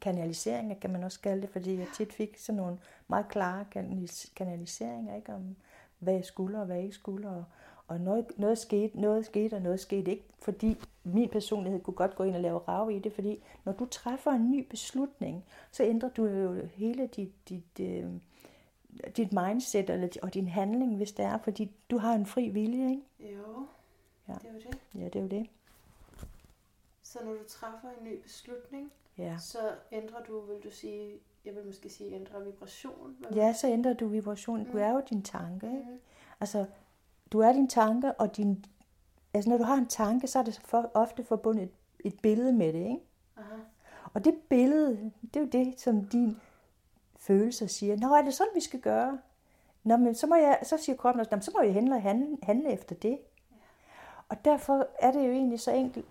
kanalisering, 0.00 0.80
kan 0.80 0.90
man 0.90 1.04
også 1.04 1.20
kalde 1.20 1.42
det, 1.42 1.50
fordi 1.50 1.78
jeg 1.78 1.86
tit 1.94 2.12
fik 2.12 2.38
sådan 2.38 2.56
nogle 2.56 2.78
meget 3.08 3.28
klare 3.28 3.64
kanaliseringer, 4.36 5.16
ikke 5.16 5.34
om 5.34 5.56
hvad 6.00 6.14
jeg 6.14 6.24
skulle 6.24 6.58
og 6.58 6.66
hvad 6.66 6.82
ikke 6.82 6.94
skulle. 6.94 7.28
Og, 7.28 7.44
og 7.88 8.00
noget, 8.00 8.26
noget, 8.36 8.58
skete, 8.58 9.00
noget 9.00 9.26
skete, 9.26 9.54
og 9.54 9.62
noget 9.62 9.80
skete 9.80 10.10
ikke, 10.10 10.24
fordi 10.38 10.76
min 11.04 11.28
personlighed 11.28 11.80
kunne 11.80 11.94
godt 11.94 12.14
gå 12.14 12.24
ind 12.24 12.34
og 12.34 12.40
lave 12.40 12.58
rav 12.58 12.90
i 12.90 12.98
det, 12.98 13.12
fordi 13.12 13.42
når 13.64 13.72
du 13.72 13.86
træffer 13.86 14.30
en 14.30 14.50
ny 14.50 14.66
beslutning, 14.70 15.44
så 15.72 15.82
ændrer 15.82 16.08
du 16.08 16.26
jo 16.26 16.66
hele 16.66 17.06
dit, 17.06 17.32
dit, 17.48 17.80
øh, 17.80 18.12
dit 19.16 19.32
mindset 19.32 19.90
eller, 19.90 20.08
og 20.22 20.34
din 20.34 20.48
handling, 20.48 20.96
hvis 20.96 21.12
det 21.12 21.24
er, 21.24 21.38
fordi 21.38 21.70
du 21.90 21.98
har 21.98 22.14
en 22.14 22.26
fri 22.26 22.48
vilje, 22.48 22.90
ikke? 22.90 23.02
Jo, 23.20 23.66
ja. 24.28 24.32
det 24.32 24.48
er 24.48 24.52
jo 24.52 24.58
det. 24.58 24.78
Ja, 24.94 25.04
det 25.04 25.16
er 25.16 25.20
jo 25.20 25.28
det. 25.28 25.46
Så 27.02 27.18
når 27.24 27.32
du 27.32 27.44
træffer 27.48 27.88
en 27.98 28.04
ny 28.04 28.22
beslutning, 28.22 28.92
ja. 29.18 29.38
så 29.38 29.58
ændrer 29.92 30.22
du, 30.22 30.40
vil 30.40 30.56
du 30.64 30.70
sige, 30.70 31.20
jeg 31.44 31.54
vil 31.54 31.66
måske 31.66 31.88
sige, 31.88 32.14
ændre 32.14 32.44
vibration. 32.44 33.16
Ja, 33.34 33.52
så 33.52 33.68
ændrer 33.68 33.92
du 33.92 34.08
vibration. 34.08 34.64
Du 34.64 34.72
mm. 34.72 34.78
er 34.78 34.90
jo 34.90 35.02
din 35.10 35.22
tanke. 35.22 35.66
Ikke? 35.66 35.90
Mm. 35.90 35.98
Altså, 36.40 36.66
du 37.32 37.38
er 37.38 37.52
din 37.52 37.68
tanke, 37.68 38.12
og 38.12 38.36
din... 38.36 38.64
Altså, 39.34 39.50
når 39.50 39.56
du 39.56 39.64
har 39.64 39.74
en 39.74 39.86
tanke, 39.86 40.26
så 40.26 40.38
er 40.38 40.42
det 40.42 40.60
for, 40.64 40.90
ofte 40.94 41.24
forbundet 41.24 41.62
et, 41.62 41.72
et 42.04 42.20
billede 42.22 42.52
med 42.52 42.72
det, 42.72 42.78
ikke? 42.78 43.00
Aha. 43.36 43.56
Og 44.14 44.24
det 44.24 44.34
billede, 44.48 45.12
det 45.22 45.36
er 45.36 45.40
jo 45.40 45.46
det, 45.46 45.80
som 45.80 46.04
din 46.04 46.36
følelser 47.16 47.66
siger. 47.66 47.96
Nå, 47.96 48.14
er 48.14 48.22
det 48.22 48.34
sådan, 48.34 48.52
vi 48.54 48.60
skal 48.60 48.80
gøre? 48.80 49.18
Nå, 49.84 49.96
men 49.96 50.14
så, 50.14 50.26
må 50.26 50.34
jeg, 50.34 50.58
så 50.62 50.76
siger 50.76 50.96
kroppen 50.96 51.20
også, 51.20 51.38
så 51.40 51.50
må 51.54 51.62
jeg 51.62 51.74
handle, 51.74 52.00
handle, 52.00 52.38
handle 52.42 52.72
efter 52.72 52.94
det. 52.94 53.18
Ja. 53.50 53.56
Og 54.28 54.44
derfor 54.44 54.88
er 54.98 55.12
det 55.12 55.26
jo 55.26 55.32
egentlig 55.32 55.60
så 55.60 55.70
enkelt 55.70 56.06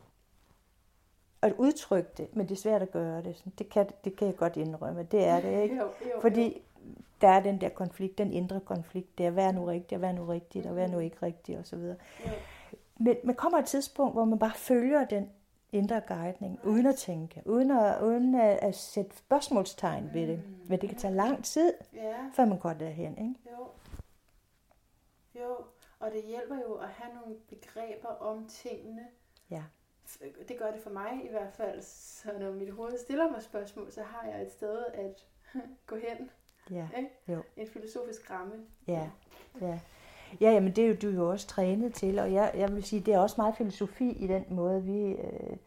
at 1.42 1.54
udtrykke 1.58 2.10
det, 2.18 2.36
men 2.36 2.48
det 2.48 2.56
er 2.56 2.62
svært 2.62 2.82
at 2.82 2.92
gøre 2.92 3.24
det. 3.24 3.44
Det 3.58 3.70
kan, 3.70 3.90
det 4.04 4.16
kan 4.16 4.28
jeg 4.28 4.36
godt 4.36 4.58
indrømme, 4.58 5.04
det 5.04 5.28
er 5.28 5.42
det 5.42 5.64
ikke. 5.64 5.76
jo, 5.84 5.84
jo, 5.84 6.22
Fordi 6.22 6.62
der 7.22 7.28
er 7.28 7.40
den 7.40 7.62
der 7.62 7.70
konflikt, 7.70 8.18
den 8.18 8.32
indre 8.32 8.60
konflikt, 8.60 9.18
det 9.18 9.26
er, 9.26 9.30
hvad 9.30 9.46
er 9.46 9.52
nu 9.52 9.66
rigtigt, 9.66 9.94
og 9.94 10.00
hvad 10.00 10.10
er 10.10 10.14
nu 10.14 10.26
rigtigt, 10.26 10.66
og 10.66 10.74
hvad 10.74 10.84
er 10.84 10.88
nu 10.88 11.00
ikke 11.00 11.18
rigtigt, 11.24 11.60
osv. 11.60 11.94
Men 12.98 13.16
man 13.24 13.36
kommer 13.36 13.58
et 13.58 13.66
tidspunkt, 13.66 14.16
hvor 14.16 14.26
man 14.26 14.40
bare 14.40 14.54
følger 14.56 15.06
den 15.06 15.30
indre 15.72 16.02
guidning, 16.08 16.60
uden 16.64 16.86
at 16.86 16.96
tænke, 16.96 17.42
uden 17.46 17.72
at, 17.72 18.02
uden 18.02 18.36
at, 18.36 18.58
at 18.62 18.76
sætte 18.76 19.18
spørgsmålstegn 19.18 20.10
ved 20.14 20.28
det. 20.28 20.42
Mm. 20.48 20.56
Men 20.68 20.82
det 20.82 20.90
kan 20.90 20.98
tage 20.98 21.14
lang 21.14 21.44
tid, 21.44 21.74
ja. 21.94 22.16
før 22.34 22.46
man 22.46 22.60
går 22.60 22.74
derhen. 22.74 23.18
Ikke? 23.18 23.36
Jo. 23.46 23.68
jo, 25.42 25.56
og 26.00 26.12
det 26.12 26.24
hjælper 26.24 26.56
jo 26.56 26.74
at 26.74 26.90
have 26.90 27.14
nogle 27.22 27.36
begreber 27.50 28.10
om 28.10 28.46
tingene, 28.48 29.08
ja 29.50 29.64
det 30.48 30.58
gør 30.58 30.72
det 30.72 30.82
for 30.84 30.90
mig 30.90 31.26
i 31.26 31.30
hvert 31.30 31.54
fald, 31.54 31.82
så 31.82 32.30
når 32.40 32.52
mit 32.52 32.72
hoved 32.72 32.98
stiller 32.98 33.32
mig 33.32 33.44
spørgsmål, 33.44 33.92
så 33.92 34.02
har 34.04 34.28
jeg 34.28 34.42
et 34.42 34.52
sted 34.52 34.84
at 34.94 35.26
gå 35.90 35.96
hen. 35.96 36.30
Ja, 36.72 36.88
ikke? 36.98 37.10
jo. 37.28 37.44
En 37.58 37.68
filosofisk 37.68 38.32
ramme. 38.32 38.54
Ja, 38.88 39.10
ja. 39.62 39.80
Ja, 40.42 40.52
jamen 40.52 40.76
det 40.76 40.84
er 40.84 40.88
jo 40.88 40.96
du 41.02 41.10
er 41.10 41.14
jo 41.14 41.30
også 41.30 41.48
trænet 41.48 41.94
til, 41.94 42.20
og 42.20 42.34
jeg, 42.34 42.52
jeg 42.56 42.76
vil 42.76 42.84
sige, 42.84 43.02
det 43.02 43.14
er 43.14 43.20
også 43.20 43.36
meget 43.38 43.56
filosofi 43.58 44.10
i 44.12 44.28
den 44.28 44.46
måde, 44.50 44.84
vi 44.84 45.02
øh, 45.02 45.58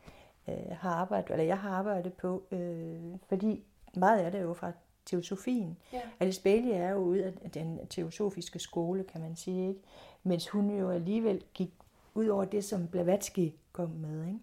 øh, 0.48 0.76
har 0.76 0.90
arbejdet, 0.90 1.30
eller 1.30 1.44
jeg 1.44 1.58
har 1.58 1.70
arbejdet 1.70 2.12
på, 2.12 2.42
øh, 2.50 3.00
fordi 3.28 3.64
meget 3.96 4.18
af 4.18 4.32
det 4.32 4.38
er 4.38 4.42
jo 4.42 4.54
fra 4.54 4.72
teosofien. 5.06 5.78
Ja. 5.92 6.00
Alice 6.20 6.42
Bailey 6.42 6.70
er 6.70 6.90
jo 6.90 6.98
ude 6.98 7.24
af 7.24 7.50
den 7.50 7.86
teosofiske 7.86 8.58
skole, 8.58 9.04
kan 9.04 9.20
man 9.20 9.36
sige, 9.36 9.68
ikke? 9.68 9.80
mens 10.22 10.48
hun 10.48 10.70
jo 10.70 10.90
alligevel 10.90 11.44
gik 11.54 11.70
ud 12.14 12.26
over 12.26 12.44
det, 12.44 12.64
som 12.64 12.88
Blavatsky 12.88 13.52
kom 13.72 13.90
med. 13.90 14.26
Ikke? 14.26 14.38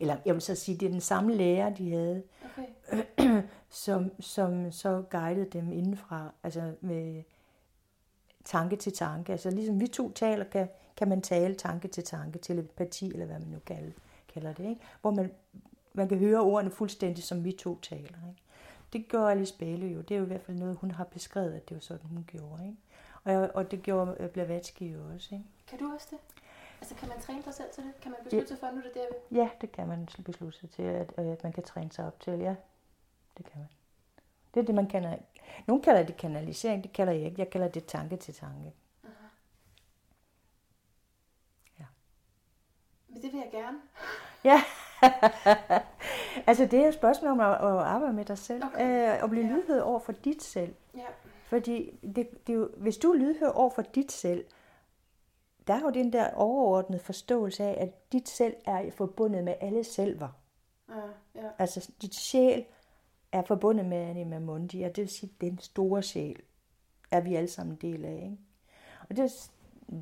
Eller 0.00 0.16
jeg 0.24 0.34
vil 0.34 0.42
så 0.42 0.54
sige, 0.54 0.78
det 0.78 0.86
er 0.86 0.90
den 0.90 1.00
samme 1.00 1.34
lærer, 1.34 1.74
de 1.74 1.90
havde, 1.92 2.22
okay. 2.44 3.42
som, 3.84 4.10
som 4.20 4.72
så 4.72 5.02
guidede 5.10 5.50
dem 5.50 5.72
indenfra, 5.72 6.32
altså 6.42 6.74
med 6.80 7.22
tanke 8.44 8.76
til 8.76 8.92
tanke. 8.92 9.32
Altså 9.32 9.50
ligesom 9.50 9.80
vi 9.80 9.86
to 9.86 10.12
taler, 10.12 10.44
kan, 10.44 10.68
kan 10.96 11.08
man 11.08 11.22
tale 11.22 11.54
tanke 11.54 11.88
til 11.88 12.04
tanke, 12.04 12.38
telepati, 12.38 13.12
eller 13.12 13.26
hvad 13.26 13.38
man 13.38 13.48
nu 13.48 13.58
kalder, 13.66 13.92
kalder 14.34 14.52
det. 14.52 14.68
Ikke? 14.68 14.80
Hvor 15.00 15.10
man, 15.10 15.30
man 15.92 16.08
kan 16.08 16.18
høre 16.18 16.40
ordene 16.40 16.70
fuldstændig, 16.70 17.24
som 17.24 17.44
vi 17.44 17.52
to 17.52 17.80
taler. 17.80 18.28
Ikke? 18.28 18.42
Det 18.92 19.08
gør 19.08 19.26
Alice 19.26 19.54
Bailey 19.58 19.94
jo. 19.94 20.00
Det 20.00 20.14
er 20.14 20.18
jo 20.18 20.24
i 20.24 20.28
hvert 20.28 20.42
fald 20.42 20.58
noget, 20.58 20.76
hun 20.76 20.90
har 20.90 21.04
beskrevet, 21.04 21.52
at 21.52 21.68
det 21.68 21.74
var 21.74 21.80
sådan, 21.80 22.06
hun 22.08 22.24
gjorde. 22.26 22.66
Ikke? 22.66 23.38
Og, 23.38 23.50
og 23.54 23.70
det 23.70 23.82
gjorde 23.82 24.28
Blavatsky 24.28 24.82
jo 24.82 24.98
også. 25.14 25.34
Ikke? 25.34 25.44
Kan 25.66 25.78
du 25.78 25.92
også 25.94 26.06
det? 26.10 26.18
Altså 26.80 26.94
kan 26.94 27.08
man 27.08 27.20
træne 27.20 27.42
sig 27.42 27.54
selv 27.54 27.70
til 27.74 27.84
det? 27.84 27.92
Kan 28.00 28.10
man 28.10 28.20
beslutte 28.24 28.48
sig 28.48 28.58
for, 28.58 28.66
at 28.66 28.74
nu 28.74 28.80
er 28.80 28.84
det 28.84 28.94
der 28.94 29.36
Ja, 29.42 29.50
det 29.60 29.72
kan 29.72 29.88
man 29.88 30.08
beslutte 30.24 30.58
sig 30.58 30.70
til, 30.70 30.82
at, 30.82 31.12
at 31.18 31.42
man 31.44 31.52
kan 31.52 31.62
træne 31.62 31.92
sig 31.92 32.06
op 32.06 32.20
til, 32.20 32.38
ja. 32.38 32.54
det 33.38 33.46
kan 33.46 33.58
man. 33.58 33.68
Det 34.54 34.60
er 34.60 34.64
det, 34.64 34.74
man 34.74 34.86
kalder... 34.86 35.16
Nogle 35.66 35.82
kalder 35.82 36.02
det 36.02 36.16
kanalisering, 36.16 36.82
det 36.82 36.92
kalder 36.92 37.12
jeg 37.12 37.22
ikke. 37.22 37.40
Jeg 37.40 37.50
kalder 37.50 37.68
det 37.68 37.86
tanke 37.86 38.16
til 38.16 38.34
tanke. 38.34 38.72
Ja. 41.78 41.84
Men 43.08 43.22
det 43.22 43.32
vil 43.32 43.38
jeg 43.40 43.48
gerne. 43.52 43.78
Ja. 44.44 44.62
altså 46.50 46.66
det 46.66 46.84
er 46.84 46.88
et 46.88 46.94
spørgsmål 46.94 47.30
om 47.30 47.40
at, 47.40 47.50
at 47.52 47.62
arbejde 47.62 48.12
med 48.12 48.24
dig 48.24 48.38
selv. 48.38 48.64
Okay. 48.64 49.16
Øh, 49.16 49.22
og 49.22 49.30
blive 49.30 49.46
Ja. 49.46 49.52
lydhør 49.52 49.82
over 49.82 50.00
for 50.00 50.12
dit 50.12 50.42
selv. 50.42 50.74
Ja. 50.96 51.06
Fordi 51.46 51.98
det, 52.02 52.46
det 52.46 52.52
er 52.52 52.56
jo, 52.56 52.70
hvis 52.76 52.96
du 52.96 53.12
er 53.12 53.16
lydhør 53.16 53.48
over 53.48 53.70
for 53.70 53.82
dit 53.82 54.12
selv, 54.12 54.44
der 55.68 55.74
er 55.74 55.80
jo 55.80 55.90
den 55.90 56.12
der 56.12 56.30
overordnede 56.34 57.02
forståelse 57.02 57.64
af, 57.64 57.82
at 57.82 58.12
dit 58.12 58.28
selv 58.28 58.54
er 58.66 58.90
forbundet 58.90 59.44
med 59.44 59.54
alle 59.60 59.84
selver. 59.84 60.28
Ja, 60.88 60.94
ja. 61.42 61.48
Altså 61.58 61.90
dit 62.02 62.14
sjæl 62.14 62.64
er 63.32 63.42
forbundet 63.42 63.86
med 63.86 63.96
Anima 63.98 64.38
Mundi, 64.38 64.82
og 64.82 64.96
det 64.96 65.02
vil 65.02 65.08
sige, 65.08 65.32
den 65.40 65.58
store 65.58 66.02
sjæl 66.02 66.36
er 67.10 67.20
vi 67.20 67.34
alle 67.34 67.48
sammen 67.48 67.78
en 67.82 67.92
del 67.92 68.04
af. 68.04 68.12
Ikke? 68.14 68.36
Og 69.10 69.16
det, 69.16 69.24
er- 69.24 69.50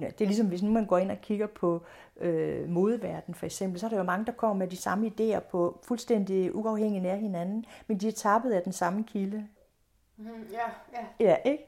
ja, 0.00 0.06
det 0.10 0.20
er 0.20 0.26
ligesom, 0.26 0.46
hvis 0.48 0.62
nu 0.62 0.70
man 0.70 0.86
går 0.86 0.98
ind 0.98 1.10
og 1.10 1.20
kigger 1.20 1.46
på 1.46 1.82
øh, 2.16 2.68
modeverden 2.68 3.34
for 3.34 3.46
eksempel, 3.46 3.80
så 3.80 3.86
er 3.86 3.90
der 3.90 3.96
jo 3.96 4.02
mange, 4.02 4.26
der 4.26 4.32
kommer 4.32 4.56
med 4.56 4.68
de 4.68 4.76
samme 4.76 5.12
idéer 5.20 5.38
på 5.40 5.80
fuldstændig 5.82 6.54
uafhængigt 6.54 7.06
af 7.06 7.18
hinanden, 7.18 7.64
men 7.86 7.98
de 7.98 8.08
er 8.08 8.12
tappet 8.12 8.50
af 8.52 8.62
den 8.62 8.72
samme 8.72 9.04
kilde. 9.04 9.48
Mhm, 10.16 10.28
ja, 10.52 10.98
ja. 11.00 11.06
Ja, 11.30 11.36
ikke? 11.44 11.64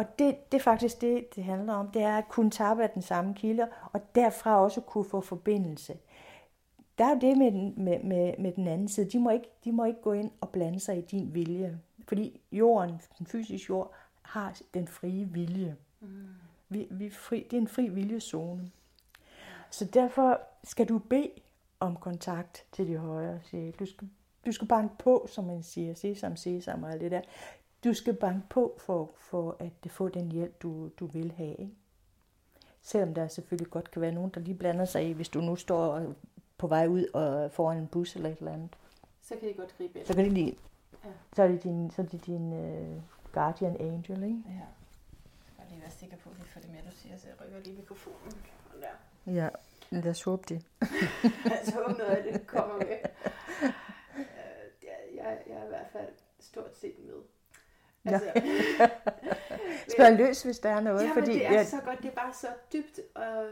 Og 0.00 0.18
det, 0.18 0.52
det 0.52 0.58
er 0.58 0.62
faktisk 0.62 1.00
det, 1.00 1.34
det 1.34 1.44
handler 1.44 1.72
om. 1.72 1.90
Det 1.90 2.02
er 2.02 2.16
at 2.16 2.28
kunne 2.28 2.50
tappe 2.50 2.82
af 2.82 2.90
den 2.90 3.02
samme 3.02 3.34
kilde, 3.34 3.68
og 3.92 4.14
derfra 4.14 4.62
også 4.62 4.80
kunne 4.80 5.04
få 5.04 5.20
forbindelse. 5.20 5.98
Der 6.98 7.04
er 7.04 7.10
jo 7.10 7.18
det 7.20 7.38
med 7.38 7.52
den, 7.52 7.74
med, 7.76 8.02
med, 8.02 8.34
med 8.38 8.52
den 8.52 8.66
anden 8.66 8.88
side. 8.88 9.10
De 9.10 9.18
må, 9.18 9.30
ikke, 9.30 9.48
de 9.64 9.72
må 9.72 9.84
ikke 9.84 10.00
gå 10.00 10.12
ind 10.12 10.30
og 10.40 10.48
blande 10.48 10.80
sig 10.80 10.98
i 10.98 11.00
din 11.00 11.34
vilje. 11.34 11.78
Fordi 12.08 12.40
jorden, 12.52 13.00
den 13.18 13.26
fysiske 13.26 13.66
jord, 13.68 13.94
har 14.22 14.60
den 14.74 14.88
frie 14.88 15.24
vilje. 15.24 15.76
Mm. 16.00 16.08
Vi, 16.68 16.86
vi 16.90 17.10
fri, 17.10 17.46
det 17.50 17.56
er 17.56 17.60
en 17.60 17.68
fri 17.68 17.88
viljezone. 17.88 18.70
Så 19.70 19.84
derfor 19.84 20.40
skal 20.64 20.88
du 20.88 20.98
bede 20.98 21.30
om 21.80 21.96
kontakt 21.96 22.64
til 22.72 22.88
de 22.88 22.96
højere 22.96 23.40
sjæle. 23.42 23.72
Du 23.72 23.86
skal, 23.86 24.08
du 24.46 24.52
skal 24.52 24.68
banke 24.68 24.94
på, 24.98 25.26
som 25.30 25.44
man 25.44 25.62
siger, 25.62 25.94
sesam, 25.94 26.36
sesam 26.36 26.82
og 26.82 26.92
alt 26.92 27.00
det 27.00 27.10
der. 27.10 27.20
Du 27.84 27.94
skal 27.94 28.14
banke 28.14 28.46
på 28.50 28.76
for, 28.78 29.10
for 29.16 29.56
at 29.58 29.90
få 29.90 30.08
den 30.08 30.32
hjælp, 30.32 30.62
du, 30.62 30.88
du 30.88 31.06
vil 31.06 31.32
have. 31.32 31.54
Ikke? 31.54 31.72
Selvom 32.82 33.14
der 33.14 33.28
selvfølgelig 33.28 33.70
godt 33.70 33.90
kan 33.90 34.02
være 34.02 34.12
nogen, 34.12 34.30
der 34.34 34.40
lige 34.40 34.54
blander 34.58 34.84
sig 34.84 35.08
i, 35.08 35.12
hvis 35.12 35.28
du 35.28 35.40
nu 35.40 35.56
står 35.56 36.14
på 36.58 36.66
vej 36.66 36.86
ud 36.86 37.04
og 37.14 37.52
foran 37.52 37.78
en 37.78 37.86
bus 37.86 38.16
eller 38.16 38.30
et 38.30 38.38
eller 38.38 38.52
andet. 38.52 38.76
Så 39.22 39.34
kan 39.40 39.48
de 39.48 39.54
godt 39.54 39.74
gribe 39.78 39.98
ind. 39.98 40.06
Så 40.06 40.14
kan 40.14 40.24
det 40.24 40.32
lige, 40.32 40.58
Ja. 41.04 41.08
så 41.36 41.42
er 41.42 41.48
det 41.48 41.62
din, 41.62 41.90
så 41.90 42.02
er 42.02 42.06
det 42.06 42.26
din 42.26 42.52
uh, 42.52 43.02
guardian 43.32 43.76
angel, 43.80 44.22
ikke? 44.22 44.42
Ja. 44.46 44.52
Jeg 45.58 45.66
lige 45.70 45.80
være 45.80 45.90
sikker 45.90 46.16
på, 46.16 46.30
at 46.30 46.36
vi 46.38 46.42
får 46.42 46.60
det 46.60 46.70
med, 46.70 46.78
du 46.90 46.96
siger, 46.96 47.16
så 47.16 47.26
jeg 47.28 47.36
rykker 47.46 47.60
lige 47.60 47.76
mikrofonen. 47.76 48.32
Sådan 48.70 48.82
der. 48.82 49.32
Ja, 49.32 49.48
lad 49.90 50.06
os 50.10 50.22
håbe 50.22 50.42
det. 50.48 50.66
altså 51.58 51.74
håber 51.74 51.98
noget 51.98 52.10
af 52.10 52.32
det 52.32 52.46
kommer 52.46 52.76
med. 52.76 52.96
Øh, 54.18 54.22
jeg, 54.82 54.98
jeg, 55.16 55.38
jeg 55.46 55.56
er 55.56 55.64
i 55.64 55.68
hvert 55.68 55.88
fald 55.92 56.08
stort 56.40 56.76
set 56.76 56.94
med. 57.06 57.14
Ja. 58.04 58.10
Altså, 58.34 58.90
Spørg 59.94 60.16
løs, 60.16 60.42
hvis 60.42 60.58
der 60.58 60.68
er 60.70 60.80
noget. 60.80 61.04
ja, 61.04 61.10
fordi 61.14 61.32
det 61.32 61.46
er 61.46 61.52
jeg, 61.52 61.66
så 61.66 61.76
godt, 61.84 61.98
det 62.02 62.06
er 62.10 62.14
bare 62.14 62.32
så 62.32 62.46
dybt. 62.72 63.00
Og, 63.14 63.44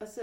og 0.00 0.08
så, 0.08 0.20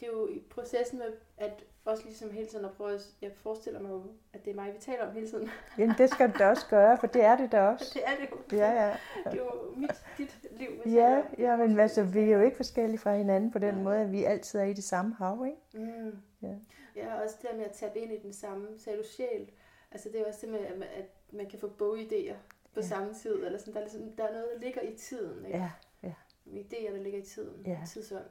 det 0.00 0.06
er 0.08 0.12
jo 0.12 0.28
i 0.28 0.42
processen 0.50 0.98
med, 0.98 1.06
at 1.36 1.64
også 1.84 2.04
ligesom 2.04 2.30
hele 2.30 2.46
tiden 2.46 2.64
at 2.64 2.70
prøve, 2.72 2.94
at- 2.94 3.08
jeg 3.22 3.30
forestiller 3.36 3.80
mig 3.80 3.90
jo, 3.90 4.02
at 4.32 4.44
det 4.44 4.50
er 4.50 4.54
mig, 4.54 4.72
vi 4.74 4.78
taler 4.80 5.06
om 5.08 5.12
hele 5.14 5.28
tiden. 5.28 5.50
jamen, 5.78 5.94
det 5.98 6.10
skal 6.10 6.32
du 6.32 6.38
da 6.38 6.48
også 6.48 6.66
gøre, 6.70 6.98
for 6.98 7.06
det 7.06 7.24
er 7.24 7.36
det 7.36 7.52
da 7.52 7.60
også. 7.60 7.90
det 7.94 8.02
er 8.06 8.16
det 8.20 8.28
jo. 8.52 8.56
Ja, 8.58 8.72
ja. 8.86 8.96
Det 9.30 9.40
er 9.40 9.44
jo 9.44 9.74
mit, 9.76 9.90
dit 10.18 10.38
liv, 10.50 10.68
vi 10.84 10.90
Ja, 10.92 11.22
ja, 11.38 11.56
men 11.56 11.80
altså, 11.80 12.02
vi 12.02 12.20
er 12.20 12.36
jo 12.36 12.40
ikke 12.42 12.56
forskellige 12.56 12.98
fra 12.98 13.16
hinanden 13.16 13.50
på 13.50 13.58
den 13.58 13.82
måde, 13.82 13.98
at 13.98 14.12
vi 14.12 14.24
altid 14.24 14.58
er 14.60 14.64
i 14.64 14.72
det 14.72 14.84
samme 14.84 15.14
hav, 15.14 15.46
ikke? 15.46 15.86
Mm. 15.92 16.16
Ja. 16.42 16.54
Ja, 16.96 17.14
og 17.14 17.22
også 17.22 17.36
det 17.42 17.50
der 17.50 17.56
med 17.56 17.64
at 17.64 17.72
tabe 17.72 17.98
ind 17.98 18.12
i 18.12 18.18
den 18.22 18.32
samme, 18.32 18.66
sagde 18.78 18.98
du 18.98 19.04
sjæl. 19.16 19.50
Altså 19.92 20.08
det 20.12 20.20
er 20.20 20.24
også 20.28 20.38
det 20.42 20.48
med, 20.50 20.58
at 20.98 21.04
man- 21.32 21.46
kan 21.50 21.58
få 21.58 21.66
bogidéer 21.66 22.34
på 22.74 22.80
Ja. 22.80 22.80
ja. 22.80 22.86
samme 22.86 23.14
tid. 23.22 23.34
Eller 23.44 23.58
sådan. 23.58 23.74
Der, 23.74 23.80
er 23.80 23.84
ligesom, 23.84 24.02
der 24.16 24.24
er 24.24 24.32
noget, 24.32 24.46
der 24.54 24.60
ligger 24.60 24.80
i 24.82 24.96
tiden. 24.96 25.46
Ikke? 25.46 25.58
Ja, 25.58 25.70
ja. 26.02 26.12
Idéer, 26.46 26.92
der 26.96 27.02
ligger 27.02 27.18
i 27.18 27.22
tiden. 27.22 27.66
Ja. 27.66 27.78
Tidsånd. 27.88 28.24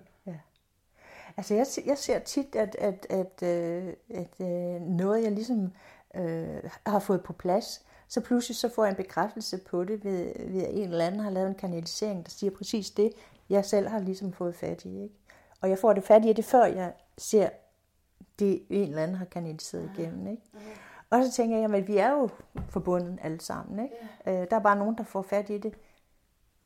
Altså, 1.37 1.53
jeg, 1.53 1.65
jeg 1.85 1.97
ser 1.97 2.19
tit, 2.19 2.55
at, 2.55 2.75
at, 2.75 3.07
at, 3.09 3.43
øh, 3.43 3.93
at 4.09 4.41
øh, 4.41 4.81
noget, 4.81 5.23
jeg 5.23 5.31
ligesom 5.31 5.71
øh, 6.15 6.63
har 6.87 6.99
fået 6.99 7.23
på 7.23 7.33
plads, 7.33 7.85
så 8.07 8.21
pludselig 8.21 8.55
så 8.57 8.69
får 8.69 8.83
jeg 8.85 8.89
en 8.89 8.95
bekræftelse 8.95 9.57
på 9.57 9.83
det 9.83 10.03
ved, 10.05 10.33
ved 10.51 10.63
at 10.63 10.73
en 10.73 10.89
eller 10.89 11.05
anden 11.05 11.19
har 11.19 11.29
lavet 11.29 11.47
en 11.49 11.55
kanalisering, 11.55 12.25
der 12.25 12.29
siger 12.29 12.51
præcis 12.51 12.91
det, 12.91 13.11
jeg 13.49 13.65
selv 13.65 13.87
har 13.87 13.99
ligesom 13.99 14.33
fået 14.33 14.55
fat 14.55 14.85
i. 14.85 15.01
Ikke? 15.03 15.15
Og 15.61 15.69
jeg 15.69 15.77
får 15.79 15.93
det 15.93 16.03
fat 16.03 16.25
i 16.25 16.33
det, 16.33 16.45
før 16.45 16.65
jeg 16.65 16.93
ser 17.17 17.49
det, 18.39 18.63
en 18.69 18.89
eller 18.89 19.03
anden 19.03 19.17
har 19.17 19.25
kanaliseret 19.25 19.91
igennem. 19.97 20.27
Ikke? 20.27 20.43
Og 21.11 21.23
så 21.23 21.31
tænker 21.31 21.55
jeg, 21.55 21.61
jamen 21.61 21.87
vi 21.87 21.97
er 21.97 22.11
jo 22.11 22.29
forbundet 22.69 23.19
alle 23.21 23.41
sammen. 23.41 23.79
Ikke? 23.79 23.95
Øh, 24.27 24.47
der 24.49 24.55
er 24.55 24.59
bare 24.59 24.75
nogen, 24.75 24.97
der 24.97 25.03
får 25.03 25.21
fat 25.21 25.49
i 25.49 25.57
det. 25.57 25.73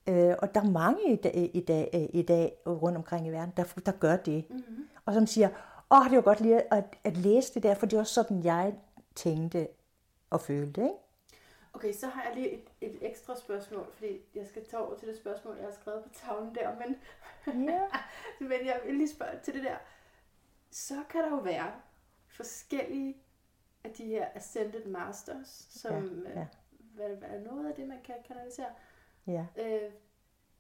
Øh, 0.10 0.36
og 0.40 0.56
der 0.56 0.62
er 0.62 0.70
mange 0.70 1.14
i 1.14 1.16
dag, 1.16 1.52
i 1.54 1.60
dag, 1.60 1.90
øh, 1.94 2.20
i 2.20 2.22
dag 2.22 2.58
rundt 2.68 2.98
omkring 2.98 3.28
i 3.28 3.30
verden, 3.30 3.54
der, 3.58 3.64
der 3.86 3.92
gør 3.92 4.16
det. 4.18 4.46
Mm-hmm. 4.50 4.88
Og 5.06 5.14
som 5.14 5.28
siger, 5.28 5.50
åh, 5.92 6.10
det 6.10 6.16
var 6.16 6.22
godt 6.22 6.42
lige 6.42 6.74
at, 6.74 6.98
at 7.04 7.18
læse 7.18 7.54
det 7.54 7.64
der, 7.64 7.76
for 7.76 7.86
det 7.86 7.98
var 7.98 8.04
sådan, 8.04 8.44
jeg 8.44 8.74
tænkte 9.16 9.68
og 10.30 10.42
følte. 10.42 10.82
Ikke? 10.82 10.96
Okay, 11.74 11.94
så 11.94 12.08
har 12.08 12.24
jeg 12.24 12.36
lige 12.36 12.52
et, 12.52 12.70
et 12.82 12.98
ekstra 13.02 13.36
spørgsmål, 13.40 13.86
fordi 13.94 14.20
jeg 14.36 14.48
skal 14.48 14.66
tage 14.66 14.84
over 14.84 14.96
til 14.96 15.08
det 15.08 15.18
spørgsmål, 15.18 15.56
jeg 15.56 15.66
har 15.66 15.74
skrevet 15.82 16.04
på 16.04 16.10
tavlen 16.14 16.56
der, 16.56 16.70
men, 16.76 16.96
Ja. 17.70 17.82
men 18.50 18.66
jeg 18.66 18.80
vil 18.86 18.96
lige 18.96 19.10
spørge 19.10 19.40
til 19.44 19.54
det 19.54 19.64
der. 19.64 19.76
Så 20.72 20.96
kan 21.10 21.22
der 21.22 21.30
jo 21.30 21.36
være 21.36 21.72
forskellige 22.28 23.18
af 23.86 23.92
de 23.98 24.04
her 24.06 24.26
Ascended 24.36 24.86
Masters, 24.86 25.68
som 25.70 25.92
Ja, 25.94 26.30
ja, 26.34 26.40
ja. 26.40 26.46
Hvad, 26.96 27.08
hvad 27.18 27.30
er 27.30 27.52
noget 27.54 27.68
af 27.70 27.74
det, 27.76 27.88
man 27.88 27.98
kan 28.06 28.16
kanalisere. 28.28 28.66
ja. 29.28 29.46
Øh, 29.58 29.80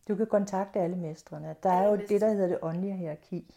Du 0.07 0.15
kan 0.15 0.27
kontakte 0.27 0.79
alle 0.79 0.95
mestrene. 0.95 1.55
Der 1.63 1.69
er 1.69 1.73
Alle 1.87 1.89
jo 2.01 2.07
det, 2.09 2.21
der 2.21 2.29
hedder 2.33 2.47
det 2.47 2.57
åndelige 2.61 2.93
hierarki. 2.93 3.55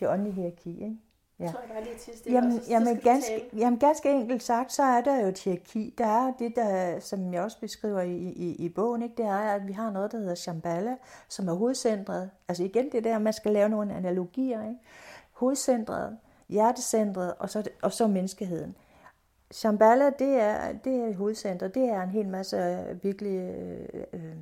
Det 0.00 0.08
åndelige 0.08 0.32
hierarki, 0.34 0.70
ikke? 0.84 0.96
Ja. 1.38 1.44
Ja. 1.44 1.50
tror 1.50 1.60
jeg 1.60 1.68
bare 1.70 1.84
lige 1.84 1.96
til 1.98 2.18
stille, 2.18 2.38
Jamen, 2.38 2.58
og 2.58 2.64
så, 2.64 2.70
jamen, 2.70 2.96
ganske, 2.96 3.50
jamen 3.56 3.78
ganske 3.78 4.10
enkelt 4.10 4.42
sagt, 4.42 4.72
så 4.72 4.82
er 4.82 5.00
der 5.00 5.20
jo 5.20 5.26
et 5.28 5.38
hierarki. 5.38 5.94
Der 5.98 6.06
er 6.06 6.32
det, 6.38 6.56
der, 6.56 7.00
som 7.00 7.34
jeg 7.34 7.42
også 7.42 7.60
beskriver 7.60 8.00
i, 8.00 8.16
i, 8.16 8.54
i 8.54 8.68
bogen, 8.68 9.02
ikke? 9.02 9.14
det 9.16 9.24
er, 9.24 9.38
at 9.38 9.66
vi 9.68 9.72
har 9.72 9.90
noget, 9.90 10.12
der 10.12 10.18
hedder 10.18 10.34
Shambhala, 10.34 10.96
som 11.28 11.48
er 11.48 11.52
hovedcentret. 11.54 12.30
Altså 12.48 12.64
igen 12.64 12.92
det 12.92 13.04
der, 13.04 13.18
man 13.18 13.32
skal 13.32 13.52
lave 13.52 13.68
nogle 13.68 13.94
analogier. 13.94 14.62
Ikke? 14.62 14.78
Hovedcentret, 15.32 16.18
hjertecentret, 16.52 17.34
og 17.38 17.50
så, 17.50 17.68
og 17.82 17.92
så 17.92 18.06
menneskeheden. 18.06 18.76
Shambhala, 19.52 20.10
det 20.18 20.40
er, 20.40 20.72
det 20.72 20.96
er 20.96 21.14
hovedcentret. 21.14 21.74
Det 21.74 21.82
er 21.82 22.02
en 22.02 22.10
hel 22.10 22.28
masse 22.28 22.56
øh, 22.56 23.04
virkelig 23.04 23.38
øh, 23.38 24.04
øh, 24.12 24.36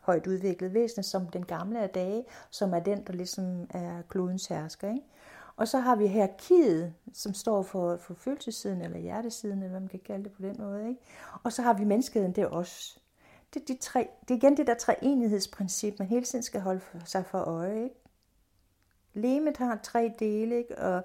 højt 0.00 0.26
udviklet 0.26 0.74
væsener, 0.74 1.02
som 1.02 1.26
den 1.26 1.44
gamle 1.46 1.80
af 1.80 1.90
dage, 1.90 2.24
som 2.50 2.74
er 2.74 2.80
den, 2.80 3.04
der 3.06 3.12
ligesom 3.12 3.66
er 3.70 4.02
klodens 4.08 4.46
hersker. 4.46 4.88
Ikke? 4.88 5.06
Og 5.56 5.68
så 5.68 5.78
har 5.78 5.96
vi 5.96 6.06
hierarkiet, 6.06 6.94
som 7.12 7.34
står 7.34 7.62
for, 7.62 7.96
for 7.96 8.14
følelsessiden, 8.14 8.82
eller 8.82 8.98
hjertesiden, 8.98 9.58
eller 9.58 9.70
hvad 9.70 9.80
man 9.80 9.88
kan 9.88 10.00
kalde 10.06 10.24
det 10.24 10.32
på 10.32 10.42
den 10.42 10.56
måde. 10.58 10.88
Ikke? 10.88 11.00
Og 11.42 11.52
så 11.52 11.62
har 11.62 11.74
vi 11.74 11.84
menneskeheden, 11.84 12.32
det 12.32 12.42
er 12.42 12.48
os. 12.48 13.00
Det 13.54 13.62
er, 13.62 13.66
de 13.66 13.76
tre, 13.80 14.08
det 14.22 14.30
er 14.30 14.38
igen 14.38 14.56
det 14.56 14.66
der 14.66 14.74
treenighedsprincip, 14.74 15.98
man 15.98 16.08
hele 16.08 16.24
tiden 16.24 16.42
skal 16.42 16.60
holde 16.60 16.80
for, 16.80 16.98
sig 17.04 17.26
for 17.26 17.38
øje. 17.38 17.82
Ikke? 17.82 17.94
Lemet 19.14 19.56
har 19.56 19.78
tre 19.82 20.12
dele, 20.18 20.56
ikke? 20.56 20.78
og 20.78 21.02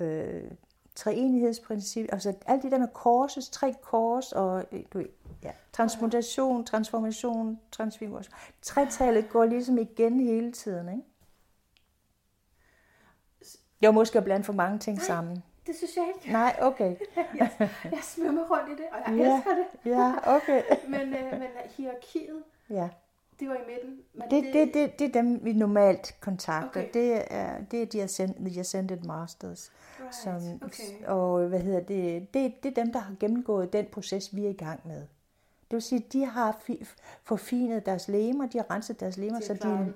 øh, 0.00 0.50
treenighedsprincip, 0.94 2.06
altså 2.12 2.34
alt 2.46 2.62
det 2.62 2.72
der 2.72 2.78
med 2.78 2.88
korses, 2.88 3.48
tre 3.48 3.74
kors, 3.82 4.32
og 4.32 4.64
øh, 4.72 4.80
du 4.92 5.02
ja, 5.42 5.50
transmutation, 5.72 6.64
transformation, 6.64 7.60
transfiguration. 7.72 8.32
Tretallet 8.62 9.28
går 9.30 9.44
ligesom 9.44 9.78
igen 9.78 10.20
hele 10.20 10.52
tiden, 10.52 10.88
ikke? 10.88 11.02
Jeg 13.80 13.94
måske 13.94 14.18
at 14.18 14.24
blande 14.24 14.44
for 14.44 14.52
mange 14.52 14.78
ting 14.78 15.00
sammen. 15.02 15.42
Det 15.66 15.76
synes 15.76 15.96
jeg 15.96 16.12
ikke. 16.16 16.32
Nej, 16.32 16.56
okay. 16.62 16.96
Jeg, 17.38 17.50
jeg 17.84 17.98
svømmer 18.02 18.42
rundt 18.50 18.68
i 18.68 18.82
det, 18.82 18.84
og 18.92 18.98
jeg 19.12 19.18
Ja. 19.24 19.34
elsker 19.36 19.54
det. 19.54 19.66
Ja, 19.92 20.12
okay. 20.36 20.62
Men, 20.88 21.00
øh, 21.14 21.30
men 21.32 21.48
hierarkiet, 21.76 22.42
Ja. 22.70 22.88
det 23.40 23.48
var 23.48 23.54
i 23.54 23.58
midten. 23.68 24.00
Men 24.14 24.30
Det, 24.30 24.54
det, 24.54 24.74
det, 24.74 24.98
det 24.98 25.08
er 25.08 25.22
dem, 25.22 25.44
vi 25.44 25.52
normalt 25.52 26.16
kontakter. 26.20 26.68
Okay. 26.80 26.88
Det 26.94 27.22
er, 27.34 27.60
det 27.70 27.82
er 27.82 27.86
de 27.86 28.02
ascend, 28.02 28.50
the 28.50 28.60
Ascended 28.60 28.98
Masters. 29.02 29.72
Right, 30.00 30.14
Som, 30.14 30.60
okay. 30.62 31.06
Og 31.06 31.48
hvad 31.48 31.60
hedder 31.60 31.80
det, 31.80 32.34
det? 32.34 32.62
Det 32.62 32.78
er 32.78 32.84
dem, 32.84 32.92
der 32.92 32.98
har 32.98 33.14
gennemgået 33.20 33.72
den 33.72 33.86
proces, 33.86 34.36
vi 34.36 34.44
er 34.44 34.50
i 34.50 34.52
gang 34.52 34.80
med. 34.84 35.00
Det 35.70 35.74
vil 35.74 35.82
sige, 35.82 36.06
de 36.12 36.24
har 36.24 36.58
fi, 36.60 36.84
forfinet 37.22 37.86
deres 37.86 38.08
lemer, 38.08 38.46
de 38.46 38.58
har 38.58 38.70
renset 38.70 39.00
deres 39.00 39.16
lemer, 39.16 39.38
De 39.38 39.44
så 39.46 39.54
de, 39.54 39.92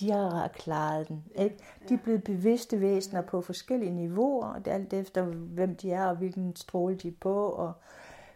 de 0.00 0.10
har 0.10 0.48
klaret 0.48 1.08
den. 1.08 1.24
Ikke? 1.34 1.58
De 1.88 1.94
er 1.94 1.98
blevet 1.98 2.24
bevidste 2.24 2.80
væsener 2.80 3.22
på 3.22 3.40
forskellige 3.40 3.90
niveauer, 3.90 4.46
og 4.46 4.64
det 4.64 4.70
er 4.70 4.74
alt 4.74 4.92
efter, 4.92 5.22
hvem 5.24 5.76
de 5.76 5.92
er, 5.92 6.06
og 6.06 6.16
hvilken 6.16 6.56
stråle 6.56 6.96
de 6.96 7.08
er 7.08 7.12
på, 7.20 7.48
og 7.48 7.72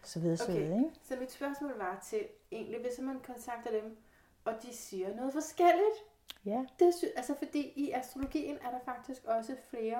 så 0.02 0.20
videre, 0.20 0.36
så 0.36 0.52
videre. 0.52 0.78
Ikke? 0.78 0.90
Så 1.08 1.14
mit 1.20 1.32
spørgsmål 1.32 1.78
var 1.78 2.04
til, 2.10 2.18
egentlig, 2.52 2.80
hvis 2.80 3.00
man 3.06 3.16
kontakter 3.26 3.70
dem, 3.70 3.96
og 4.44 4.52
de 4.62 4.76
siger 4.76 5.16
noget 5.16 5.32
forskelligt, 5.32 5.98
Ja, 6.44 6.64
det 6.78 6.94
altså 7.16 7.34
fordi 7.38 7.72
i 7.76 7.92
astrologien 7.92 8.56
er 8.64 8.70
der 8.70 8.78
faktisk 8.84 9.24
også 9.24 9.56
flere 9.70 9.98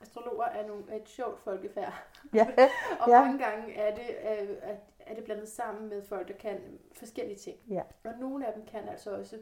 astrologer 0.00 0.44
er, 0.44 0.66
nogle, 0.66 0.84
er 0.92 0.96
et 0.96 1.08
sjovt 1.08 1.40
folkefærd. 1.40 1.92
ja, 2.34 2.46
Og 3.00 3.08
Ja. 3.08 3.24
mange 3.24 3.44
gange 3.44 3.74
er 3.74 3.94
det, 3.94 4.08
øh, 4.10 4.56
er, 4.62 4.76
er 4.98 5.14
det 5.14 5.24
blandet 5.24 5.48
sammen 5.48 5.88
med 5.88 6.02
folk, 6.02 6.28
der 6.28 6.34
kan 6.34 6.78
forskellige 6.92 7.38
ting. 7.38 7.56
Ja. 7.70 7.82
Og 8.04 8.12
nogle 8.20 8.46
af 8.46 8.52
dem 8.52 8.66
kan 8.66 8.88
altså 8.88 9.16
også 9.16 9.38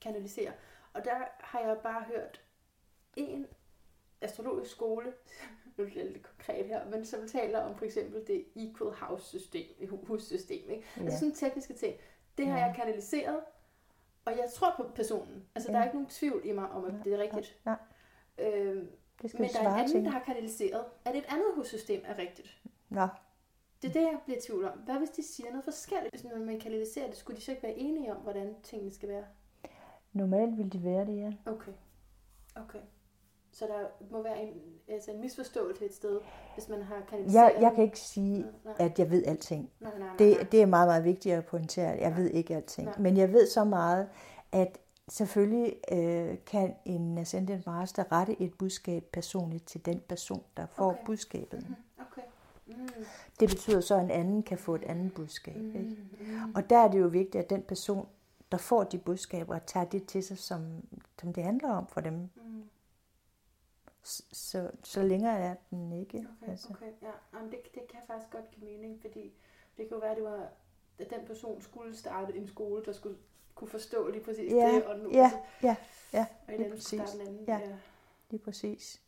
kanalisere. 0.00 0.52
Og 0.92 1.04
der 1.04 1.14
har 1.40 1.60
jeg 1.60 1.78
bare 1.82 2.02
hørt 2.04 2.40
en 3.16 3.46
astrologisk 4.20 4.70
skole, 4.70 5.12
nu 5.76 5.84
er 5.84 5.88
det 5.88 5.96
lidt 6.12 6.22
konkret 6.22 6.66
her, 6.66 6.86
men 6.90 7.04
som 7.04 7.28
taler 7.28 7.60
om 7.60 7.76
for 7.76 7.84
eksempel 7.84 8.26
det 8.26 8.44
equal 8.56 8.94
house 8.94 9.24
system, 9.38 9.88
hussystem. 10.08 10.70
Ikke? 10.70 10.86
Ja. 10.96 11.00
ja. 11.00 11.04
Altså 11.06 11.18
sådan 11.18 11.34
tekniske 11.34 11.74
ting. 11.74 11.96
Det 12.38 12.46
har 12.46 12.58
Ja. 12.58 12.64
jeg 12.64 12.74
kanaliseret, 12.76 13.40
og 14.24 14.32
jeg 14.32 14.50
tror 14.54 14.74
på 14.76 14.90
personen. 14.94 15.48
Altså, 15.54 15.70
ja. 15.70 15.72
der 15.72 15.78
Ja. 15.78 15.84
er 15.84 15.88
ikke 15.88 15.96
nogen 15.96 16.10
tvivl 16.10 16.40
i 16.46 16.52
mig 16.52 16.70
om, 16.70 16.84
at 16.84 16.94
det 17.04 17.12
er 17.14 17.18
rigtigt. 17.18 17.60
Nej, 17.64 17.76
Øhm, 18.38 18.90
det 19.22 19.30
skal 19.30 19.40
men 19.40 19.50
der 19.50 19.58
er 19.60 19.72
en 19.74 19.78
anden, 19.78 19.92
til. 19.92 20.04
der 20.04 20.10
har 20.10 20.20
kanaliseret, 20.20 20.84
at 21.04 21.16
et 21.16 21.24
andet 21.28 21.46
hussystem 21.56 22.02
er 22.04 22.18
rigtigt. 22.18 22.58
Nå, 22.88 23.08
Det 23.82 23.88
er 23.88 23.92
det, 23.92 24.00
jeg 24.02 24.18
bliver 24.24 24.38
i 24.38 24.40
tvivl 24.46 24.64
om. 24.64 24.78
Hvad 24.78 24.94
hvis 24.94 25.10
de 25.10 25.22
siger 25.22 25.48
noget 25.50 25.64
forskelligt? 25.64 26.10
Hvis 26.14 26.24
man 26.46 26.60
kanaliserer 26.60 27.06
det, 27.08 27.16
skulle 27.16 27.36
de 27.36 27.42
så 27.42 27.50
ikke 27.50 27.62
være 27.62 27.74
enige 27.78 28.14
om, 28.16 28.22
hvordan 28.22 28.54
tingene 28.62 28.92
skal 28.92 29.08
være? 29.08 29.24
normalt 30.12 30.58
vil 30.58 30.72
de 30.72 30.84
være 30.84 31.06
det, 31.06 31.16
ja. 31.16 31.32
Okay. 31.52 31.72
Okay. 32.56 32.78
Så 33.52 33.64
der 33.66 34.06
må 34.10 34.22
være 34.22 34.42
en, 34.42 34.54
altså 34.88 35.10
en 35.10 35.20
misforståelse 35.20 35.84
et 35.84 35.94
sted, 35.94 36.20
hvis 36.54 36.68
man 36.68 36.82
har 36.82 37.02
kanaliseret... 37.10 37.42
Jeg, 37.42 37.56
jeg 37.60 37.72
kan 37.74 37.84
ikke 37.84 38.00
sige, 38.00 38.38
Nej, 38.40 38.50
nej, 38.64 38.74
at 38.78 38.98
jeg 38.98 39.10
ved 39.10 39.24
alting. 39.26 39.70
nej, 39.80 39.90
nej, 39.90 39.98
nej, 39.98 40.08
nej. 40.08 40.16
Det, 40.18 40.52
det 40.52 40.62
er 40.62 40.66
meget, 40.66 40.88
meget 40.88 41.04
vigtigt 41.04 41.34
at 41.34 41.46
pointere. 41.46 41.88
Jeg 42.00 42.16
ved 42.16 42.30
ikke 42.30 42.56
alting. 42.56 42.86
Nej. 42.86 42.98
Men 42.98 43.16
jeg 43.16 43.32
ved 43.32 43.46
så 43.46 43.64
meget, 43.64 44.08
at 44.52 44.78
selvfølgelig 45.08 45.76
øh, 45.92 46.38
kan 46.46 46.74
en 46.84 47.18
Ascendant 47.18 47.66
Master 47.66 48.12
rette 48.12 48.42
et 48.42 48.54
budskab 48.58 49.04
personligt 49.12 49.66
til 49.66 49.86
den 49.86 50.00
person, 50.00 50.44
der 50.56 50.66
får 50.66 50.90
Okay. 50.90 51.04
budskabet. 51.06 51.62
Mhm, 51.68 51.76
Okay. 51.98 52.22
Mm, 52.66 52.88
Det 53.40 53.48
betyder 53.48 53.80
så, 53.80 53.94
at 53.96 54.02
en 54.04 54.10
anden 54.10 54.42
kan 54.42 54.58
få 54.58 54.74
et 54.74 54.82
andet 54.84 55.14
budskab. 55.14 55.56
mm, 55.56 55.76
Ikke? 55.76 55.96
mm. 56.20 56.54
Og 56.54 56.70
der 56.70 56.78
er 56.78 56.88
det 56.90 57.00
jo 57.00 57.06
vigtigt, 57.06 57.44
at 57.44 57.50
den 57.50 57.62
person, 57.62 58.08
der 58.52 58.58
får 58.58 58.84
de 58.84 58.98
budskaber, 58.98 59.58
tager 59.58 59.86
det 59.86 60.06
til 60.06 60.22
sig, 60.22 60.38
som, 60.38 60.84
som 61.20 61.32
det 61.32 61.44
handler 61.44 61.70
om 61.70 61.86
for 61.86 62.00
dem. 62.00 62.14
Mm. 62.36 62.62
Så, 64.32 64.70
så 64.84 65.02
længere 65.02 65.38
er 65.38 65.54
den 65.70 65.92
ikke. 65.92 66.18
Okay, 66.42 66.50
Altså. 66.50 66.68
okay. 66.70 66.92
Ja, 67.02 67.10
Jamen, 67.38 67.50
det, 67.50 67.58
det 67.74 67.82
kan 67.90 68.00
faktisk 68.06 68.30
godt 68.32 68.50
give 68.50 68.66
mening, 68.66 69.00
fordi 69.00 69.32
det 69.76 69.88
kunne 69.90 70.00
være, 70.02 70.10
at 70.10 70.16
det 70.16 70.24
var, 70.24 70.48
at 70.98 71.10
den 71.10 71.26
person 71.26 71.62
skulle 71.62 71.96
starte 71.96 72.36
en 72.36 72.46
skole, 72.46 72.84
der 72.84 72.92
skulle 72.92 73.16
kunne 73.56 73.68
forstå 73.70 74.08
lige 74.08 74.24
præcis 74.24 74.52
Ja, 74.52 74.74
det, 74.74 74.84
og 74.84 74.98
nu 74.98 75.10
ja, 75.12 75.24
altså, 75.24 75.38
ja, 75.62 75.76
ja, 76.12 76.26
og 76.46 76.52
lige 76.52 76.64
anden 76.64 76.78
præcis. 76.78 77.00
anden. 77.00 77.44
Ja. 77.48 77.58
Ja. 77.58 77.76
Lige 78.30 78.40
præcis. 78.44 79.00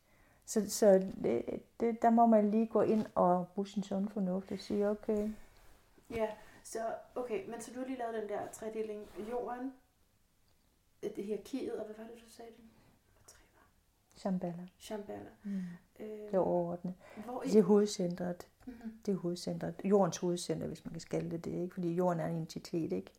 Så, 0.47 0.71
så 0.71 0.93
det, 1.23 1.63
det, 1.81 2.03
der 2.03 2.11
må 2.11 2.27
man 2.27 2.51
lige 2.51 2.67
gå 2.67 2.83
ind 2.83 3.07
og 3.15 3.47
bruge 3.55 3.67
sin 3.69 3.83
sunde 3.83 4.09
fornuft 4.09 4.53
og 4.53 4.59
sige, 4.59 4.89
okay, 4.89 5.31
ja, 6.11 6.29
så 6.65 6.79
okay, 7.15 7.51
men 7.51 7.61
så 7.61 7.71
du 7.75 7.79
har 7.81 7.87
lige 7.87 7.99
lavet 7.99 8.15
den 8.15 8.29
der 8.29 8.41
tredeling 8.53 9.01
jorden, 9.31 9.73
øh, 11.03 11.17
det 11.17 11.25
hierarkiet, 11.25 11.73
og 11.73 11.85
hvad 11.87 11.95
var 11.99 12.05
det, 12.05 12.23
du 12.25 12.31
sagde? 12.31 12.51
Det. 12.57 12.65
Shambhala. 14.15 14.69
Shambhala. 14.79 15.29
Mm. 15.43 15.63
Øh, 16.01 16.07
Det 16.09 16.35
er 16.35 16.39
overordnet. 16.39 16.95
hvor 17.25 17.41
Det 17.41 17.55
er 17.59 17.63
hovedcentret. 17.63 18.47
Mhm. 18.67 18.93
Det 19.07 19.13
er 19.13 19.17
hovedcentret. 19.19 19.75
Jordens 19.85 20.17
hovedcenter, 20.17 20.67
hvis 20.67 20.85
man 20.85 20.93
kan 20.95 21.03
kalde 21.11 21.31
det 21.31 21.45
det. 21.45 21.51
Ikke? 21.63 21.75
Fordi 21.75 21.93
jorden 21.95 22.21
er 22.21 22.27
en 22.27 22.37
entitet, 22.37 22.93
ikke? 22.93 23.11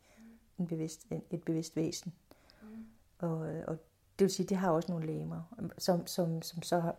En 0.60 0.68
bevidst, 0.68 1.06
en, 1.12 1.22
et 1.32 1.44
bevidst 1.44 1.76
væsen. 1.76 2.14
Mhm. 2.62 2.86
Og, 3.20 3.38
og 3.68 3.78
det 4.20 4.26
vil 4.26 4.30
sige, 4.30 4.48
det 4.48 4.58
har 4.58 4.72
også 4.72 4.92
nogle 4.92 5.06
lemmer, 5.08 5.42
som, 5.78 6.08
som, 6.08 6.42
som 6.42 6.62
så 6.62 6.80
har, 6.80 6.96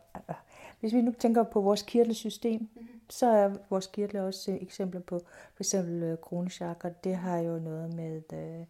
Hvis 0.81 0.93
vi 0.95 1.03
nu 1.03 1.13
tænker 1.19 1.43
på 1.43 1.61
vores 1.61 1.83
kirtelsystem, 1.83 2.61
Mhm. 2.75 2.89
så 3.11 3.27
er 3.27 3.55
vores 3.71 3.87
kirtler 3.87 4.23
også 4.23 4.59
eksempler 4.61 5.01
på, 5.01 5.19
for 5.55 5.63
eksempel 5.63 6.03
øh, 6.03 6.19
kronechakra, 6.19 6.89
det 6.89 7.17
har 7.17 7.39
jo 7.39 7.59
noget 7.59 7.95
med 7.95 8.23
øh, 8.33 8.67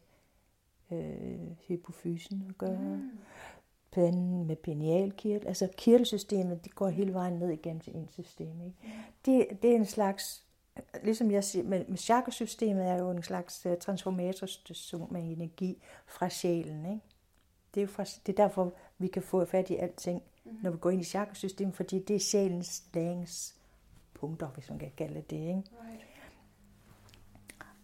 øh, 0.98 1.50
hypofysen 1.68 2.46
at 2.48 2.58
gøre. 2.58 2.78
Mm. 2.80 3.10
Panden 3.92 4.46
med 4.46 4.56
pinealkirtel. 4.56 5.48
Altså 5.48 5.68
kirtelsystemet, 5.76 6.64
det 6.64 6.74
går 6.74 6.88
hele 6.88 7.14
vejen 7.14 7.32
ned 7.34 7.50
igennem 7.50 7.80
til 7.80 7.96
ens 7.96 8.12
system. 8.12 8.60
Ikke? 8.62 8.76
Det, 9.26 9.62
det 9.62 9.70
er 9.70 9.76
en 9.76 9.86
slags, 9.86 10.44
ligesom 11.02 11.30
jeg 11.30 11.44
siger, 11.44 11.64
med, 11.64 11.84
med 11.88 11.98
chakrasystemet 11.98 12.86
er 12.86 12.98
jo 12.98 13.10
en 13.10 13.22
slags 13.22 13.66
uh, 13.66 13.72
transformatorstation 13.80 15.08
med 15.12 15.22
energi 15.22 15.82
fra 16.06 16.28
sjælen. 16.28 16.84
Ikke? 16.86 17.00
Det, 17.74 17.80
er 17.80 17.84
jo 17.84 17.88
fra, 17.88 18.04
det 18.04 18.38
er 18.38 18.42
derfor, 18.42 18.72
vi 18.98 19.08
kan 19.08 19.22
få 19.22 19.44
fat 19.44 19.70
i 19.70 19.76
alting, 19.76 20.22
Mhm. 20.44 20.56
når 20.62 20.70
vi 20.70 20.78
går 20.78 20.90
ind 20.90 21.00
i 21.00 21.04
chakrasystemet, 21.04 21.74
fordi 21.74 21.98
det 21.98 22.16
er 22.16 22.20
sjælens 22.20 22.82
læringspunkter, 22.94 24.46
hvis 24.48 24.70
man 24.70 24.78
kan 24.78 24.90
kalde 24.96 25.22
det. 25.30 25.36
Ikke? 25.36 25.52
Right. 25.52 26.06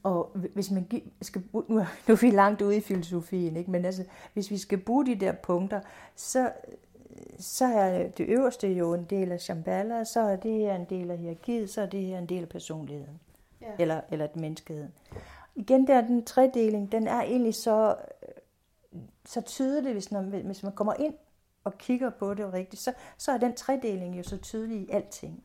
Og 0.03 0.31
hvis 0.55 0.71
man 0.71 0.89
skal, 1.23 1.43
nu, 1.53 1.65
nu 1.69 1.79
er 2.07 2.21
vi 2.21 2.31
langt 2.31 2.63
ude 2.63 2.77
i 2.77 2.81
filosofien, 2.81 3.57
ikke? 3.57 3.71
men 3.71 3.85
altså, 3.85 4.05
hvis 4.33 4.51
vi 4.51 4.59
skal 4.59 4.79
bruge 4.79 5.07
de 5.07 5.15
der 5.15 5.33
punkter, 5.33 5.81
så, 6.17 6.53
så 7.39 7.65
er 7.65 8.09
det 8.09 8.27
øverste 8.29 8.69
jo 8.73 8.95
en 8.95 9.05
del 9.05 9.33
af 9.33 9.41
Shambhala, 9.41 10.05
så 10.05 10.21
er 10.21 10.37
det 10.37 10.53
her 10.53 10.77
en 10.77 10.85
del 10.85 11.11
af 11.11 11.19
hierarkiet, 11.19 11.71
så 11.71 11.81
er 11.83 11.87
det 11.87 12.03
her 12.03 12.19
en 12.19 12.27
del 12.27 12.43
af 12.43 12.49
personligheden, 12.49 13.21
Ja. 13.61 13.73
eller, 13.79 14.01
eller 14.11 14.29
menneskeheden. 14.35 14.95
Igen 15.55 15.87
der, 15.87 16.01
den 16.01 16.25
tredeling, 16.25 16.93
den 16.93 17.07
er 17.09 17.21
egentlig 17.23 17.55
så, 17.55 17.97
så 19.25 19.41
tydelig, 19.41 19.93
hvis, 19.93 20.13
når, 20.13 20.23
hvis 20.23 20.63
man 20.63 20.73
kommer 20.73 20.95
ind 20.95 21.15
og 21.65 21.79
kigger 21.79 22.11
på 22.11 22.35
det 22.35 22.53
rigtigt, 22.53 22.83
så, 22.83 22.93
så 23.19 23.33
er 23.33 23.39
den 23.39 23.55
tredeling 23.55 24.19
jo 24.19 24.23
så 24.23 24.37
tydelig 24.37 24.77
i 24.81 24.91
alting. 24.91 25.45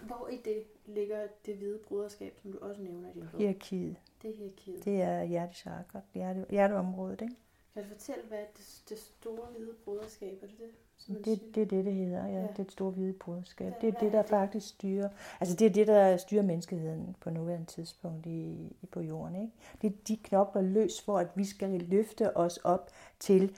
Hvor 0.00 0.28
i 0.32 0.36
det 0.44 0.62
ligger 0.86 1.18
det 1.46 1.56
hvide 1.56 1.78
broderskab, 1.88 2.38
som 2.42 2.52
du 2.52 2.58
også 2.62 2.82
nævner 2.82 3.08
i 3.10 3.12
din 3.14 3.24
bog? 3.32 3.40
Hierarkiet, 3.40 3.96
Det 4.22 4.30
er 4.30 4.34
hierarkiet. 4.36 4.84
det 4.84 5.02
er 5.02 5.22
hjertechakra, 5.24 6.00
hjerte, 6.14 6.46
hjerteområdet, 6.50 7.20
ikke? 7.22 7.34
Kan 7.74 7.82
du 7.82 7.88
fortælle, 7.88 8.22
hvad 8.28 8.38
det, 8.38 8.82
det 8.88 8.98
store 8.98 9.46
hvide 9.56 9.72
broderskab 9.84 10.38
er 10.42 10.46
det 10.46 10.58
det? 10.58 10.70
Det, 11.08 11.24
det 11.54 11.62
er 11.62 11.66
det, 11.66 11.84
det 11.84 11.94
hedder, 11.94 12.26
ja. 12.26 12.32
Ja. 12.32 12.40
ja. 12.40 12.46
Det 12.46 12.58
er 12.58 12.62
et 12.64 12.72
stort 12.72 12.94
hvide 12.94 13.12
broderskab. 13.12 13.66
Hvad- 13.66 13.80
Det 13.80 13.94
er 13.94 13.98
det, 14.00 14.06
er 14.08 14.12
der 14.12 14.22
faktisk 14.28 14.68
styrer. 14.68 15.08
Altså 15.40 15.56
det 15.56 15.66
er 15.66 15.70
det, 15.70 15.86
der 15.86 16.16
styrer 16.16 16.42
menneskeheden 16.42 17.16
på 17.20 17.30
nuværende 17.30 17.66
tidspunkt 17.66 18.26
i, 18.26 18.72
i 18.82 18.86
på 18.92 19.00
jorden. 19.00 19.36
Ikke? 19.36 19.52
Det 19.82 19.92
er 19.92 19.96
de 20.08 20.16
knopler 20.16 20.62
løs 20.62 21.00
for, 21.02 21.18
at 21.18 21.28
vi 21.34 21.44
skal 21.44 21.70
løfte 21.70 22.36
os 22.36 22.56
op 22.56 22.90
til 23.20 23.56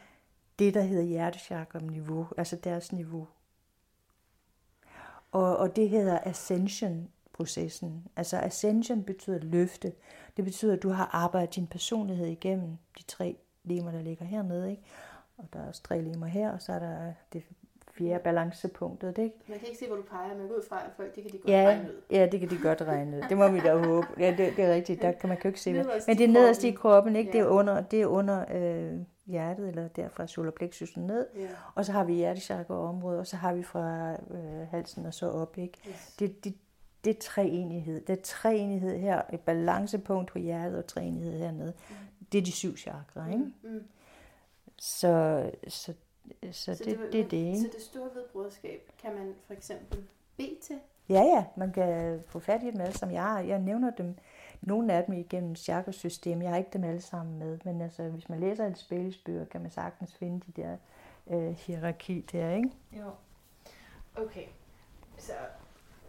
det, 0.58 0.74
der 0.74 0.80
hedder 0.82 1.02
hjertechakra-niveau, 1.04 2.26
altså 2.36 2.56
deres 2.56 2.92
niveau. 2.92 3.26
Og, 5.32 5.56
og 5.56 5.76
det 5.76 5.88
hedder 5.88 6.18
ascension-processen. 6.24 8.04
Altså 8.16 8.38
ascension 8.40 9.02
betyder 9.02 9.38
løfte. 9.38 9.92
Det 10.36 10.44
betyder, 10.44 10.72
at 10.76 10.82
du 10.82 10.88
har 10.88 11.10
arbejdet 11.12 11.54
din 11.56 11.66
personlighed 11.66 12.26
igennem 12.26 12.76
de 12.98 13.02
tre 13.02 13.36
lemmer, 13.64 13.90
der 13.90 14.02
ligger 14.02 14.24
hernede. 14.24 14.70
Ikke? 14.70 14.82
Og 15.38 15.44
der 15.52 15.58
er 15.60 15.68
også 15.68 15.82
tre 15.82 16.00
lemmer 16.00 16.26
her, 16.26 16.52
og 16.52 16.62
så 16.62 16.72
er 16.72 16.78
der 16.78 17.12
det 17.32 17.42
fjerde 17.92 18.20
balancepunktet. 18.24 19.16
Det, 19.16 19.22
ikke? 19.22 19.36
Man 19.48 19.58
kan 19.58 19.68
ikke 19.68 19.78
se, 19.78 19.86
hvor 19.86 19.96
du 19.96 20.02
peger, 20.02 20.34
men 20.36 20.46
ud 20.50 20.64
fra, 20.68 20.76
at 20.84 20.90
folk, 20.96 21.14
det 21.14 21.22
kan 21.22 21.32
de 21.32 21.38
godt 21.38 21.50
Ja, 21.50 21.66
regne 21.68 21.88
ud. 21.88 22.00
ja, 22.10 22.28
det 22.32 22.40
kan 22.40 22.50
de 22.50 22.58
godt 22.62 22.82
regne 22.82 23.16
ud. 23.16 23.22
Det 23.28 23.36
må 23.36 23.48
vi 23.48 23.60
da 23.60 23.76
håbe. 23.86 24.06
Ja, 24.18 24.30
det, 24.30 24.56
det 24.56 24.64
er 24.64 24.74
rigtigt. 24.74 25.02
Der 25.02 25.12
kan 25.12 25.28
man 25.28 25.38
kan 25.38 25.44
jo 25.44 25.48
ikke 25.48 25.60
se, 25.60 25.72
Men 25.72 25.86
i 26.08 26.14
det 26.14 26.20
er 26.24 26.28
nederst 26.32 26.64
i 26.64 26.70
kroppen. 26.70 27.16
ikke? 27.16 27.32
Det 27.32 27.40
er 27.40 27.44
Ja. 27.44 27.50
under, 27.50 27.80
det 27.80 28.02
er 28.02 28.06
under 28.06 28.44
øh, 28.54 29.00
hjertet, 29.26 29.68
eller 29.68 29.88
derfra 29.88 30.26
solar 30.26 30.50
plexusen 30.50 31.06
ned. 31.06 31.26
Ja. 31.36 31.48
Og 31.74 31.84
så 31.84 31.92
har 31.92 32.04
vi 32.04 32.14
hjertechakra-området, 32.14 33.20
og 33.20 33.26
så 33.26 33.36
har 33.36 33.54
vi 33.54 33.62
fra 33.62 34.12
øh, 34.12 34.68
halsen 34.70 35.06
og 35.06 35.14
så 35.14 35.30
op, 35.30 35.58
ikke? 35.58 35.78
Yes. 35.88 36.14
Det, 36.18 36.44
det, 36.44 36.54
det 37.04 37.16
er 37.16 37.20
treenighed. 37.20 38.00
Det 38.00 38.18
er 38.18 38.22
treenighed 38.22 38.98
her, 38.98 39.22
et 39.32 39.40
balancepunkt 39.40 40.30
på 40.32 40.38
hjertet 40.38 40.78
og 40.78 40.86
treenighed 40.86 41.38
hernede. 41.38 41.72
Det 42.32 42.38
er 42.38 42.42
de 42.42 42.52
syv 42.52 42.76
chakra, 42.76 43.26
ikke? 43.26 43.44
Mm, 43.62 43.82
mm. 44.76 44.80
Så, 44.80 45.50
så, 45.68 45.94
så, 46.52 46.74
det, 46.74 46.86
det, 46.86 47.12
det 47.12 47.20
er 47.20 47.28
det? 47.28 47.58
Så 47.58 47.68
det 47.72 47.82
store 47.82 48.08
hvide 48.08 48.26
broderskab 48.32 48.92
kan 48.98 49.14
man 49.14 49.34
for 49.46 49.52
eksempel 49.54 50.08
bede 50.36 50.58
til. 50.62 50.80
Ja, 51.08 51.22
ja, 51.22 51.44
man 51.56 51.72
kan 51.72 52.22
få 52.26 52.38
fat 52.38 52.62
i 52.62 52.70
dem 52.70 52.80
alle 52.80 52.98
sammen. 52.98 53.14
Jeg, 53.14 53.22
har, 53.22 53.40
jeg 53.40 53.58
nævner 53.58 53.90
dem, 53.90 54.16
nogle 54.60 54.92
af 54.92 55.04
dem 55.04 55.14
igennem 55.14 55.56
chakrasystem. 55.56 56.42
Jeg 56.42 56.50
har 56.50 56.56
ikke 56.56 56.70
dem 56.72 56.84
alle 56.84 57.00
sammen 57.00 57.38
med, 57.38 57.58
men 57.64 57.80
altså, 57.80 58.08
hvis 58.08 58.28
man 58.28 58.40
læser 58.40 58.66
et 58.66 58.78
spilsbøger, 58.78 59.44
kan 59.44 59.60
man 59.60 59.70
sagtens 59.70 60.14
finde 60.14 60.46
de 60.46 60.62
der 60.62 60.76
øh, 61.30 61.50
hierarki 61.52 62.20
der, 62.20 62.50
ikke? 62.50 62.70
Jo. 62.92 63.10
Okay. 64.16 64.46
Så 65.18 65.32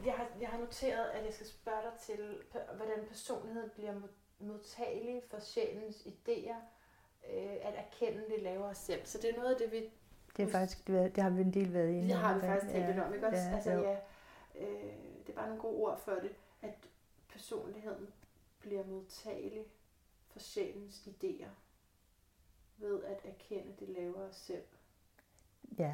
jeg 0.06 0.14
har, 0.14 0.28
jeg 0.42 0.50
har 0.50 0.58
noteret, 0.60 1.06
at 1.10 1.26
jeg 1.26 1.34
skal 1.34 1.48
spørge 1.48 1.82
dig 1.82 2.00
til, 2.00 2.38
hvordan 2.76 3.06
personligheden 3.08 3.70
bliver 3.76 3.94
mod- 3.94 4.10
modtagelig 4.40 5.22
for 5.30 5.40
sjælens 5.40 5.96
idéer 5.96 6.56
øh, 7.34 7.52
at 7.62 7.74
erkende 7.76 8.24
det 8.36 8.44
lavere 8.44 8.76
selv. 8.76 9.02
Så 9.06 9.18
det 9.22 9.30
er 9.30 9.36
noget 9.38 9.50
af 9.52 9.58
det, 9.58 9.72
vi... 9.72 9.90
Det, 10.38 10.44
er 10.46 10.50
faktisk, 10.52 10.88
det, 10.88 11.18
har 11.18 11.30
vi 11.30 11.42
en 11.42 11.54
del 11.54 11.74
været 11.74 11.90
inde 11.90 12.08
Det 12.08 12.16
har 12.18 12.36
vi 12.36 12.42
faktisk 12.42 12.72
talt 12.74 12.88
lidt 12.88 13.00
om, 13.00 13.14
ikke 13.14 13.28
også? 13.28 13.42
Ja, 13.42 13.56
altså, 13.56 13.72
jo. 13.72 13.82
ja, 13.84 13.98
øh, 14.60 14.94
det 15.28 15.30
er 15.30 15.34
bare 15.36 15.48
nogle 15.48 15.62
gode 15.62 15.76
ord 15.76 16.00
for 16.00 16.12
det, 16.12 16.32
at 16.62 16.74
personligheden 17.32 18.08
bliver 18.60 18.84
modtagelig 18.86 19.66
for 20.32 20.40
sjælens 20.40 21.08
idéer 21.08 21.50
ved 22.78 23.04
at 23.04 23.20
erkende 23.26 23.74
det 23.80 23.90
lavere 23.90 24.28
selv. 24.32 24.64
Ja, 25.78 25.94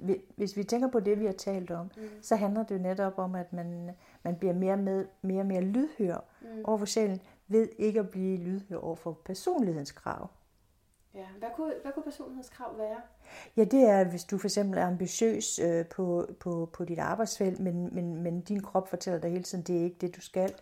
vi- 0.00 0.22
hvis 0.36 0.56
vi 0.56 0.64
tænker 0.64 0.88
på 0.90 1.00
det, 1.00 1.20
vi 1.20 1.26
har 1.26 1.32
talt 1.32 1.70
om, 1.70 1.90
Mm. 1.96 2.08
så 2.22 2.36
handler 2.36 2.62
det 2.62 2.74
jo 2.74 2.80
netop 2.82 3.18
om, 3.18 3.34
at 3.34 3.52
man, 3.52 3.90
man 4.22 4.36
bliver 4.38 4.54
mere, 4.54 4.76
med, 4.76 5.06
mere 5.22 5.40
og 5.40 5.46
mere 5.46 5.60
lydhør 5.60 6.24
Mm. 6.42 6.64
over 6.64 6.78
for 6.78 6.86
sjælen, 6.86 7.20
ved 7.48 7.68
ikke 7.78 8.00
at 8.00 8.10
blive 8.10 8.36
lydhør 8.38 8.76
over 8.78 8.96
for 8.96 9.12
personlighedskrav. 9.24 10.28
Ja. 11.14 11.24
Hvad, 11.38 11.48
kunne, 11.56 11.72
hvad 11.82 11.92
kunne 11.92 12.02
personlighedskrav 12.02 12.78
være? 12.78 12.96
Ja, 13.56 13.64
det 13.64 13.82
er, 13.82 14.04
hvis 14.04 14.24
du 14.24 14.38
for 14.38 14.46
eksempel 14.46 14.78
er 14.78 14.86
ambitiøs 14.86 15.58
øh, 15.58 15.86
på, 15.86 16.26
på, 16.40 16.68
på 16.72 16.84
dit 16.84 16.98
arbejdsfelt, 16.98 17.60
men, 17.60 17.94
men, 17.94 18.22
men 18.22 18.40
din 18.40 18.60
krop 18.62 18.88
fortæller 18.88 19.20
dig 19.20 19.30
hele 19.30 19.42
tiden, 19.42 19.64
det 19.64 19.78
er 19.80 19.84
ikke 19.84 19.96
det, 20.00 20.16
du 20.16 20.20
skal. 20.20 20.54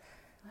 Ah, 0.44 0.51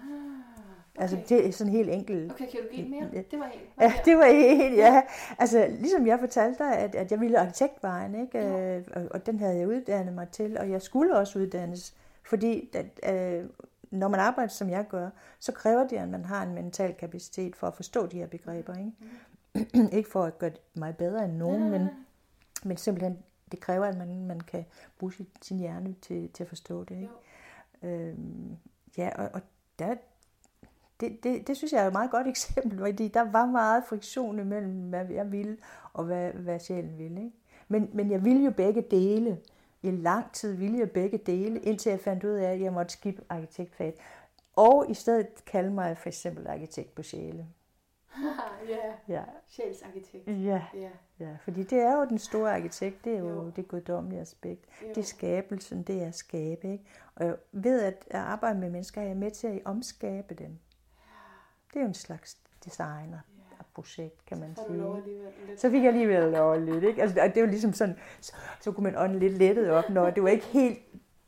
okay. 0.95 1.01
Altså, 1.01 1.17
det 1.29 1.47
er 1.47 1.51
sådan 1.51 1.73
helt 1.73 1.89
enkelt. 1.89 2.31
okay, 2.31 2.45
kan 2.51 2.59
du 2.61 2.75
give 2.75 2.89
mere? 2.89 3.23
Det 3.31 3.39
var 3.39 3.45
en. 3.45 3.59
Ja, 3.81 3.93
det 4.05 4.17
var 4.17 4.25
helt, 4.25 4.77
ja. 4.77 5.01
Altså, 5.39 5.67
ligesom 5.69 6.07
jeg 6.07 6.19
fortalte 6.19 6.63
dig, 6.63 6.77
at, 6.77 6.95
at 6.95 7.11
jeg 7.11 7.19
ville 7.19 7.39
arkitektvejen, 7.39 8.15
ikke? 8.15 8.37
Ja. 8.39 8.77
Øh, 8.77 8.85
Og, 8.95 9.07
og 9.11 9.25
den 9.25 9.39
havde 9.39 9.57
jeg 9.57 9.67
uddannet 9.67 10.13
mig 10.13 10.27
til, 10.29 10.57
og 10.57 10.69
jeg 10.69 10.81
skulle 10.81 11.15
også 11.17 11.39
uddannes, 11.39 11.95
fordi 12.23 12.69
at, 12.73 13.15
øh, 13.39 13.45
når 13.91 14.07
man 14.07 14.19
arbejder, 14.19 14.49
som 14.49 14.69
jeg 14.69 14.85
gør, 14.89 15.09
så 15.39 15.51
kræver 15.51 15.87
det, 15.87 15.97
at 15.97 16.09
man 16.09 16.25
har 16.25 16.43
en 16.43 16.53
mental 16.53 16.93
kapacitet 16.93 17.55
for 17.55 17.67
at 17.67 17.73
forstå 17.73 18.05
de 18.05 18.17
her 18.17 18.27
begreber, 18.27 18.73
ikke? 18.77 18.91
ikke 19.97 20.09
for 20.09 20.23
at 20.23 20.39
gøre 20.39 20.51
mig 20.73 20.97
bedre 20.97 21.25
end 21.25 21.33
nogen, 21.33 21.69
men, 21.69 21.87
men 22.63 22.77
simpelthen, 22.77 23.17
det 23.51 23.59
kræver, 23.59 23.85
at 23.85 23.97
man, 23.97 24.25
man 24.25 24.39
kan 24.39 24.65
bruge 24.99 25.13
sit, 25.13 25.27
sin 25.41 25.57
hjerne 25.57 25.95
til, 26.01 26.29
til 26.29 26.43
at 26.43 26.49
forstå 26.49 26.83
det, 26.83 26.95
ikke? 26.95 27.13
Øhm, 27.83 28.57
ja, 28.97 29.09
og, 29.15 29.29
og 29.33 29.41
der, 29.79 29.95
det, 30.99 31.23
det, 31.23 31.47
det 31.47 31.57
synes 31.57 31.73
jeg 31.73 31.83
er 31.83 31.87
et 31.87 31.93
meget 31.93 32.11
godt 32.11 32.27
eksempel, 32.35 32.79
fordi 32.79 33.07
der 33.07 33.31
var 33.31 33.45
meget 33.45 33.83
friktion 33.89 34.39
imellem, 34.39 34.89
hvad 34.89 35.05
jeg 35.05 35.31
ville, 35.31 35.57
og 35.93 36.03
hvad, 36.03 36.31
hvad 36.31 36.59
sjælen 36.59 36.97
ville. 36.97 37.21
Ikke? 37.21 37.37
Men, 37.67 37.89
men 37.93 38.11
jeg 38.11 38.25
ville 38.25 38.43
jo 38.43 38.51
begge 38.51 38.81
dele. 38.81 39.37
I 39.81 39.91
lang 39.91 40.31
tid 40.33 40.53
ville 40.53 40.79
jeg 40.79 40.91
begge 40.91 41.17
dele, 41.17 41.59
indtil 41.59 41.89
jeg 41.89 41.99
fandt 41.99 42.23
ud 42.23 42.29
af, 42.29 42.51
at 42.51 42.61
jeg 42.61 42.73
måtte 42.73 42.93
skippe 42.93 43.23
arkitektfaget. 43.29 43.95
Og 44.55 44.85
i 44.89 44.93
stedet 44.93 45.45
kalde 45.45 45.71
mig 45.71 45.97
for 45.97 46.07
eksempel 46.07 46.47
arkitekt 46.47 46.95
på 46.95 47.03
sjæle. 47.03 47.47
ja, 48.69 48.93
Ja, 49.07 49.23
sjælsarkitekt. 49.47 50.27
ja, 50.27 50.63
Ja, 50.73 50.89
ja, 51.19 51.37
fordi 51.43 51.63
det 51.63 51.79
er 51.79 51.95
jo 51.97 52.05
den 52.05 52.17
store 52.19 52.53
arkitekt, 52.55 53.05
det 53.05 53.13
er 53.13 53.19
jo, 53.19 53.29
Jo. 53.29 53.49
det 53.55 53.67
guddommelige 53.67 54.21
aspekt. 54.21 54.65
jo. 54.81 54.87
Det 54.87 54.97
er 54.97 55.03
skabelsen, 55.03 55.83
det 55.83 56.03
er 56.03 56.07
at 56.07 56.15
skabe. 56.15 56.71
Ikke? 56.71 56.83
Og 57.15 57.37
ved 57.51 57.81
at 57.81 58.05
at 58.11 58.19
arbejde 58.19 58.59
med 58.59 58.69
mennesker, 58.69 59.01
er 59.01 59.05
jeg 59.05 59.17
med 59.17 59.31
til 59.31 59.47
at 59.47 59.61
omskabe 59.65 60.33
dem. 60.33 60.59
Det 61.73 61.75
er 61.75 61.81
jo 61.81 61.87
en 61.87 61.93
slags 61.93 62.37
designer 62.65 63.19
projekt, 63.73 64.25
kan 64.25 64.39
man 64.39 64.55
Så 64.55 64.61
sige. 64.67 65.57
Så 65.57 65.69
fik 65.69 65.81
jeg 65.83 65.87
alligevel 65.87 66.31
lov 66.31 66.59
lidt, 66.59 66.83
ikke? 66.83 67.01
Altså, 67.01 67.15
det 67.23 67.37
er 67.37 67.41
jo 67.41 67.47
ligesom 67.47 67.73
sådan, 67.73 67.99
så, 68.21 68.35
så 68.59 68.71
kunne 68.71 68.83
man 68.83 68.97
ånde 68.97 69.19
lidt 69.19 69.33
lettet 69.33 69.69
op, 69.71 69.89
når 69.89 70.09
det 70.09 70.23
var 70.23 70.29
ikke 70.29 70.45
helt 70.45 70.79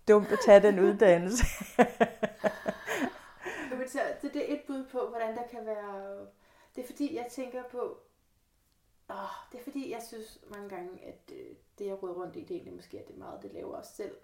dumt 0.07 0.31
at 0.31 0.39
tage 0.45 0.59
den 0.61 0.79
uddannelse. 0.79 1.45
Så 3.87 3.99
det, 4.21 4.33
det 4.33 4.49
er 4.51 4.53
et 4.53 4.61
bud 4.67 4.85
på, 4.91 4.99
hvordan 5.09 5.35
der 5.35 5.43
kan 5.51 5.59
være... 5.65 6.25
Det 6.75 6.81
er 6.83 6.85
fordi, 6.85 7.15
jeg 7.15 7.27
tænker 7.31 7.63
på... 7.71 7.97
Åh, 9.09 9.15
det 9.51 9.59
er 9.59 9.63
fordi, 9.63 9.91
jeg 9.91 10.01
synes 10.07 10.39
mange 10.53 10.69
gange, 10.69 10.89
at 11.05 11.31
øh, 11.33 11.45
det, 11.79 11.85
jeg 11.85 12.03
råder 12.03 12.13
rundt 12.13 12.35
i, 12.35 12.39
det 12.39 12.51
er 12.51 12.55
egentlig 12.55 12.73
måske, 12.75 12.99
at 12.99 13.07
det 13.07 13.13
er 13.13 13.19
meget, 13.19 13.41
det 13.43 13.53
laver 13.53 13.75
os 13.77 13.87
selv. 13.87 14.15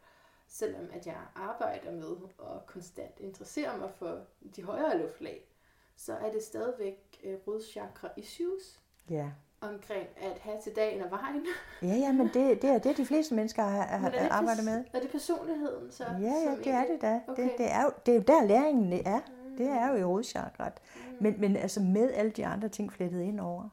Selvom 0.47 0.89
at 0.93 1.07
jeg 1.07 1.17
arbejder 1.35 1.91
med 1.91 2.15
og 2.37 2.65
konstant 2.67 3.19
interesserer 3.19 3.77
mig 3.77 3.89
for 3.95 4.19
de 4.55 4.63
højere 4.63 4.97
luftlag, 4.97 5.47
så 5.95 6.13
er 6.13 6.31
det 6.31 6.43
stadigvæk 6.43 7.19
øh, 7.23 7.37
rodchakra 7.47 8.09
issues 8.17 8.79
ja. 9.09 9.29
omkring 9.61 10.07
at 10.17 10.39
have 10.39 10.61
til 10.63 10.75
dagen 10.75 11.01
og 11.01 11.11
vejen. 11.11 11.45
Ja, 11.81 11.87
ja, 11.95 12.11
men 12.11 12.27
det, 12.33 12.61
det 12.61 12.69
er 12.69 12.77
det, 12.79 12.97
de 12.97 13.05
fleste 13.05 13.35
mennesker 13.35 13.63
har, 13.63 13.81
har, 13.97 14.07
er 14.09 14.11
det 14.21 14.27
arbejdet 14.31 14.61
pers- 14.61 14.65
med. 14.65 14.83
Er 14.93 14.99
det 14.99 15.11
personligheden 15.11 15.91
så? 15.91 16.03
Ja, 16.03 16.09
ja, 16.19 16.55
det 16.55 16.67
er 16.67 16.71
egentlig- 16.73 16.89
det 16.89 17.01
da. 17.01 17.13
Det, 17.13 17.21
Okay. 17.27 17.49
det, 17.57 17.71
er 17.71 17.83
jo, 17.83 17.91
det 18.05 18.11
er 18.11 18.15
jo 18.15 18.23
der 18.27 18.43
læringen 18.45 18.93
er. 19.05 19.19
Mm. 19.19 19.57
Det 19.57 19.67
er 19.67 19.89
jo 19.89 19.95
i 19.95 20.01
hovedchakrat. 20.01 20.81
Men, 21.21 21.35
men 21.41 21.55
altså 21.55 21.79
med 21.79 22.11
alle 22.13 22.31
de 22.31 22.45
andre 22.45 22.69
ting 22.69 22.93
flettet 22.93 23.21
ind 23.21 23.39
over. 23.39 23.69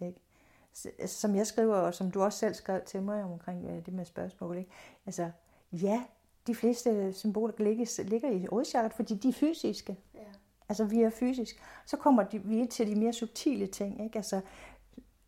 Ja, 0.00 0.10
S- 0.74 0.86
altså, 0.98 1.20
Som 1.20 1.36
jeg 1.36 1.46
skriver, 1.46 1.74
og 1.76 1.94
som 1.94 2.10
du 2.10 2.22
også 2.22 2.38
selv 2.38 2.54
skrev 2.54 2.80
til 2.86 3.02
mig 3.02 3.22
omkring 3.24 3.64
øh, 3.64 3.86
det 3.86 3.94
med 3.94 4.04
spørgsmål. 4.04 4.56
Ikke? 4.58 4.70
Altså, 5.06 5.30
ja, 5.72 6.02
de 6.46 6.54
fleste 6.54 7.12
symboler 7.12 7.54
ligger, 7.58 8.02
ligger 8.04 8.30
i 8.30 8.46
hovedchakrat, 8.50 8.92
fordi 8.94 9.14
de 9.14 9.28
er 9.28 9.32
fysiske. 9.32 9.96
ja. 10.14 10.20
Altså 10.68 10.84
vi 10.84 11.02
er 11.02 11.10
fysisk. 11.10 11.62
Så 11.86 11.96
kommer 11.96 12.22
de, 12.22 12.38
vi 12.38 12.66
til 12.66 12.86
de 12.86 12.94
mere 13.00 13.12
subtile 13.12 13.66
ting. 13.66 14.04
Ikke? 14.04 14.16
Altså, 14.18 14.40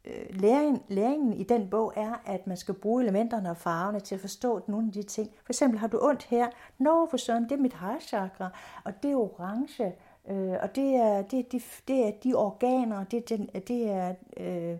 øh, 0.05 0.27
læring, 0.31 0.83
læringen 0.89 1.33
i 1.33 1.43
den 1.43 1.71
bog 1.71 1.93
er, 1.97 2.15
at 2.27 2.47
man 2.47 2.57
skal 2.57 2.75
bruge 2.75 3.03
elementerne 3.03 3.51
og 3.51 3.57
farverne 3.57 4.01
til 4.01 4.15
at 4.15 4.21
forstå 4.21 4.61
nogle 4.69 4.87
af 4.87 4.93
de 4.93 5.03
ting. 5.03 5.31
For 5.45 5.53
eksempel 5.53 5.79
har 5.79 5.87
du 5.87 5.99
ondt 6.03 6.25
her. 6.25 6.49
Nå, 6.79 7.07
for 7.11 7.17
søren, 7.17 7.43
det 7.45 7.53
er 7.53 7.57
mit 7.57 7.75
heartchakra, 7.75 8.51
og 8.85 9.03
det 9.03 9.11
er 9.11 9.17
orange, 9.17 9.95
øh, 10.29 10.57
og 10.63 10.75
det 10.75 10.95
er, 10.95 11.23
det, 11.23 11.39
er 11.39 11.43
de, 11.43 11.61
det 11.89 12.07
er 12.07 12.11
de 12.11 12.35
organer, 12.35 13.05
det 13.05 13.17
er 13.17 13.37
den, 13.37 13.47
det 13.47 13.91
er, 13.91 14.15
øh, 14.37 14.79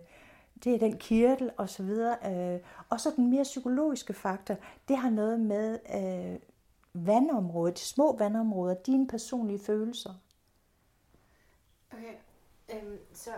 det 0.63 0.75
er 0.75 0.79
den 0.79 0.97
kirtel 0.97 1.51
og 1.57 1.69
så 1.69 1.83
videre. 1.83 2.17
Øh, 2.25 2.59
og 2.89 3.01
så 3.01 3.11
den 3.15 3.29
mere 3.29 3.43
psykologiske 3.43 4.13
faktor, 4.13 4.55
det 4.87 4.97
har 4.97 5.09
noget 5.09 5.39
med 5.39 5.79
øh, 5.95 6.39
vandområdet, 7.05 7.77
de 7.77 7.81
små 7.81 8.17
vandområder, 8.17 8.73
dine 8.73 9.07
personlige 9.07 9.59
følelser. 9.59 10.13
Okay, 11.91 12.13
øhm, 12.69 12.97
så, 13.13 13.31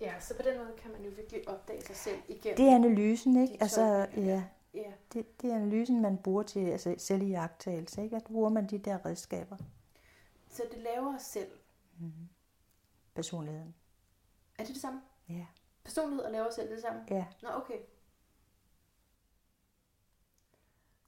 ja, 0.00 0.12
så 0.20 0.36
på 0.36 0.42
den 0.42 0.58
måde 0.58 0.70
kan 0.82 0.90
man 0.92 1.02
jo 1.04 1.10
virkelig 1.16 1.48
opdage 1.48 1.82
sig 1.82 1.96
selv 1.96 2.18
igen. 2.28 2.56
Det 2.56 2.68
er 2.68 2.74
analysen, 2.74 3.42
ikke? 3.42 3.56
Altså, 3.60 4.06
ja, 4.16 4.42
Ja, 4.74 4.92
det, 5.12 5.42
det 5.42 5.50
er 5.50 5.56
analysen, 5.56 6.02
man 6.02 6.16
bruger 6.16 6.42
til 6.42 6.70
altså, 6.70 6.94
selvjagttagelse, 6.98 8.02
ikke? 8.02 8.16
At 8.16 8.24
bruger 8.24 8.48
man 8.48 8.66
de 8.66 8.78
der 8.78 9.06
redskaber, 9.06 9.56
så 10.52 10.62
det 10.72 10.78
laver 10.78 11.14
os 11.14 11.22
selv. 11.22 11.50
personligheden. 13.14 13.74
Er 14.58 14.64
det 14.64 14.74
det 14.74 14.82
samme? 14.82 15.00
Ja, 15.28 15.46
Personlighed 15.84 16.24
og 16.24 16.32
laver 16.32 16.46
os 16.46 16.54
selv 16.54 16.70
det 16.70 16.82
samme? 16.82 17.00
ja. 17.10 17.26
Nå, 17.42 17.48
okay. 17.52 17.78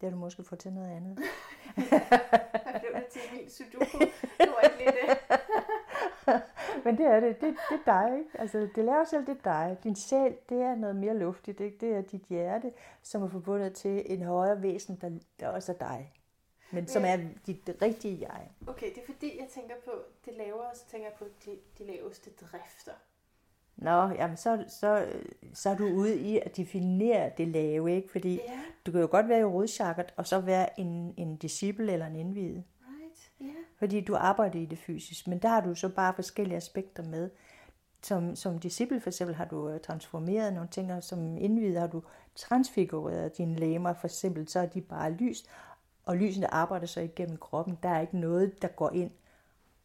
Det 0.01 0.03
har 0.03 0.11
du 0.11 0.17
måske 0.21 0.45
fået 0.45 0.59
til 0.59 0.73
noget 0.73 0.91
andet. 0.97 1.19
Jeg 1.77 2.81
blev 2.81 2.93
lidt 2.95 3.07
til 3.09 3.21
min 3.33 3.51
sudoku. 3.51 3.99
Det 3.99 4.55
ikke 4.65 4.79
lige 4.79 4.93
det. 4.93 5.19
Men 6.85 6.99
det 6.99 7.07
er 7.07 7.21
det. 7.21 7.41
Det, 7.41 7.57
det 7.71 7.81
er 7.87 7.93
dig, 8.09 8.19
ikke? 8.19 8.31
Altså, 8.41 8.59
det 8.75 8.85
laver 8.85 9.05
selv, 9.05 9.27
det 9.27 9.39
er 9.39 9.43
dig. 9.45 9.79
Din 9.85 9.97
sjæl, 9.97 10.37
det 10.49 10.61
er 10.63 10.75
noget 10.75 10.97
mere 10.97 11.19
luftigt, 11.19 11.61
ikke? 11.61 11.79
Det 11.81 11.95
er 11.95 12.01
dit 12.03 12.23
hjerte, 12.23 12.73
som 13.03 13.23
er 13.23 13.29
forbundet 13.29 13.75
til 13.75 14.03
en 14.13 14.23
højere 14.23 14.63
væsen, 14.63 14.97
der, 15.01 15.11
der 15.41 15.49
også 15.49 15.73
er 15.73 15.77
dig. 15.77 16.13
Men 16.75 16.89
som 16.89 17.05
er 17.05 17.17
dit 17.47 17.71
rigtige 17.83 18.19
jeg. 18.21 18.49
Okay, 18.67 18.87
det 18.87 18.99
er 18.99 19.13
fordi, 19.13 19.39
jeg 19.41 19.49
tænker 19.55 19.75
på, 19.85 19.91
det 20.25 20.33
laver 20.39 20.63
os, 20.73 20.81
tænker 20.91 21.07
jeg 21.07 21.15
på 21.19 21.25
de, 21.45 21.51
de 21.79 21.87
laveste 21.93 22.31
drifter. 22.31 22.93
Nå, 23.77 24.09
jamen 24.09 24.37
så, 24.37 24.65
så, 24.69 25.07
så 25.55 25.71
er 25.71 25.77
du 25.77 25.87
ude 25.87 26.19
i 26.19 26.39
at 26.39 26.57
definere 26.57 27.31
det 27.39 27.49
lave, 27.49 27.97
ikke? 27.97 28.11
Fordi 28.13 28.35
Ja, 28.35 28.61
du 28.87 28.93
kan 28.93 29.01
jo 29.01 29.09
godt 29.11 29.29
være 29.29 29.41
i 29.41 29.45
rodchakret, 29.45 30.15
og 30.17 30.27
så 30.27 30.41
være 30.41 30.81
en, 30.81 31.15
en 31.17 31.37
disciple 31.37 31.93
eller 31.93 32.07
en 32.07 32.17
indviet. 32.17 32.65
right. 32.83 33.31
Ja. 33.41 33.47
Fordi 33.79 34.01
du 34.01 34.15
arbejder 34.17 34.59
i 34.59 34.65
det 34.65 34.79
fysisk, 34.79 35.27
men 35.27 35.39
der 35.39 35.49
har 35.49 35.61
du 35.61 35.75
så 35.75 35.89
bare 35.89 36.15
forskellige 36.15 36.57
aspekter 36.57 37.03
med. 37.03 37.31
Som, 38.03 38.37
som 38.37 38.59
disciple 38.59 39.01
for 39.01 39.11
eksempel 39.11 39.35
har 39.37 39.45
du 39.45 39.69
øh, 39.69 39.81
transformeret 39.81 40.53
nogle 40.53 40.69
ting, 40.69 40.93
og 40.93 41.03
som 41.03 41.37
indvidet 41.39 41.81
har 41.81 41.87
du 41.87 42.03
transfigureret 42.35 43.39
dine 43.39 43.57
lemmer. 43.57 43.93
For 43.93 44.07
eksempel 44.07 44.49
så 44.49 44.61
er 44.61 44.67
de 44.67 44.81
bare 44.81 45.11
lys, 45.13 45.45
og 46.07 46.17
lysene 46.17 46.55
arbejder 46.55 46.87
så 46.87 47.01
igennem 47.01 47.37
kroppen. 47.37 47.79
Der 47.83 47.89
er 47.89 48.01
ikke 48.01 48.19
noget, 48.19 48.63
der 48.63 48.69
går 48.69 48.91
ind 48.91 49.11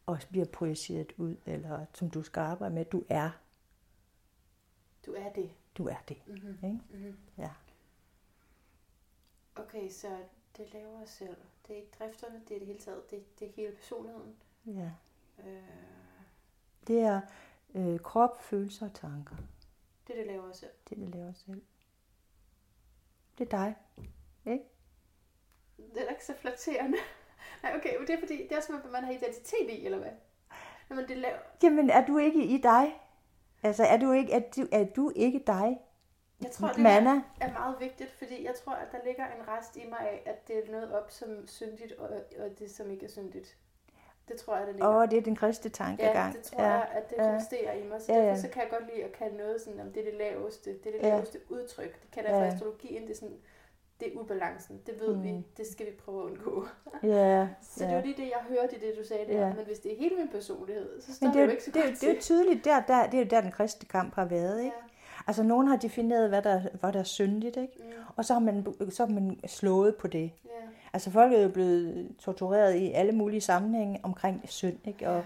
og 0.06 0.18
bliver 0.30 0.46
projiceret 0.46 1.12
ud, 1.16 1.36
eller 1.46 1.86
som 1.94 2.10
du 2.10 2.22
skal 2.22 2.40
arbejde 2.40 2.74
med. 2.74 2.84
Du 2.84 3.04
er. 3.08 3.30
Du 5.06 5.12
er 5.14 5.32
det. 5.32 5.50
Du 5.78 5.86
er 5.88 5.96
det. 6.08 6.22
Mm-hmm. 6.26 6.58
Ikke? 6.64 6.80
Mm-hmm. 6.90 7.16
Ja. 7.38 7.50
Okay, 9.56 9.88
så 9.90 10.08
det 10.56 10.72
laver 10.72 11.02
os 11.02 11.08
selv. 11.08 11.36
Det 11.66 11.72
er 11.72 11.76
ikke 11.76 11.90
drifterne, 11.98 12.40
det 12.48 12.54
er 12.54 12.58
det 12.58 12.66
hele 12.66 12.78
taget. 12.80 13.10
Det, 13.10 13.38
det 13.40 13.48
er 13.48 13.52
hele 13.52 13.72
personligheden. 13.76 14.36
ja. 14.66 14.90
Øh, 15.46 15.62
Det 16.86 17.00
er 17.00 17.20
øh, 17.74 17.98
krop, 18.00 18.42
følelser 18.42 18.86
og 18.86 18.94
tanker. 18.94 19.36
det, 20.06 20.16
det 20.16 20.26
laver 20.26 20.50
os 20.50 20.56
selv. 20.56 20.70
Det, 20.88 20.98
det 20.98 21.08
laver 21.14 21.32
selv. 21.32 21.62
Det 23.38 23.52
er 23.52 23.58
dig. 23.58 23.76
Ikke? 24.52 24.64
Det 25.94 26.00
er 26.00 26.04
da 26.04 26.10
ikke 26.10 26.24
så 26.24 26.34
flatterende. 26.40 26.98
Nej, 27.62 27.76
okay, 27.76 27.96
men 27.98 28.06
det 28.06 28.14
er 28.14 28.18
fordi, 28.18 28.36
det 28.48 28.56
er 28.56 28.60
som 28.60 28.74
om, 28.84 28.90
man 28.92 29.04
har 29.04 29.12
identitet 29.12 29.70
i, 29.70 29.84
eller 29.84 29.98
hvad? 29.98 30.10
Når 30.88 30.96
man 30.96 31.08
det 31.08 31.16
laver... 31.16 31.36
Jamen, 31.62 31.90
er 31.90 32.06
du 32.06 32.18
ikke 32.18 32.44
i 32.44 32.58
dig? 32.58 33.00
Altså, 33.62 33.84
er 33.84 33.96
du 33.96 34.12
ikke, 34.12 34.32
er 34.32 34.40
du, 34.56 34.66
er 34.72 34.84
du 34.84 35.12
ikke 35.16 35.42
dig? 35.46 35.78
Jeg 36.42 36.50
tror, 36.50 36.68
det 36.68 36.78
Manna? 36.78 37.22
er, 37.40 37.52
meget 37.52 37.76
vigtigt, 37.80 38.10
fordi 38.18 38.44
jeg 38.44 38.54
tror, 38.54 38.72
at 38.72 38.92
der 38.92 38.98
ligger 39.06 39.24
en 39.26 39.48
rest 39.48 39.76
i 39.76 39.86
mig 39.88 39.98
af, 40.00 40.22
at 40.26 40.48
det 40.48 40.56
er 40.68 40.72
noget 40.72 40.92
op 40.92 41.10
som 41.10 41.46
syndigt, 41.46 41.92
og, 41.92 42.08
og 42.38 42.58
det 42.58 42.70
som 42.70 42.90
ikke 42.90 43.04
er 43.06 43.10
syndigt. 43.10 43.56
Det 44.28 44.36
tror 44.40 44.56
jeg, 44.56 44.66
der 44.66 44.72
ligger. 44.72 44.88
Åh, 44.88 44.96
oh, 44.96 45.08
det 45.10 45.18
er 45.18 45.22
den 45.22 45.36
kristne 45.36 45.70
tankegang. 45.70 46.32
Ja, 46.34 46.38
det 46.38 46.42
tror 46.46 46.62
ja. 46.62 46.68
jeg, 46.68 46.88
at 46.92 47.10
det 47.10 47.16
ja. 47.18 47.30
rumsterer 47.32 47.72
i 47.72 47.86
mig. 47.88 48.02
Så 48.02 48.12
Ja, 48.12 48.18
ja, 48.18 48.24
ja. 48.24 48.28
derfor 48.30 48.42
så 48.42 48.48
kan 48.48 48.62
jeg 48.62 48.70
godt 48.70 48.86
lide 48.94 49.04
at 49.04 49.12
kalde 49.12 49.36
noget 49.36 49.60
sådan, 49.60 49.80
om 49.80 49.92
det 49.92 50.00
er 50.00 50.10
det 50.10 50.14
laveste, 50.18 50.70
det 50.70 50.86
er 50.86 50.90
det 50.98 51.06
Ja. 51.08 51.14
laveste 51.14 51.38
udtryk. 51.48 52.02
Det 52.02 52.10
kalder 52.10 52.30
jeg 52.30 52.38
Ja. 52.38 52.48
for 52.48 52.52
astrologien, 52.54 53.02
det 53.02 53.10
er 53.10 53.14
sådan, 53.14 53.40
det 54.00 54.08
er 54.14 54.20
ubalancen. 54.20 54.80
Det 54.86 54.94
ved 55.00 55.16
Mm. 55.16 55.22
vi, 55.22 55.28
det 55.56 55.66
skal 55.66 55.86
vi 55.86 55.90
prøve 56.04 56.20
at 56.20 56.30
undgå. 56.30 56.66
Ja, 57.02 57.48
Så 57.62 57.84
ja. 57.84 57.90
det 57.90 57.94
er 57.94 58.00
jo 58.00 58.06
lige 58.06 58.16
det, 58.22 58.28
jeg 58.30 58.38
hørte 58.48 58.76
i 58.76 58.78
det, 58.78 58.94
du 58.98 59.04
sagde 59.08 59.32
der. 59.32 59.40
Ja. 59.46 59.54
Men 59.54 59.64
hvis 59.66 59.78
det 59.78 59.92
er 59.92 59.96
hele 59.98 60.16
min 60.16 60.28
personlighed, 60.28 61.00
så 61.00 61.14
står 61.14 61.26
Men 61.26 61.34
det, 61.34 61.40
er, 61.40 61.44
jo 61.44 61.46
jo, 61.46 61.50
ikke 61.52 61.64
så 61.64 61.70
det, 61.74 61.82
godt 61.84 62.00
det 62.00 62.08
er 62.10 62.14
jo 62.14 62.20
tydeligt, 62.20 62.64
der, 62.64 62.80
der, 62.80 63.06
det 63.06 63.14
er 63.14 63.18
jo 63.24 63.28
der, 63.30 63.40
den 63.40 63.50
kristne 63.52 63.88
kamp 63.88 64.14
har 64.14 64.24
været. 64.24 64.58
Ikke? 64.64 64.76
Ja. 64.76 65.22
Altså, 65.26 65.42
nogen 65.42 65.66
har 65.68 65.76
defineret, 65.76 66.28
hvad 66.28 66.42
der, 66.42 66.60
hvad 66.80 66.92
der 66.92 66.98
er 66.98 67.04
syndigt, 67.04 67.56
ikke? 67.56 67.72
Mm. 67.78 67.84
og 68.16 68.24
så 68.24 68.32
har, 68.32 68.40
man, 68.40 68.66
så 68.90 69.06
har 69.06 69.12
man 69.12 69.40
slået 69.46 69.96
på 69.96 70.06
det. 70.08 70.30
Ja. 70.44 70.50
Altså, 70.92 71.10
folk 71.10 71.32
er 71.32 71.42
jo 71.42 71.48
blevet 71.48 72.08
tortureret 72.18 72.74
i 72.74 72.92
alle 72.92 73.12
mulige 73.12 73.40
sammenhænge 73.40 74.00
omkring 74.02 74.42
synd, 74.48 74.78
ikke? 74.86 75.08
Og, 75.08 75.24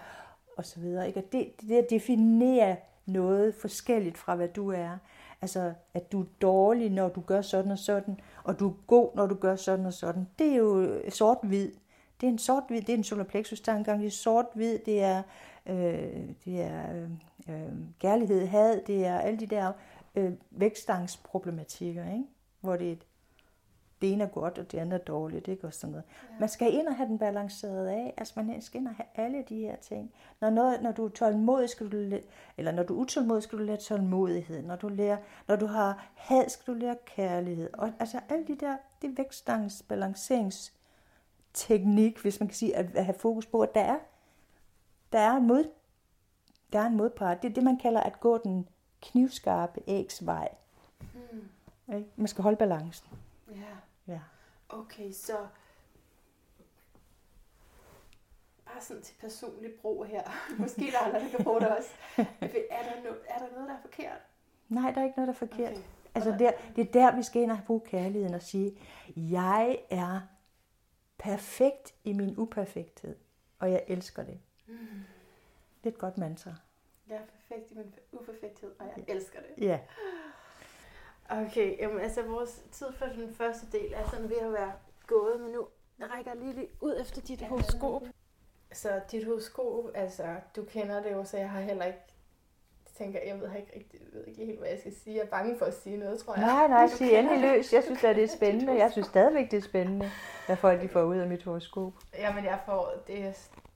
og 0.57 0.64
så 0.64 0.81
videre. 0.81 1.07
Ikke? 1.07 1.20
Og 1.20 1.33
det, 1.33 1.51
det 1.61 1.77
at 1.79 1.91
definere 1.91 2.77
noget 3.07 3.55
forskelligt 3.55 4.18
fra, 4.18 4.35
hvad 4.35 4.49
du 4.49 4.70
er, 4.70 4.99
altså, 5.43 5.72
at 5.95 6.12
du 6.12 6.20
er 6.20 6.26
dårlig, 6.43 6.91
når 6.91 7.09
du 7.09 7.20
gør 7.20 7.43
sådan 7.43 7.70
og 7.70 7.78
sådan, 7.78 8.20
og 8.45 8.59
du 8.59 8.68
er 8.68 8.74
god, 8.87 9.16
når 9.16 9.26
du 9.26 9.35
gør 9.35 9.57
sådan 9.57 9.87
og 9.87 9.93
sådan, 9.93 10.28
det 10.39 10.47
er 10.47 10.57
jo 10.57 11.01
sort-hvid. 11.09 11.72
Det 12.20 12.26
er 12.26 12.30
en 12.30 12.39
sort-hvid, 12.39 12.80
det 12.80 12.89
er 12.89 12.97
en 12.97 13.05
solar 13.05 13.24
plexus 13.24 13.61
tankegang, 13.61 14.01
det 14.01 14.07
er 14.07 14.11
sort-hvid, 14.11 14.78
det 14.78 15.03
er, 15.03 15.22
øh, 15.66 16.28
det 16.45 16.62
er 16.62 16.97
øh, 16.97 17.11
øh, 17.49 17.72
kærlighed, 18.01 18.47
had, 18.47 18.80
det 18.87 19.07
er 19.07 19.18
alle 19.18 19.41
de 19.41 19.47
der 19.47 19.72
øh, 20.14 20.32
vækstangsproblematikker, 20.51 22.12
ikke? 22.12 22.24
hvor 22.61 22.76
det 22.76 22.89
er 22.89 22.93
et, 22.93 23.07
det 24.05 24.12
ene 24.12 24.24
er 24.24 24.28
godt, 24.28 24.59
og 24.59 24.72
det 24.72 24.78
andet 24.78 25.00
er 25.00 25.05
dårligt, 25.05 25.48
ikke? 25.48 25.66
Og 25.66 25.74
sådan 25.74 25.90
noget. 25.90 26.05
Ja. 26.22 26.28
Man 26.40 26.48
skal 26.48 26.74
ind 26.74 26.88
og 26.88 26.96
have 26.96 27.09
den 27.09 27.18
balanceret 27.18 27.86
af, 27.86 28.14
altså 28.16 28.42
man 28.42 28.62
skal 28.62 28.80
ind 28.80 28.88
og 28.88 28.94
have 28.94 29.26
alle 29.26 29.44
de 29.48 29.59
her 29.59 29.76
ting. 29.76 30.12
Når, 30.40 30.50
noget, 30.50 30.82
når 30.82 30.92
du 30.92 31.05
er 31.05 31.09
tålmodig, 31.09 31.70
skal 31.70 31.92
du 31.92 31.96
læ- 31.96 32.20
eller 32.57 32.72
når 32.72 32.82
du 32.82 32.94
er 32.94 32.98
utålmodig, 32.98 33.42
skal 33.42 33.59
du 33.59 33.62
lære 33.62 33.76
tålmodighed. 33.76 34.62
Når 34.62 34.76
du, 34.76 34.88
lærer, 34.88 35.16
når 35.48 35.57
du 35.57 35.66
har 35.66 36.07
had, 36.14 36.48
skal 36.48 36.74
du 36.74 36.78
lære 36.78 36.96
kærlighed. 37.07 37.70
Og 37.72 37.92
altså 37.98 38.20
alle 38.28 38.46
de 38.46 38.57
der, 38.57 38.76
det 39.02 39.18
vækststangens 39.18 39.84
balanceringsteknik, 39.88 42.18
hvis 42.18 42.40
man 42.40 42.48
kan 42.48 42.57
sige, 42.57 42.76
at, 42.76 42.96
at 42.96 43.05
have 43.05 43.18
fokus 43.18 43.46
på, 43.46 43.61
at 43.61 43.74
der 43.74 43.80
er, 43.80 43.98
der 45.12 45.18
er 45.18 45.36
en 45.36 45.46
mod, 45.46 45.64
der 46.72 46.78
er 46.78 46.86
en 46.86 46.96
modpart. 46.96 47.42
Det 47.42 47.50
er 47.50 47.55
det, 47.55 47.64
man 47.64 47.76
kalder 47.76 48.00
at 48.00 48.20
gå 48.20 48.38
den 48.38 48.68
knivskarpe 49.02 49.80
ægs 49.86 50.26
vej. 50.26 50.48
Mm. 51.00 51.48
Ikke? 51.94 52.09
Man 52.16 52.28
skal 52.28 52.42
holde 52.42 52.57
balancen. 52.57 53.09
Ja. 53.50 53.57
Ja. 54.09 54.20
Okay, 54.68 55.12
så 55.12 55.46
bare 58.64 58.82
sådan 58.82 59.02
til 59.02 59.14
personlig 59.20 59.72
brug 59.82 60.07
her. 60.07 60.22
Måske 60.61 60.80
der 60.80 60.98
er 60.98 61.02
andre, 61.02 61.20
der 61.20 61.28
kan 61.30 61.44
bruge 61.44 61.61
det 61.61 61.76
også. 61.76 61.90
Er 62.18 62.82
der, 62.82 63.02
no, 63.05 63.14
er 63.26 63.38
der 63.38 63.52
noget, 63.52 63.68
der 63.68 63.74
er 63.74 63.80
forkert? 63.80 64.20
Nej, 64.68 64.90
der 64.90 65.00
er 65.00 65.05
ikke 65.05 65.16
noget, 65.16 65.28
der 65.28 65.34
er 65.34 65.48
forkert. 65.48 65.72
Okay. 65.72 65.82
Altså 66.14 66.30
der, 66.38 66.52
det 66.76 66.88
er 66.88 66.92
der, 66.92 67.16
vi 67.16 67.22
skal 67.22 67.42
ind 67.42 67.50
og 67.50 67.59
bruge 67.66 67.80
kærligheden 67.80 68.34
og 68.34 68.42
sige, 68.42 68.78
jeg 69.16 69.78
er 69.90 70.20
perfekt 71.18 71.94
i 72.05 72.12
min 72.12 72.34
uperfekthed, 72.38 73.16
og 73.59 73.70
jeg 73.70 73.84
elsker 73.88 74.22
det. 74.22 74.40
Mm. 74.66 74.76
Det 75.84 75.90
er 75.90 75.94
et 75.94 75.98
godt 75.98 76.18
mantra. 76.18 76.55
Jeg 77.09 77.16
er 77.16 77.26
perfekt 77.26 77.70
i 77.70 77.74
min 77.74 77.94
uperfekthed, 78.12 78.74
og 78.78 78.86
jeg 78.86 79.05
elsker 79.09 79.38
det. 79.40 79.64
Ja. 79.64 79.78
Okay, 81.31 81.79
jamen, 81.79 82.01
altså 82.01 82.22
vores 82.22 82.62
tid 82.72 82.87
for 82.93 83.07
den 83.07 83.35
første 83.35 83.66
del 83.72 83.93
er 83.93 84.11
sådan 84.11 84.29
ved 84.31 84.37
at 84.37 84.53
være 84.53 84.72
gået, 85.07 85.41
men 85.41 85.53
nu 85.53 85.66
rækker 86.01 86.31
jeg 86.31 86.41
lige 86.41 86.53
lidt 86.53 86.70
ud 86.81 87.01
efter 87.01 87.20
dit 87.20 87.41
Ja, 87.41 87.47
horoskop. 87.47 88.03
Så 88.72 89.01
dit 89.11 89.25
horoskop, 89.25 89.85
altså 89.95 90.25
du 90.57 90.64
kender 90.64 91.03
det 91.03 91.12
jo, 91.12 91.25
så 91.25 91.37
jeg 91.37 91.51
har 91.51 91.61
heller 91.61 91.85
ikke 91.85 91.99
tænker, 92.99 93.20
jeg 93.27 93.41
ved 93.41 93.49
ikke 93.57 93.72
rigtig, 93.77 94.01
jeg 94.01 94.09
ved 94.12 94.27
ikke 94.27 94.45
helt, 94.45 94.59
hvad 94.59 94.68
jeg 94.68 94.79
skal 94.79 94.95
sige. 94.95 95.16
Jeg 95.16 95.22
er 95.22 95.27
bange 95.27 95.59
for 95.59 95.66
at 95.66 95.75
sige 95.75 95.97
noget, 95.97 96.18
tror 96.18 96.35
jeg. 96.35 96.47
Nej, 96.47 96.68
nej, 96.68 96.87
sig 96.87 97.12
endelig 97.12 97.41
løs. 97.41 97.72
Jeg 97.72 97.83
synes, 97.83 98.05
at 98.05 98.16
det 98.16 98.25
er 98.25 98.29
spændende. 98.29 98.72
Jeg 98.72 98.93
synes 98.93 99.07
stadigvæk, 99.07 99.51
det 99.51 99.57
er 99.57 99.62
spændende, 99.62 100.11
hvad 100.47 100.57
folk 100.57 100.83
de 100.83 100.89
får 100.89 101.03
ud 101.03 101.16
af 101.16 101.29
mit 101.29 101.43
horoskop. 101.43 101.93
Jamen, 102.18 102.45
jeg 102.45 102.59
får, 102.66 102.93
det, 103.07 103.18
er, 103.18 103.33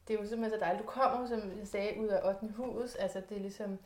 det 0.09 0.17
er 0.17 0.21
jo 0.23 0.29
simpelthen 0.29 0.51
så 0.51 0.65
dejligt. 0.65 0.83
Du 0.85 0.91
kommer, 0.91 1.27
som 1.27 1.39
jeg 1.59 1.67
sagde, 1.67 2.01
ud 2.01 2.07
af 2.09 2.29
8. 2.29 2.55
hus. 2.57 2.95
Altså, 2.95 3.23
det 3.29 3.37
er 3.37 3.41
ligesom, 3.41 3.79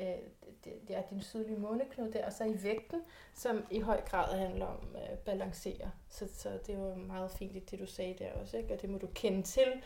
øh, 0.00 0.18
det, 0.64 0.88
det 0.88 0.96
er 0.96 1.02
din 1.10 1.22
sydlige 1.22 1.58
måneknude 1.58 2.12
der, 2.12 2.26
og 2.26 2.32
så 2.32 2.44
i 2.44 2.62
vægten, 2.62 3.02
som 3.34 3.66
i 3.70 3.80
høj 3.80 4.00
grad 4.00 4.38
handler 4.38 4.66
om 4.66 4.96
øh, 4.96 5.18
balancere. 5.18 5.90
Så, 6.08 6.28
så 6.34 6.58
det 6.66 6.74
jo 6.74 6.94
meget 6.94 7.30
fint 7.30 7.70
det, 7.70 7.78
du 7.78 7.86
sagde 7.86 8.16
der 8.18 8.32
også, 8.32 8.56
ikke? 8.56 8.74
Og 8.74 8.82
det 8.82 8.90
må 8.90 8.98
du 8.98 9.08
kende 9.14 9.42
til, 9.42 9.82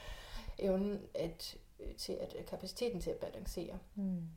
evnen 0.58 1.06
at, 1.14 1.56
øh, 1.80 1.94
til 1.96 2.12
at 2.12 2.46
kapaciteten 2.46 3.00
til 3.00 3.10
at 3.10 3.16
balancere. 3.16 3.78
Mm. 3.94 4.28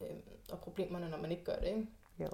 øh, 0.00 0.16
og 0.50 0.58
problemerne, 0.58 1.08
når 1.08 1.18
man 1.18 1.30
ikke 1.30 1.44
gør 1.44 1.56
det. 1.56 1.66
Ikke? 1.66 1.86
Jo. 2.18 2.28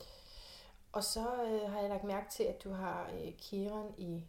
Og 0.92 1.04
så 1.04 1.44
øh, 1.44 1.70
har 1.70 1.80
jeg 1.80 1.88
lagt 1.88 2.04
mærke 2.04 2.30
til, 2.30 2.42
at 2.42 2.64
du 2.64 2.70
har 2.70 3.10
øh, 3.14 3.32
Kiron 3.32 3.94
i 3.98 4.24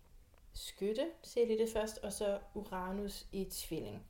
skytte, 0.54 1.08
siger 1.24 1.42
jeg 1.42 1.48
lige 1.48 1.66
det 1.66 1.74
først, 1.74 1.98
og 1.98 2.14
så 2.14 2.40
Uranus 2.54 3.28
i 3.32 3.46
tvilling. 3.46 4.06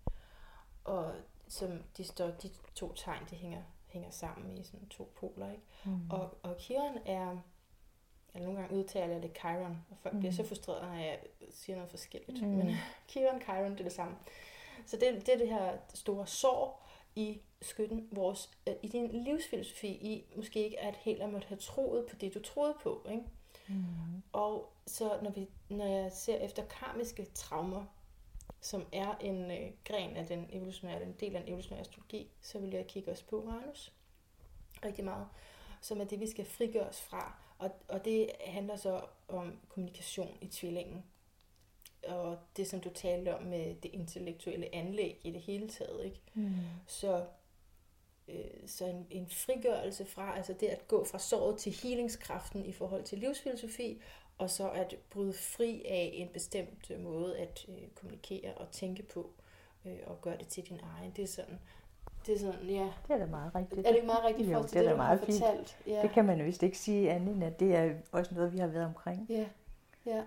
Og 0.84 1.14
som 1.48 1.84
de, 1.98 2.04
står, 2.04 2.28
de 2.28 2.50
to 2.76 2.94
tegn, 2.94 3.24
de 3.30 3.36
hænger, 3.36 3.64
hænger 3.90 4.10
sammen 4.10 4.58
i 4.58 4.64
sådan 4.64 4.88
to 4.88 5.12
poler. 5.16 5.52
Ikke? 5.52 5.64
Mm. 5.86 6.10
Og, 6.10 6.38
og 6.44 6.58
Kiron 6.58 6.98
er, 7.06 7.38
eller 8.34 8.48
nogle 8.48 8.60
gange 8.60 8.78
udtaler 8.78 9.14
jeg 9.14 9.24
det 9.24 9.38
Chiron, 9.40 9.78
og 9.90 9.98
folk 9.98 10.14
mm. 10.14 10.20
bliver 10.20 10.34
så 10.34 10.44
frustreret, 10.44 10.82
når 10.82 10.94
jeg 10.94 11.20
siger 11.50 11.76
noget 11.76 11.92
forskelligt. 11.92 12.42
Mm. 12.42 12.48
Men 12.48 12.76
Kiron, 13.10 13.42
Chiron, 13.42 13.72
det 13.72 13.80
er 13.80 13.84
det 13.84 13.94
samme. 13.94 14.18
Så 14.86 14.98
det, 14.98 15.26
det 15.26 15.34
er 15.34 15.38
det 15.38 15.50
her 15.50 15.78
store 15.94 16.28
sår 16.28 16.90
i 17.16 17.42
skytten, 17.62 18.08
vores, 18.12 18.50
øh, 18.68 18.74
i 18.84 18.88
din 18.88 19.24
livsfilosofi, 19.24 19.88
i 19.88 20.26
måske 20.36 20.64
ikke 20.64 20.80
at 20.80 20.96
helt 20.96 21.22
at 21.22 21.30
måtte 21.30 21.48
have 21.48 21.60
troet 21.60 22.06
på 22.06 22.16
det, 22.16 22.34
du 22.34 22.42
troede 22.42 22.76
på. 22.84 23.08
Ikke? 23.12 23.24
Mm. 23.68 24.24
Og 24.34 24.74
så 24.88 25.20
når, 25.22 25.32
vi, 25.32 25.50
når 25.70 25.86
jeg 25.86 26.12
ser 26.12 26.36
efter 26.36 26.64
karmiske 26.64 27.26
traumer, 27.26 27.86
som 28.62 28.86
er 28.92 29.16
en 29.18 29.52
øh, 29.52 29.72
gren 29.84 30.16
af 30.16 30.28
den 30.28 30.50
evolutionære, 30.52 31.04
en 31.04 31.16
del 31.20 31.36
af 31.36 31.42
den 31.42 31.50
evolutionære 31.50 31.82
astrologi, 31.82 32.32
så 32.42 32.60
vil 32.60 32.72
jeg 32.72 32.88
kigge 32.88 33.12
også 33.12 33.26
på 33.26 33.42
Uranus 33.42 33.94
rigtig 34.86 35.06
meget, 35.06 35.28
som 35.82 36.02
er 36.02 36.06
det, 36.06 36.20
vi 36.20 36.28
skal 36.28 36.46
frigøre 36.46 36.90
os 36.90 37.02
fra. 37.02 37.38
Og, 37.58 37.72
og 37.88 38.06
det 38.06 38.32
handler 38.46 38.76
så 38.76 39.02
om 39.28 39.60
kommunikation 39.70 40.38
i 40.42 40.48
tvillingen. 40.48 41.04
Og 42.08 42.38
det, 42.58 42.68
som 42.68 42.80
du 42.80 42.90
talte 42.90 43.38
om 43.38 43.44
med 43.44 43.76
det 43.76 43.92
intellektuelle 43.94 44.76
anlæg 44.76 45.22
i 45.24 45.32
det 45.32 45.42
hele 45.42 45.70
taget. 45.70 46.06
Ikke? 46.06 46.22
Mm. 46.34 46.54
Så, 46.88 47.26
øh, 48.28 48.68
så 48.68 48.86
en, 48.86 49.08
en 49.10 49.30
frigørelse 49.30 50.06
fra, 50.06 50.38
altså 50.38 50.54
det 50.54 50.68
at 50.68 50.88
gå 50.88 51.06
fra 51.06 51.20
såret 51.20 51.58
til 51.58 51.72
healingskraften 51.84 52.66
i 52.66 52.72
forhold 52.72 53.04
til 53.04 53.18
livsfilosofi, 53.18 54.02
og 54.40 54.50
så 54.50 54.70
at 54.70 54.96
bryde 55.10 55.34
fri 55.34 55.84
af 55.86 56.12
en 56.14 56.28
bestemt 56.34 56.92
øh, 56.92 57.04
måde 57.04 57.38
at 57.38 57.66
øh, 57.70 57.76
kommunikere 57.96 58.54
og 58.54 58.72
tænke 58.72 59.04
på, 59.04 59.30
øh, 59.86 59.98
og 60.06 60.22
gøre 60.22 60.38
det 60.38 60.48
til 60.48 60.64
din 60.70 60.80
egen. 60.98 61.12
Det 61.16 61.24
er 61.24 61.28
sådan, 61.28 61.60
det 62.26 62.36
er 62.36 62.40
sådan, 62.40 62.70
ja. 62.70 62.90
Det 63.08 63.14
er 63.14 63.18
da 63.18 63.26
meget 63.26 63.56
rigtigt. 63.56 63.80
Er 63.88 63.90
det 63.90 63.96
ikke 63.96 64.08
meget 64.08 64.24
rigtigt 64.26 64.48
i 64.48 64.52
Jo, 64.52 64.56
forhold 64.56 64.70
til 64.70 64.80
det 64.80 64.86
det, 64.86 64.92
er 64.92 64.96
du 64.96 65.02
har 65.02 65.08
meget 65.08 65.26
fint. 65.26 65.40
fortalt? 65.40 65.78
Ja. 65.88 66.02
Det 66.02 66.12
kan 66.12 66.26
man 66.26 66.40
jo 66.40 66.46
vist 66.46 66.64
ikke 66.64 66.78
sige 66.78 67.12
andet 67.12 67.36
end, 67.36 67.44
at 67.44 67.60
det 67.60 67.76
er 67.76 67.94
også 68.12 68.36
noget, 68.36 68.54
vi 68.54 68.58
har 68.58 68.68
været 68.68 68.86
omkring. 68.86 69.26
Ja, 69.30 69.46
ja. 70.06 70.24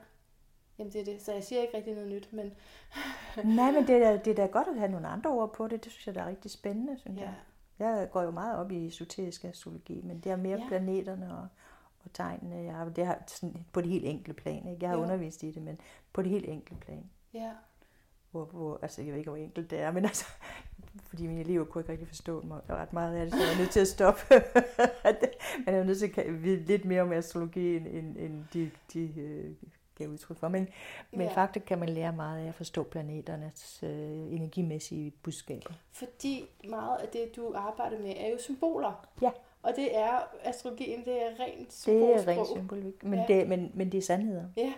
Jamen 0.78 0.92
det 0.92 1.00
er 1.00 1.04
det. 1.04 1.22
Så 1.22 1.32
jeg 1.32 1.44
siger 1.44 1.62
ikke 1.62 1.76
rigtig 1.76 1.94
noget 1.94 2.10
nyt, 2.10 2.32
men 2.32 2.52
Nej, 3.56 3.70
men 3.70 3.86
det 3.86 3.96
er, 3.96 4.16
det 4.16 4.30
er 4.30 4.34
da 4.34 4.46
godt 4.46 4.68
at 4.68 4.78
have 4.78 4.90
nogle 4.90 5.08
andre 5.08 5.30
ord 5.30 5.52
på 5.54 5.68
det. 5.68 5.84
Det 5.84 5.92
synes 5.92 6.06
jeg, 6.06 6.14
der 6.14 6.22
er 6.22 6.26
rigtig 6.28 6.50
spændende, 6.50 6.98
synes 6.98 7.20
ja. 7.20 7.24
jeg. 7.24 7.34
Jeg 7.78 8.08
går 8.10 8.22
jo 8.22 8.30
meget 8.30 8.58
op 8.58 8.72
i 8.72 8.86
esoterisk 8.86 9.44
astrologi, 9.44 10.00
men 10.04 10.20
det 10.20 10.32
er 10.32 10.36
mere 10.36 10.58
ja. 10.58 10.68
planeterne 10.68 11.38
og, 11.38 11.46
og 12.04 12.12
tegnene. 12.12 12.56
Jeg 12.56 12.74
har, 12.74 12.88
det 12.88 13.06
har 13.06 13.18
sådan 13.26 13.64
på 13.72 13.80
det 13.80 13.90
helt 13.90 14.04
enkle 14.06 14.34
plan. 14.34 14.56
Ikke? 14.68 14.78
Jeg 14.80 14.90
har 14.90 14.96
Jo. 14.96 15.02
undervist 15.02 15.42
i 15.42 15.50
det, 15.50 15.62
men 15.62 15.80
på 16.12 16.22
det 16.22 16.30
helt 16.30 16.48
enkle 16.48 16.76
plan. 16.76 17.10
ja. 17.34 17.50
Hvor, 18.30 18.44
hvor, 18.44 18.78
altså, 18.82 19.02
jeg 19.02 19.10
ved 19.12 19.18
ikke, 19.18 19.30
hvor 19.30 19.36
enkelt 19.38 19.70
det 19.70 19.80
er, 19.80 19.90
men 19.92 20.04
altså, 20.04 20.24
fordi 21.06 21.26
mine 21.26 21.40
elever 21.40 21.64
kunne 21.64 21.82
ikke 21.82 21.92
rigtig 21.92 22.08
forstå 22.08 22.40
mig 22.40 22.60
ret 22.70 22.92
meget 22.92 23.16
af 23.16 23.24
det, 23.26 23.34
så 23.34 23.40
jeg 23.40 23.52
er 23.54 23.58
nødt 23.58 23.70
til 23.70 23.80
at 23.80 23.88
stoppe. 23.88 24.22
Man 25.66 25.74
er 25.74 25.78
jo 25.78 25.84
nødt 25.84 25.98
til 25.98 26.20
at 26.20 26.42
vide 26.42 26.64
lidt 26.64 26.84
mere 26.84 27.02
om 27.02 27.12
astrologi, 27.12 27.76
end, 27.76 27.86
end, 27.86 28.16
end 28.16 28.44
de, 28.52 28.70
de 28.92 29.20
øh, 29.20 29.54
gav 29.98 30.08
udtryk 30.08 30.36
for. 30.36 30.48
Men, 30.48 30.68
men 31.10 31.20
Ja. 31.20 31.34
faktisk 31.34 31.66
kan 31.66 31.78
man 31.78 31.88
lære 31.88 32.12
meget 32.12 32.44
af 32.44 32.48
at 32.48 32.54
forstå 32.54 32.82
planeternes 32.82 33.82
øh, 33.82 33.90
energimæssige 34.32 35.10
budskaber. 35.10 35.70
Fordi 35.90 36.44
meget 36.68 36.98
af 36.98 37.08
det, 37.08 37.36
du 37.36 37.52
arbejder 37.56 37.98
med, 37.98 38.14
er 38.16 38.28
jo 38.28 38.38
symboler. 38.38 39.08
Ja. 39.22 39.30
Og 39.62 39.72
det 39.76 39.98
er, 39.98 40.18
astrologien, 40.44 41.04
det 41.04 41.22
er 41.22 41.26
rent 41.40 41.58
Det 41.58 41.68
er 41.68 41.72
symbolsprog. 41.72 42.36
rent 42.36 42.48
symbolik, 42.48 43.04
men, 43.04 43.18
Ja. 43.18 43.24
det, 43.28 43.48
men, 43.48 43.70
men 43.74 43.92
det 43.92 43.98
er 43.98 44.02
sandheder. 44.02 44.44
Ja, 44.56 44.72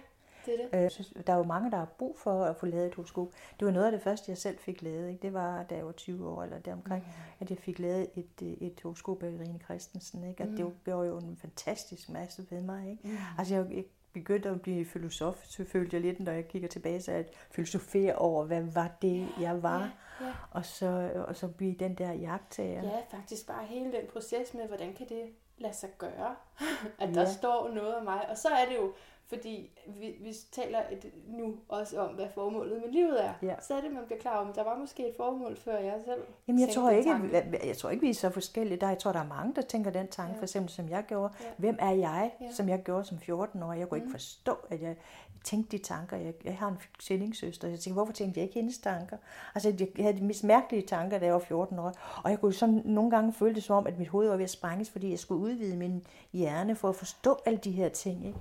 det 0.46 0.54
er 0.54 0.78
det. 0.78 0.84
Øh, 0.84 0.90
synes, 0.90 1.12
der 1.26 1.32
er 1.32 1.36
jo 1.36 1.42
mange, 1.42 1.70
der 1.70 1.76
har 1.76 1.88
brug 1.98 2.18
for 2.18 2.44
at 2.44 2.56
få 2.56 2.66
lavet 2.66 2.86
et 2.86 2.94
horoskop. 2.94 3.28
Det 3.60 3.66
var 3.66 3.72
noget 3.72 3.86
af 3.86 3.92
det 3.92 4.02
første, 4.02 4.30
jeg 4.30 4.38
selv 4.38 4.58
fik 4.58 4.82
lavet. 4.82 5.08
Ikke? 5.10 5.22
Det 5.22 5.32
var, 5.32 5.62
da 5.62 5.74
jeg 5.74 5.86
var 5.86 5.92
20 5.92 6.28
år 6.28 6.42
eller 6.42 6.58
deromkring, 6.58 7.02
mm. 7.02 7.10
at 7.40 7.50
jeg 7.50 7.58
fik 7.58 7.78
lavet 7.78 8.10
et, 8.16 8.42
øh, 8.42 8.48
et 8.48 8.80
horoskop 8.82 9.22
af 9.22 9.30
Irene 9.30 9.58
Christensen. 9.64 10.24
Ikke? 10.24 10.42
Og 10.42 10.48
mm. 10.48 10.56
det 10.56 10.66
gjorde 10.84 11.08
jo 11.08 11.18
en 11.18 11.36
fantastisk 11.40 12.08
masse 12.10 12.46
ved 12.50 12.60
mig. 12.60 12.90
Ikke? 12.90 13.08
Mm. 13.08 13.16
Altså, 13.38 13.54
jeg, 13.54 13.66
jeg 13.70 13.84
begyndte 14.12 14.48
at 14.48 14.62
blive 14.62 14.84
filosof, 14.84 15.44
så 15.44 15.64
følte 15.64 15.94
jeg 15.96 16.02
lidt, 16.02 16.20
når 16.20 16.32
jeg 16.32 16.48
kigger 16.48 16.68
tilbage, 16.68 17.00
så 17.00 17.12
at 17.12 17.30
filosofere 17.50 18.14
over, 18.14 18.44
hvad 18.44 18.62
var 18.62 18.90
det, 19.02 19.28
jeg 19.40 19.62
var. 19.62 19.92
Ja. 20.20 20.32
Og, 20.50 20.64
så, 20.64 21.10
og 21.28 21.36
så 21.36 21.48
blive 21.48 21.74
den 21.74 21.94
der 21.94 22.12
jagttager. 22.12 22.82
Ja, 22.82 23.00
faktisk 23.10 23.46
bare 23.46 23.64
hele 23.64 23.92
den 23.92 24.06
proces 24.12 24.54
med, 24.54 24.66
hvordan 24.66 24.94
kan 24.94 25.08
det 25.08 25.32
lade 25.58 25.74
sig 25.74 25.90
gøre, 25.98 26.36
at 26.98 27.08
ja. 27.08 27.14
der 27.14 27.26
står 27.26 27.68
noget 27.68 27.96
om 27.96 28.04
mig. 28.04 28.28
Og 28.30 28.38
så 28.38 28.48
er 28.48 28.64
det 28.68 28.76
jo, 28.76 28.92
fordi 29.28 29.70
vi, 29.86 30.14
vi 30.20 30.34
taler 30.52 30.78
et, 30.92 31.12
nu 31.26 31.54
også 31.68 32.00
om, 32.00 32.14
hvad 32.14 32.26
formålet 32.34 32.82
med 32.84 32.92
livet 32.92 33.24
er. 33.24 33.32
Ja. 33.42 33.54
Så 33.60 33.74
er 33.74 33.80
det, 33.80 33.92
man 33.92 34.02
bliver 34.06 34.20
klar 34.20 34.36
om, 34.36 34.52
der 34.52 34.64
var 34.64 34.78
måske 34.78 35.08
et 35.08 35.14
formål, 35.16 35.56
før 35.56 35.78
jeg 35.78 36.00
selv 36.04 36.22
Jamen, 36.48 36.60
jeg 36.60 36.68
tror, 36.74 36.90
ikke, 36.90 37.10
jeg, 37.32 37.60
jeg 37.64 37.76
tror 37.76 37.90
ikke, 37.90 38.00
vi 38.00 38.10
er 38.10 38.14
så 38.14 38.30
forskellige. 38.30 38.80
Der, 38.80 38.88
jeg 38.88 38.98
tror, 38.98 39.12
der 39.12 39.20
er 39.20 39.28
mange, 39.28 39.54
der 39.54 39.62
tænker 39.62 39.90
den 39.90 40.08
tanke, 40.08 40.32
ja. 40.32 40.38
for 40.38 40.42
eksempel 40.42 40.72
som 40.72 40.88
jeg 40.88 41.04
gjorde. 41.08 41.34
Ja. 41.40 41.46
Hvem 41.56 41.76
er 41.78 41.90
jeg, 41.90 42.32
ja. 42.40 42.52
som 42.52 42.68
jeg 42.68 42.82
gjorde 42.82 43.04
som 43.04 43.18
14 43.18 43.62
år? 43.62 43.72
Jeg 43.72 43.88
kunne 43.88 43.98
mm. 43.98 44.06
ikke 44.06 44.12
forstå, 44.12 44.56
at 44.70 44.82
jeg 44.82 44.96
tænkte 45.44 45.78
de 45.78 45.82
tanker. 45.82 46.16
Jeg, 46.16 46.34
jeg 46.44 46.56
har 46.56 46.68
en 46.68 46.78
tvillingsøster, 46.98 47.68
jeg 47.68 47.78
tænkte, 47.78 47.92
hvorfor 47.92 48.12
tænkte 48.12 48.40
jeg 48.40 48.44
ikke 48.44 48.54
hendes 48.54 48.78
tanker? 48.78 49.16
Altså, 49.54 49.74
jeg 49.78 49.88
havde 50.04 50.16
de 50.16 50.24
mest 50.24 50.44
mærkelige 50.44 50.86
tanker, 50.86 51.18
da 51.18 51.24
jeg 51.24 51.34
var 51.34 51.40
14 51.40 51.78
år. 51.78 51.92
Og 52.24 52.30
jeg 52.30 52.40
kunne 52.40 52.52
sådan 52.52 52.82
nogle 52.84 53.10
gange 53.10 53.32
føle 53.32 53.54
det 53.54 53.62
som 53.62 53.76
om, 53.76 53.86
at 53.86 53.98
mit 53.98 54.08
hoved 54.08 54.28
var 54.28 54.36
ved 54.36 54.44
at 54.44 54.50
sprænges, 54.50 54.90
fordi 54.90 55.10
jeg 55.10 55.18
skulle 55.18 55.40
udvide 55.40 55.76
min 55.76 56.06
hjerne 56.32 56.76
for 56.76 56.88
at 56.88 56.96
forstå 56.96 57.38
alle 57.46 57.58
de 57.58 57.70
her 57.70 57.88
ting. 57.88 58.26
Ikke? 58.26 58.38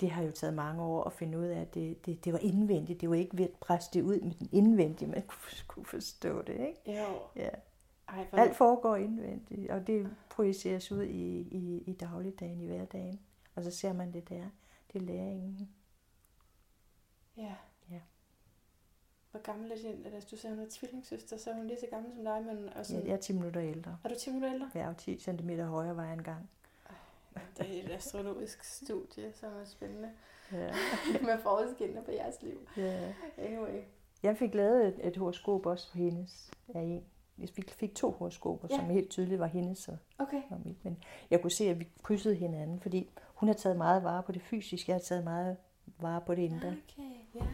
Det 0.00 0.10
har 0.10 0.22
jo 0.22 0.30
taget 0.30 0.54
mange 0.54 0.82
år 0.82 1.04
at 1.04 1.12
finde 1.12 1.38
ud 1.38 1.44
af, 1.44 1.60
at 1.60 1.74
det, 1.74 2.06
det, 2.06 2.24
det 2.24 2.32
var 2.32 2.38
indvendigt. 2.38 3.00
Det 3.00 3.10
var 3.10 3.14
ikke 3.14 3.38
ved 3.38 3.44
at 3.44 3.52
presse 3.60 3.90
det 3.92 4.02
ud 4.02 4.20
med 4.20 4.34
den 4.34 4.48
indvendige, 4.52 5.10
man 5.10 5.22
kunne 5.68 5.86
forstå 5.86 6.42
det. 6.42 6.66
Ikke? 6.66 7.00
Jo. 7.00 7.06
Ja. 7.36 7.50
Ej, 8.08 8.26
for... 8.30 8.36
Alt 8.36 8.56
foregår 8.56 8.96
indvendigt, 8.96 9.70
og 9.70 9.86
det 9.86 10.16
projiceres 10.30 10.92
ud 10.92 11.02
i, 11.02 11.40
i, 11.40 11.82
i 11.86 11.92
dagligdagen, 11.92 12.60
i 12.60 12.66
hverdagen. 12.66 13.20
Og 13.54 13.64
så 13.64 13.70
ser 13.70 13.92
man 13.92 14.12
det 14.12 14.28
der. 14.28 14.44
Det 14.92 15.02
er 15.02 15.06
læringen. 15.06 15.70
Ja. 17.36 17.54
Ja. 17.90 18.00
Hvor 19.30 19.40
gammel 19.40 19.72
er 19.72 19.76
din, 19.76 20.06
altså 20.06 20.28
du 20.30 20.36
sagde, 20.36 20.56
hun 20.56 20.64
er 20.64 20.68
tvillingssøster, 20.70 21.36
så 21.36 21.50
er 21.50 21.54
hun 21.54 21.66
lige 21.66 21.80
så 21.80 21.86
gammel 21.90 22.12
som 22.14 22.24
dig, 22.24 22.42
men 22.44 22.68
også... 22.68 22.96
Ja, 22.96 23.04
jeg 23.04 23.12
er 23.12 23.16
10 23.16 23.32
minutter 23.32 23.62
ældre. 23.62 23.98
Er 24.04 24.08
du 24.08 24.14
10 24.18 24.30
minutter 24.30 24.54
ældre? 24.54 24.70
Jeg 24.74 24.82
er 24.82 24.94
10 24.94 25.18
cm 25.18 25.50
højere 25.50 25.96
var 25.96 26.04
jeg 26.04 26.12
engang. 26.12 26.50
Det 27.58 27.78
er 27.78 27.84
et 27.84 27.90
astrologisk 27.90 28.64
studie, 28.64 29.32
som 29.32 29.52
er 29.52 29.64
spændende. 29.64 30.10
Ja. 30.52 30.74
med 31.28 31.38
forskellene 31.42 32.02
på 32.04 32.10
jeres 32.10 32.42
liv. 32.42 32.68
Ja. 32.76 33.14
Anyway. 33.38 33.82
Jeg 34.22 34.36
fik 34.36 34.54
lavet 34.54 34.86
et, 34.86 35.06
et 35.06 35.16
horoskop 35.16 35.66
også 35.66 35.90
for 35.90 35.98
hendes. 35.98 36.50
Ja, 36.74 36.80
jeg 37.38 37.48
fik, 37.48 37.70
fik 37.70 37.94
to 37.94 38.10
horoskoper, 38.10 38.68
ja. 38.70 38.76
som 38.76 38.84
helt 38.84 39.10
tydeligt 39.10 39.40
var 39.40 39.46
hendes 39.46 39.88
og, 39.88 39.96
okay. 40.18 40.42
og 40.50 40.60
mit. 40.64 40.84
Men 40.84 41.02
jeg 41.30 41.42
kunne 41.42 41.50
se, 41.50 41.64
at 41.64 41.80
vi 41.80 41.88
krydsede 42.02 42.34
hinanden, 42.34 42.80
fordi 42.80 43.10
hun 43.34 43.48
har 43.48 43.54
taget 43.54 43.76
meget 43.76 44.04
vare 44.04 44.22
på 44.22 44.32
det 44.32 44.42
fysiske, 44.42 44.90
jeg 44.90 44.94
har 44.94 45.00
taget 45.00 45.24
meget 45.24 45.56
vare 45.98 46.20
på 46.20 46.34
det 46.34 46.42
indre. 46.42 46.68
Okay, 46.68 47.14
ja. 47.34 47.46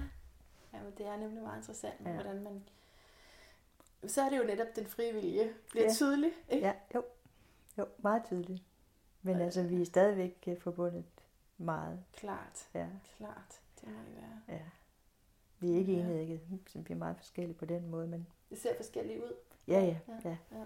Jamen, 0.74 0.92
det 0.98 1.06
er 1.06 1.16
nemlig 1.16 1.42
meget 1.42 1.58
interessant, 1.58 1.94
ja. 2.06 2.12
hvordan 2.12 2.42
man... 2.42 2.62
Så 4.06 4.22
er 4.22 4.28
det 4.28 4.38
jo 4.38 4.44
netop 4.44 4.66
den 4.76 4.86
frie 4.86 5.12
vilje 5.14 5.50
bliver 5.70 5.84
ja. 5.84 5.92
tydelig, 5.92 6.30
ikke? 6.48 6.66
Ja, 6.66 6.72
jo. 6.94 7.02
Jo, 7.78 7.86
meget 7.98 8.24
tydeligt. 8.24 8.62
Men 9.22 9.36
øh, 9.36 9.44
altså, 9.44 9.62
vi 9.62 9.80
er 9.80 9.84
stadigvæk 9.84 10.44
øh, 10.46 10.58
forbundet 10.58 11.04
meget. 11.58 12.04
Klart. 12.12 12.68
Ja. 12.74 12.86
Klart. 13.16 13.60
Det 13.80 13.88
må 13.88 13.98
det 14.08 14.16
være. 14.16 14.58
Ja. 14.58 14.64
Vi 15.60 15.72
er 15.72 15.76
ikke 15.76 15.92
ja. 15.92 15.98
enige, 15.98 16.40
vi 16.74 16.92
er 16.92 16.94
meget 16.94 17.16
forskellige 17.16 17.54
på 17.54 17.64
den 17.64 17.90
måde, 17.90 18.06
men... 18.06 18.26
Det 18.50 18.58
ser 18.58 18.76
forskelligt 18.76 19.18
ud. 19.18 19.32
Ja, 19.68 19.80
ja. 19.80 19.96
ja. 20.08 20.30
ja. 20.30 20.36
ja. 20.52 20.64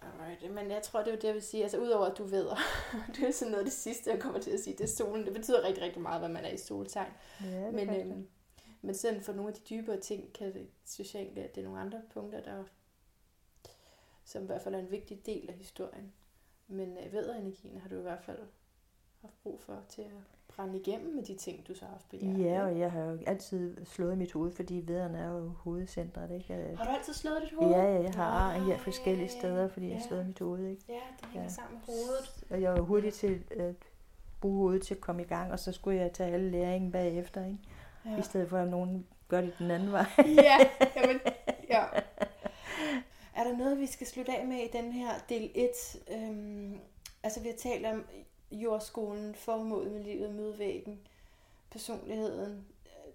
Alright, 0.00 0.54
men 0.54 0.70
jeg 0.70 0.82
tror, 0.82 1.02
det 1.02 1.12
er 1.12 1.16
det, 1.16 1.24
jeg 1.24 1.34
vil 1.34 1.42
sige. 1.42 1.62
Altså, 1.62 1.78
udover 1.78 2.06
at 2.06 2.18
du 2.18 2.24
ved, 2.24 2.46
det 3.16 3.28
er 3.28 3.32
sådan 3.32 3.50
noget 3.50 3.64
af 3.64 3.64
det 3.64 3.72
sidste, 3.72 4.10
jeg 4.10 4.20
kommer 4.20 4.40
til 4.40 4.50
at 4.50 4.60
sige, 4.60 4.76
det 4.76 4.84
er 4.84 4.88
solen. 4.88 5.26
Det 5.26 5.32
betyder 5.32 5.64
rigtig, 5.64 5.84
rigtig 5.84 6.02
meget, 6.02 6.20
hvad 6.20 6.28
man 6.28 6.44
er 6.44 6.50
i 6.50 6.56
soltegn. 6.56 7.12
Ja, 7.40 7.70
men, 7.70 7.90
øhm, 7.90 8.28
men 8.82 8.94
sådan 8.94 9.22
for 9.22 9.32
nogle 9.32 9.48
af 9.48 9.54
de 9.54 9.60
dybere 9.70 10.00
ting, 10.00 10.32
kan 10.32 10.54
det, 10.54 10.68
synes 10.84 11.14
jeg 11.14 11.22
egentlig, 11.22 11.44
at 11.44 11.54
det 11.54 11.60
er 11.60 11.64
nogle 11.64 11.80
andre 11.80 12.02
punkter, 12.12 12.42
der 12.42 12.64
som 14.24 14.42
i 14.42 14.46
hvert 14.46 14.62
fald 14.62 14.74
er 14.74 14.78
en 14.78 14.90
vigtig 14.90 15.26
del 15.26 15.50
af 15.50 15.54
historien. 15.54 16.12
Men 16.68 16.98
øh, 16.98 17.80
har 17.82 17.88
du 17.88 17.98
i 17.98 18.02
hvert 18.02 18.22
fald 18.22 18.38
haft 19.20 19.42
brug 19.42 19.60
for 19.60 19.78
til 19.88 20.02
at 20.02 20.08
brænde 20.48 20.78
igennem 20.78 21.14
med 21.14 21.22
de 21.22 21.34
ting, 21.34 21.68
du 21.68 21.74
så 21.74 21.84
har 21.84 21.92
haft 21.92 22.12
hjertet. 22.12 22.44
Ja, 22.44 22.64
og 22.64 22.78
jeg 22.78 22.92
har 22.92 23.02
jo 23.02 23.18
altid 23.26 23.86
slået 23.86 24.18
mit 24.18 24.32
hoved, 24.32 24.52
fordi 24.52 24.82
vederne 24.86 25.18
er 25.18 25.28
jo 25.28 25.48
hovedcentret. 25.48 26.30
Ikke? 26.30 26.74
Har 26.76 26.84
du 26.84 26.90
altid 26.90 27.12
slået 27.12 27.42
dit 27.42 27.52
hoved? 27.58 27.70
Ja, 27.70 27.82
ja 27.82 28.02
jeg 28.02 28.12
har 28.14 28.52
ja, 28.52 28.64
ja, 28.64 28.76
forskellige 28.76 29.28
steder, 29.28 29.68
fordi 29.68 29.86
ja. 29.86 29.92
jeg 29.92 30.00
har 30.00 30.08
slået 30.08 30.26
mit 30.26 30.38
hoved. 30.38 30.66
Ikke? 30.66 30.82
Ja, 30.88 30.94
det 31.20 31.28
hænger 31.28 31.42
ja. 31.42 31.48
sammen 31.48 31.74
med 31.74 31.94
hovedet. 31.94 32.44
Og 32.50 32.62
jeg 32.62 32.72
var 32.72 32.80
hurtig 32.80 33.12
til 33.12 33.44
at 33.50 33.74
bruge 34.40 34.56
hovedet 34.56 34.82
til 34.82 34.94
at 34.94 35.00
komme 35.00 35.22
i 35.22 35.26
gang, 35.26 35.52
og 35.52 35.58
så 35.58 35.72
skulle 35.72 35.98
jeg 35.98 36.12
tage 36.12 36.32
alle 36.34 36.50
læringen 36.50 36.92
bagefter, 36.92 37.44
ikke? 37.44 37.58
Ja. 38.04 38.18
i 38.18 38.22
stedet 38.22 38.48
for 38.48 38.58
at 38.58 38.68
nogen 38.68 39.06
gør 39.28 39.40
det 39.40 39.54
den 39.58 39.70
anden 39.70 39.92
vej. 39.92 40.06
ja, 40.18 40.58
jamen, 40.96 41.20
ja. 41.68 41.84
Er 43.42 43.48
der 43.48 43.56
noget, 43.56 43.78
vi 43.78 43.86
skal 43.86 44.06
slutte 44.06 44.36
af 44.36 44.46
med 44.46 44.56
i 44.56 44.68
den 44.72 44.92
her 44.92 45.18
del 45.28 45.50
1? 45.54 45.70
Øhm, 46.10 46.80
altså, 47.22 47.40
vi 47.40 47.48
har 47.48 47.56
talt 47.56 47.86
om 47.86 48.04
jordskolen, 48.50 49.34
formålet 49.34 49.92
med 49.92 50.04
livet, 50.04 50.34
mødevæggen, 50.34 51.00
personligheden. 51.70 52.66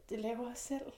Det 0.09 0.19
laver 0.19 0.51
os 0.51 0.59
selv. 0.59 0.91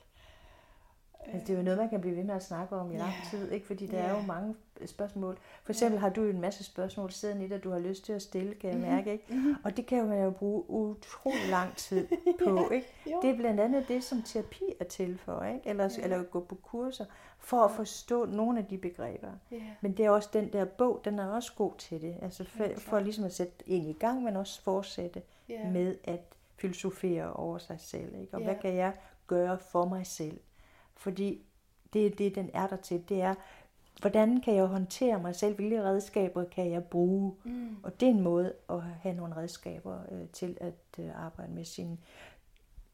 Altså, 1.26 1.48
det 1.48 1.54
er 1.54 1.58
jo 1.58 1.64
noget, 1.64 1.80
man 1.80 1.90
kan 1.90 2.02
blive 2.02 2.16
ved 2.16 2.24
med 2.24 2.36
at 2.36 2.44
snakke 2.44 2.76
om 2.76 2.92
i 2.92 2.98
lang 2.98 3.10
yeah. 3.10 3.30
tid, 3.32 3.52
ikke? 3.52 3.68
fordi 3.68 3.88
der 3.88 4.00
yeah. 4.00 4.10
er 4.10 4.20
jo 4.20 4.22
mange 4.22 4.56
spørgsmål. 4.86 5.38
For 5.64 5.72
eksempel 5.72 5.94
yeah. 5.94 6.02
har 6.02 6.10
du 6.10 6.24
en 6.24 6.42
masse 6.42 6.64
spørgsmål 6.64 7.12
siden 7.12 7.42
i 7.42 7.48
det, 7.48 7.64
du 7.64 7.72
har 7.72 7.80
lyst 7.80 8.06
til 8.06 8.14
at 8.14 8.22
stille, 8.22 8.54
kan 8.54 8.70
jeg 8.70 8.78
mm-hmm. 8.78 8.96
mærke. 8.96 9.12
Ikke? 9.12 9.26
Mm-hmm. 9.30 9.56
Og 9.64 9.78
det 9.78 9.86
kan 9.86 9.98
jo 9.98 10.06
man 10.06 10.24
jo 10.24 10.32
bruge 10.32 10.70
utrolig 10.70 11.50
lang 11.50 11.76
tid 11.76 12.08
på. 12.44 12.56
ja, 12.56 12.76
ikke? 12.76 12.88
Det 13.22 13.30
er 13.30 13.36
blandt 13.36 13.60
andet 13.60 13.88
det, 13.88 14.04
som 14.04 14.22
terapi 14.22 14.64
er 14.80 14.86
til 14.86 15.18
for, 15.18 15.44
ikke? 15.44 15.70
Eller, 15.70 15.90
yeah. 15.92 16.04
eller 16.04 16.24
gå 16.24 16.40
på 16.40 16.56
kurser, 16.56 17.06
for 17.40 17.58
at 17.58 17.72
forstå 17.72 18.26
nogle 18.26 18.60
af 18.60 18.66
de 18.66 18.78
begreber. 18.78 19.32
Yeah. 19.54 19.64
Men 19.82 19.98
det 19.98 20.06
er 20.06 20.10
også 20.10 20.30
den 20.34 20.54
der 20.54 20.66
bog, 20.66 21.02
den 21.06 21.20
er 21.20 21.28
også 21.28 21.54
god 21.56 21.72
til 21.78 22.02
det. 22.02 22.16
Altså 22.22 22.44
for, 22.44 22.64
okay. 22.64 22.76
for 22.76 23.00
ligesom 23.00 23.24
at 23.24 23.34
sætte 23.34 23.54
en 23.68 23.90
i 23.90 23.94
gang, 23.94 24.24
men 24.24 24.36
også 24.36 24.62
fortsætte 24.62 25.22
yeah. 25.52 25.74
med 25.74 25.96
at 26.04 26.22
filosofere 26.58 27.34
over 27.34 27.58
sig 27.58 27.80
selv. 27.80 28.22
Ikke? 28.22 28.34
Og 28.34 28.42
yeah. 28.42 28.52
hvad 28.52 28.62
kan 28.62 28.76
jeg 28.76 28.94
gøre 29.28 29.58
for 29.58 29.86
mig 29.86 30.08
selv? 30.08 30.40
Fordi 31.00 31.41
det 31.93 32.06
er 32.06 32.10
det, 32.10 32.36
den 32.36 32.50
er 32.54 32.68
der 32.68 32.76
til. 32.76 33.10
Det 33.10 33.22
er, 33.22 33.36
hvordan 34.00 34.41
kan 34.41 34.56
jeg 34.56 34.66
håndtere 34.66 35.22
mig 35.22 35.36
selv? 35.36 35.56
Hvilke 35.56 35.84
redskaber 35.84 36.43
kan 36.43 36.72
jeg 36.72 36.84
bruge? 36.84 37.36
Mm. 37.43 37.76
Og 37.84 38.00
det 38.00 38.06
er 38.06 38.12
en 38.12 38.22
måde 38.22 38.54
at 38.70 38.82
have 38.82 39.16
nogle 39.16 39.36
redskaber 39.36 40.02
øh, 40.12 40.28
til 40.34 40.58
at 40.62 41.00
øh, 41.00 41.26
arbejde 41.26 41.52
med 41.52 41.66
sine 41.66 41.97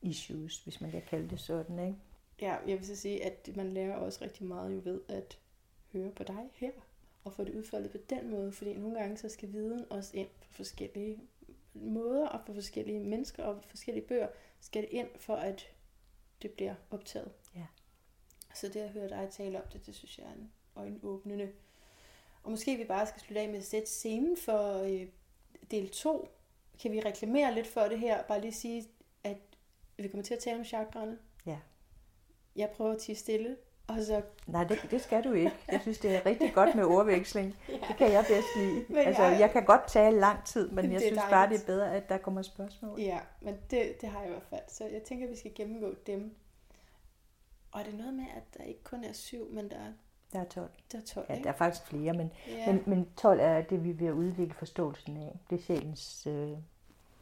issues, 0.01 0.63
hvis 0.63 0.81
man 0.81 0.91
kan 0.91 1.01
kalde 1.09 1.29
det 1.29 1.39
sådan. 1.39 1.79
Ikke? 1.79 1.97
Ja, 2.41 2.55
jeg 2.67 2.77
vil 2.77 2.85
så 2.85 2.95
sige, 2.95 3.25
at 3.25 3.49
man 3.55 3.73
lærer 3.73 3.95
også 3.95 4.19
rigtig 4.23 4.45
meget 4.45 4.75
jo 4.75 4.81
ved 4.83 5.01
at 5.07 5.39
høre 5.93 6.11
på 6.11 6.23
dig 6.23 6.49
her, 6.55 6.71
og 7.23 7.33
få 7.33 7.43
det 7.43 7.55
udfoldet 7.55 7.91
på 7.91 7.97
den 8.09 8.31
måde, 8.31 8.51
fordi 8.51 8.73
nogle 8.73 8.99
gange 8.99 9.17
så 9.17 9.29
skal 9.29 9.53
viden 9.53 9.85
også 9.89 10.17
ind 10.17 10.27
på 10.41 10.47
forskellige 10.51 11.19
måder, 11.73 12.27
og 12.27 12.39
på 12.45 12.53
forskellige 12.53 12.99
mennesker 12.99 13.43
og 13.43 13.63
forskellige 13.67 14.07
bøger, 14.07 14.27
skal 14.59 14.81
det 14.81 14.89
ind 14.91 15.07
for, 15.19 15.35
at 15.35 15.67
det 16.41 16.51
bliver 16.51 16.75
optaget. 16.91 17.31
Ja. 17.55 17.65
Så 18.55 18.67
det 18.67 18.79
at 18.79 18.89
høre 18.89 19.09
dig 19.09 19.27
tale 19.31 19.57
om 19.57 19.63
det, 19.73 19.85
det 19.85 19.95
synes 19.95 20.17
jeg 20.17 20.25
er 20.25 20.33
en 20.33 20.51
øjenåbnende. 20.75 21.49
Og 22.43 22.51
måske 22.51 22.77
vi 22.77 22.83
bare 22.83 23.07
skal 23.07 23.21
slutte 23.21 23.41
af 23.41 23.49
med 23.49 23.57
at 23.57 23.65
sætte 23.65 23.89
scenen 23.89 24.37
for 24.37 24.83
øh, 24.83 25.07
del 25.71 25.89
2. 25.89 26.29
Kan 26.81 26.91
vi 26.91 26.99
reklamere 26.99 27.53
lidt 27.53 27.67
for 27.67 27.81
det 27.81 27.99
her? 27.99 28.23
Bare 28.23 28.41
lige 28.41 28.53
sige, 28.53 28.87
at 29.23 29.37
vi 29.97 30.07
kommer 30.07 30.23
til 30.23 30.33
at 30.33 30.39
tale 30.39 30.59
om 30.59 30.65
chakraerne. 30.65 31.17
Ja. 31.45 31.57
Jeg 32.55 32.69
prøver 32.69 32.91
at 32.91 32.97
tige 32.97 33.15
stille, 33.15 33.57
og 33.87 34.03
så... 34.03 34.21
Nej, 34.47 34.63
det, 34.63 34.87
det 34.91 35.01
skal 35.01 35.23
du 35.23 35.33
ikke. 35.33 35.51
Jeg 35.71 35.81
synes, 35.81 35.99
det 35.99 36.15
er 36.15 36.25
rigtig 36.25 36.53
godt 36.53 36.75
med 36.75 36.83
ordveksling. 36.83 37.55
ja. 37.69 37.73
Det 37.87 37.97
kan 37.97 38.11
jeg 38.11 38.25
bedst 38.27 38.47
lide. 38.57 38.85
Men 38.89 38.97
altså, 38.97 39.23
jeg, 39.23 39.39
jeg 39.39 39.51
kan 39.51 39.65
godt 39.65 39.87
tale 39.87 40.19
lang 40.19 40.45
tid, 40.45 40.69
men 40.69 40.91
jeg 40.91 41.01
synes 41.01 41.17
dejligt. 41.17 41.31
bare, 41.31 41.49
det 41.49 41.61
er 41.61 41.65
bedre, 41.65 41.95
at 41.95 42.09
der 42.09 42.17
kommer 42.17 42.41
spørgsmål. 42.41 42.99
Ja, 42.99 43.19
men 43.41 43.55
det, 43.71 44.01
det 44.01 44.09
har 44.09 44.19
jeg 44.19 44.27
i 44.27 44.31
hvert 44.31 44.47
fald. 44.49 44.61
Så 44.67 44.85
jeg 44.85 45.03
tænker, 45.03 45.25
at 45.25 45.31
vi 45.31 45.37
skal 45.37 45.51
gennemgå 45.55 45.95
dem 46.07 46.35
og 47.75 47.81
er 47.81 47.85
det 47.85 47.95
noget 47.95 48.13
med, 48.13 48.25
at 48.35 48.43
der 48.57 48.63
ikke 48.63 48.83
kun 48.83 49.03
er 49.03 49.13
syv, 49.13 49.51
men 49.51 49.69
der 49.69 49.75
er... 49.75 49.91
Der 50.33 50.39
er 50.39 50.45
12. 50.45 50.69
Der 50.91 50.97
er 50.97 51.01
12, 51.01 51.25
Ja, 51.29 51.33
ikke? 51.33 51.43
der 51.43 51.53
er 51.53 51.57
faktisk 51.57 51.85
flere, 51.87 52.13
men, 52.13 52.31
ja. 52.47 52.73
men, 52.73 52.83
men 52.87 53.07
12 53.17 53.39
er 53.39 53.61
det, 53.61 53.83
vi 53.83 53.91
vil 53.91 54.13
udvikle 54.13 54.53
forståelsen 54.53 55.17
af. 55.17 55.39
Det 55.49 55.59
er 55.59 55.63
sjælens 55.63 56.27
øh, 56.27 56.51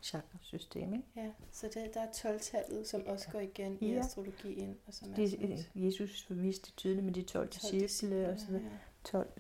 chakra-system, 0.02 0.94
ikke? 0.94 1.06
Ja, 1.16 1.30
så 1.52 1.68
det, 1.74 1.94
der 1.94 2.02
er 2.02 2.08
12-tallet, 2.08 2.88
som 2.88 3.08
også 3.08 3.30
går 3.32 3.40
igen 3.40 3.78
ja. 3.82 3.88
i 3.88 3.96
astrologien. 3.96 4.78
Og 4.88 4.94
som 4.94 5.14
det, 5.14 5.34
er, 5.34 5.64
Jesus 5.76 6.26
viste 6.30 6.66
det 6.66 6.76
tydeligt 6.76 7.06
med 7.06 7.14
de 7.14 7.22
12 7.22 7.50
disciple 7.50 8.30
og 8.30 8.40
så 8.40 8.48
videre. 8.48 8.64
Ja. 8.64 8.70
12 9.04 9.32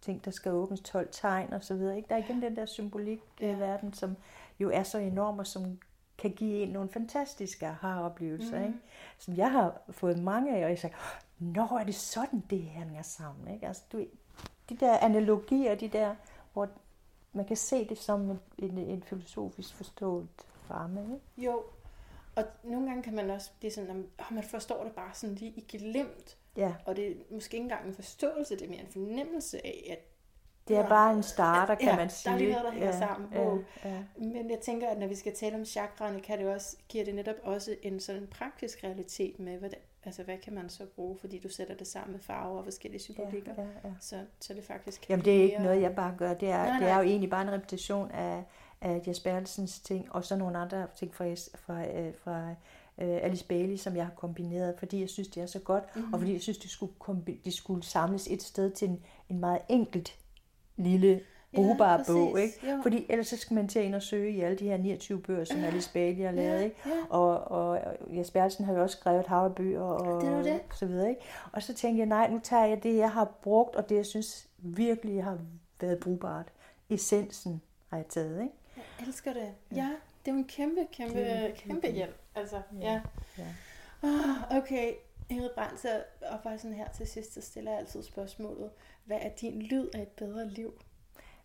ting, 0.00 0.24
der 0.24 0.30
skal 0.30 0.52
åbnes, 0.52 0.80
12 0.80 1.08
tegn 1.12 1.52
og 1.52 1.64
så 1.64 1.74
videre. 1.74 1.96
Ikke? 1.96 2.08
Der 2.08 2.14
er 2.14 2.24
igen 2.24 2.42
den 2.42 2.56
der 2.56 2.66
symbolik 2.66 3.20
ja. 3.40 3.56
verden, 3.56 3.92
som 3.92 4.16
jo 4.60 4.70
er 4.70 4.82
så 4.82 4.98
enorm 4.98 5.38
og 5.38 5.46
som 5.46 5.78
kan 6.18 6.30
give 6.30 6.62
en 6.62 6.68
nogle 6.68 6.88
fantastiske 6.88 7.66
aha-oplevelser, 7.66 8.58
Mhm. 8.58 8.66
ikke? 8.66 8.78
som 9.18 9.36
jeg 9.36 9.52
har 9.52 9.80
fået 9.90 10.18
mange 10.18 10.56
af, 10.56 10.64
og 10.64 10.70
jeg 10.70 10.78
sagde, 10.78 10.96
nå, 11.38 11.62
er 11.62 11.84
det 11.84 11.94
sådan, 11.94 12.42
det 12.50 12.62
hænger 12.62 13.02
sammen? 13.02 13.54
Ikke? 13.54 13.66
Altså, 13.66 13.82
du, 13.92 14.06
de 14.68 14.76
der 14.76 14.98
analogier, 14.98 15.74
de 15.74 15.88
der, 15.88 16.14
hvor 16.52 16.68
man 17.32 17.44
kan 17.44 17.56
se 17.56 17.88
det 17.88 17.98
som 17.98 18.30
en, 18.30 18.40
en, 18.58 18.78
en 18.78 19.02
filosofisk 19.02 19.74
forstået 19.74 20.28
ramme. 20.70 21.00
Ikke? 21.02 21.46
Jo, 21.50 21.62
og 22.36 22.44
nogle 22.64 22.86
gange 22.86 23.02
kan 23.02 23.14
man 23.14 23.30
også 23.30 23.50
blive 23.58 23.70
sådan, 23.72 24.06
at 24.18 24.24
man 24.30 24.42
forstår 24.44 24.84
det 24.84 24.92
bare 24.92 25.14
sådan 25.14 25.34
lige 25.34 25.50
i 25.56 25.64
glimt, 25.68 26.36
Ja, 26.56 26.74
og 26.86 26.96
det 26.96 27.10
er 27.10 27.14
måske 27.30 27.54
ikke 27.56 27.62
engang 27.64 27.86
en 27.88 27.94
forståelse, 27.94 28.54
det 28.56 28.64
er 28.64 28.68
mere 28.68 28.80
en 28.80 28.92
fornemmelse 28.92 29.66
af, 29.66 29.88
at 29.90 29.98
det 30.68 30.76
er 30.76 30.88
bare 30.88 31.12
en 31.12 31.22
starter, 31.22 31.74
kan 31.74 31.88
Ja, 31.88 31.96
man 31.96 32.06
der 32.08 32.12
sige. 32.12 32.32
er 32.34 32.38
lige 32.38 32.50
noget, 32.50 32.64
der 32.64 32.70
hænger 32.72 32.92
sammen. 32.98 33.28
Ja, 33.32 33.44
Wow. 33.44 33.58
ja. 33.84 34.02
Men 34.18 34.50
jeg 34.50 34.58
tænker, 34.62 34.88
at 34.88 34.98
når 34.98 35.06
vi 35.06 35.14
skal 35.14 35.34
tale 35.34 35.56
om 35.56 35.64
chakraerne, 35.64 36.20
kan 36.20 36.38
det 36.38 36.46
også, 36.48 36.76
giver 36.88 37.04
det 37.04 37.14
netop 37.14 37.34
også 37.42 37.76
en 37.82 38.00
sådan 38.00 38.26
praktisk 38.26 38.84
realitet 38.84 39.38
med, 39.40 39.58
hvad, 39.58 39.70
det, 39.70 39.78
altså, 40.04 40.22
hvad 40.22 40.38
kan 40.38 40.52
man 40.54 40.68
så 40.68 40.86
bruge, 40.96 41.16
fordi 41.20 41.38
du 41.38 41.48
sætter 41.48 41.74
det 41.74 41.86
sammen 41.86 42.12
med 42.12 42.20
farver 42.20 42.58
og 42.58 42.64
forskellige 42.64 43.00
symbolikker. 43.02 43.52
Ja, 43.58 43.62
ja, 43.62 43.68
ja. 43.84 43.90
Så, 44.00 44.16
så 44.40 44.54
det 44.54 44.64
faktisk 44.64 45.00
kan 45.00 45.10
Jamen, 45.10 45.24
det 45.24 45.38
er 45.38 45.42
ikke 45.42 45.56
mere- 45.56 45.66
noget, 45.66 45.82
jeg 45.82 45.94
bare 45.94 46.14
gør. 46.18 46.34
Det 46.34 46.48
er, 46.50 46.56
Nej, 46.56 46.78
det 46.78 46.88
er 46.88 46.92
nej. 46.94 47.02
jo 47.02 47.08
egentlig 47.08 47.30
bare 47.30 47.42
en 47.42 47.50
repetition 47.52 48.10
af, 48.10 48.42
af 48.80 49.02
Jes 49.06 49.20
Bertelsens 49.20 49.80
ting, 49.80 50.12
og 50.12 50.24
så 50.24 50.36
nogle 50.36 50.58
andre 50.58 50.86
ting 50.96 51.14
fra, 51.14 51.24
fra, 51.54 51.86
øh, 51.98 52.14
fra 52.24 52.48
øh, 52.98 53.18
Alice 53.22 53.44
Bailey, 53.46 53.76
som 53.76 53.96
jeg 53.96 54.04
har 54.04 54.12
kombineret, 54.16 54.74
fordi 54.78 55.00
jeg 55.00 55.08
synes, 55.08 55.28
det 55.28 55.42
er 55.42 55.46
så 55.46 55.58
godt, 55.58 55.84
Mhm. 55.84 55.98
mm-hmm. 56.00 56.14
og 56.14 56.20
fordi 56.20 56.32
jeg 56.32 56.40
synes, 56.40 56.58
det 56.58 56.70
skulle, 56.70 56.92
kombi- 57.08 57.40
de 57.44 57.52
skulle 57.52 57.82
samles 57.82 58.26
et 58.30 58.42
sted 58.42 58.70
til 58.70 58.88
en, 58.88 59.04
en 59.28 59.38
meget 59.40 59.58
enkelt 59.68 60.18
lille 60.76 61.20
brugbar 61.54 61.96
præcis. 61.96 62.12
bog, 62.12 62.40
ikke? 62.40 62.70
Jo. 62.70 62.78
Fordi 62.82 63.06
ellers 63.08 63.26
så 63.26 63.36
skal 63.36 63.54
man 63.54 63.68
til 63.68 63.78
at 63.78 63.84
ind 63.84 63.94
og 63.94 64.02
søge 64.02 64.30
i 64.30 64.40
alle 64.40 64.58
de 64.58 64.64
her 64.68 64.76
29 64.76 65.20
bøger, 65.22 65.44
som 65.44 65.64
Alice 65.64 65.90
Bailey 65.92 66.24
har 66.24 66.32
lavet, 66.32 66.62
ikke? 66.64 66.76
Ja, 66.86 66.90
Og, 67.10 67.38
og 67.50 67.80
Jes 68.16 68.30
Bertelsen 68.30 68.64
har 68.64 68.74
jo 68.74 68.82
også 68.82 68.96
skrevet 68.98 69.26
haverbøger 69.26 69.80
og, 69.82 70.20
Det 70.22 70.28
er 70.30 70.42
det. 70.42 70.52
og 70.70 70.76
så 70.76 70.86
videre. 70.86 71.08
Ikke? 71.08 71.20
Og 71.52 71.62
så 71.62 71.74
tænkte 71.74 71.98
jeg, 71.98 72.06
nej, 72.06 72.30
nu 72.30 72.40
tager 72.42 72.64
jeg 72.66 72.82
det, 72.82 72.96
jeg 72.96 73.10
har 73.10 73.24
brugt, 73.42 73.76
og 73.76 73.88
det, 73.88 73.96
jeg 73.96 74.06
synes 74.06 74.46
virkelig 74.58 75.24
har 75.24 75.38
været 75.80 75.98
brugbart. 75.98 76.46
Essensen 76.90 77.60
har 77.90 77.96
jeg 77.96 78.06
taget, 78.06 78.42
ikke? 78.42 78.52
Jeg 78.76 79.06
elsker 79.06 79.32
det. 79.32 79.48
Ja, 79.74 79.88
det 80.24 80.30
er 80.30 80.32
jo 80.32 80.38
en 80.38 80.44
kæmpe, 80.44 80.86
kæmpe, 80.92 81.14
Kæmpe, 81.14 81.56
kæmpe 81.56 81.80
kæmpe. 81.80 81.96
hjælp. 81.96 82.16
Altså, 82.34 82.56
Ja, 82.80 82.92
ja. 82.92 83.00
ja. 83.38 83.44
Oh, 84.02 84.56
okay, 84.58 84.92
Ingrid 85.28 85.50
Brandt, 85.54 85.80
så 85.80 86.04
og 86.22 86.40
bare 86.42 86.58
sådan 86.58 86.76
her 86.76 86.88
til 86.92 87.06
sidst, 87.06 87.34
så 87.34 87.40
stiller 87.40 87.70
jeg 87.70 87.80
altid 87.80 88.02
spørgsmålet. 88.02 88.70
Hvad 89.04 89.18
er 89.20 89.28
din 89.40 89.62
lyd 89.62 89.88
af 89.94 90.02
et 90.02 90.08
bedre 90.08 90.48
liv? 90.48 90.80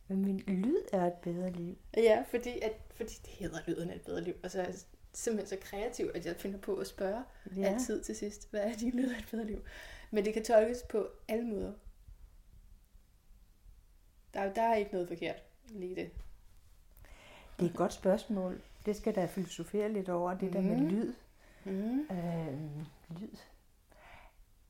Men 0.08 0.22
min 0.22 0.40
lyd 0.48 0.78
er 0.94 1.06
et 1.06 1.14
bedre 1.14 1.52
liv. 1.52 1.78
Ja, 1.98 2.24
fordi, 2.30 2.60
at, 2.62 2.74
fordi 2.96 3.14
det 3.26 3.30
hedder 3.30 3.60
lyden 3.68 3.90
af 3.90 3.96
et 3.96 4.02
bedre 4.02 4.22
liv. 4.22 4.34
Og 4.44 4.52
så 4.52 4.62
er 4.62 4.66
jeg 4.66 4.76
simpelthen 5.14 5.60
så 5.60 5.66
kreativ, 5.68 6.12
at 6.16 6.26
jeg 6.26 6.36
finder 6.36 6.60
på 6.60 6.76
at 6.76 6.88
spørge 6.88 7.24
ja. 7.56 7.62
Altid 7.64 8.04
til 8.04 8.16
sidst. 8.16 8.50
Hvad 8.50 8.62
er 8.62 8.74
din 8.76 8.90
lyd 8.92 9.10
af 9.14 9.18
et 9.20 9.28
bedre 9.32 9.46
liv? 9.46 9.62
Men 10.12 10.26
det 10.26 10.34
kan 10.34 10.44
tolkes 10.44 10.84
på 10.90 11.08
alle 11.28 11.46
måder. 11.46 11.74
Der, 14.34 14.54
der 14.54 14.62
er 14.62 14.76
ikke 14.76 14.92
noget 14.92 15.08
forkert 15.08 15.44
lige 15.70 15.92
i 15.92 15.96
det. 15.96 16.12
Det 17.60 17.66
er 17.66 17.70
et 17.70 17.76
godt 17.76 17.94
spørgsmål. 17.94 18.62
Det 18.86 18.96
skal 18.96 19.16
der 19.16 19.28
filosofere 19.28 19.92
lidt 19.94 20.10
over, 20.10 20.34
det 20.38 20.54
der 20.54 20.62
med 20.62 20.78
Mhm. 20.78 20.88
lyd. 20.90 21.14
Mm. 21.66 22.00
Øh, 22.00 22.60
lyd. 23.22 23.38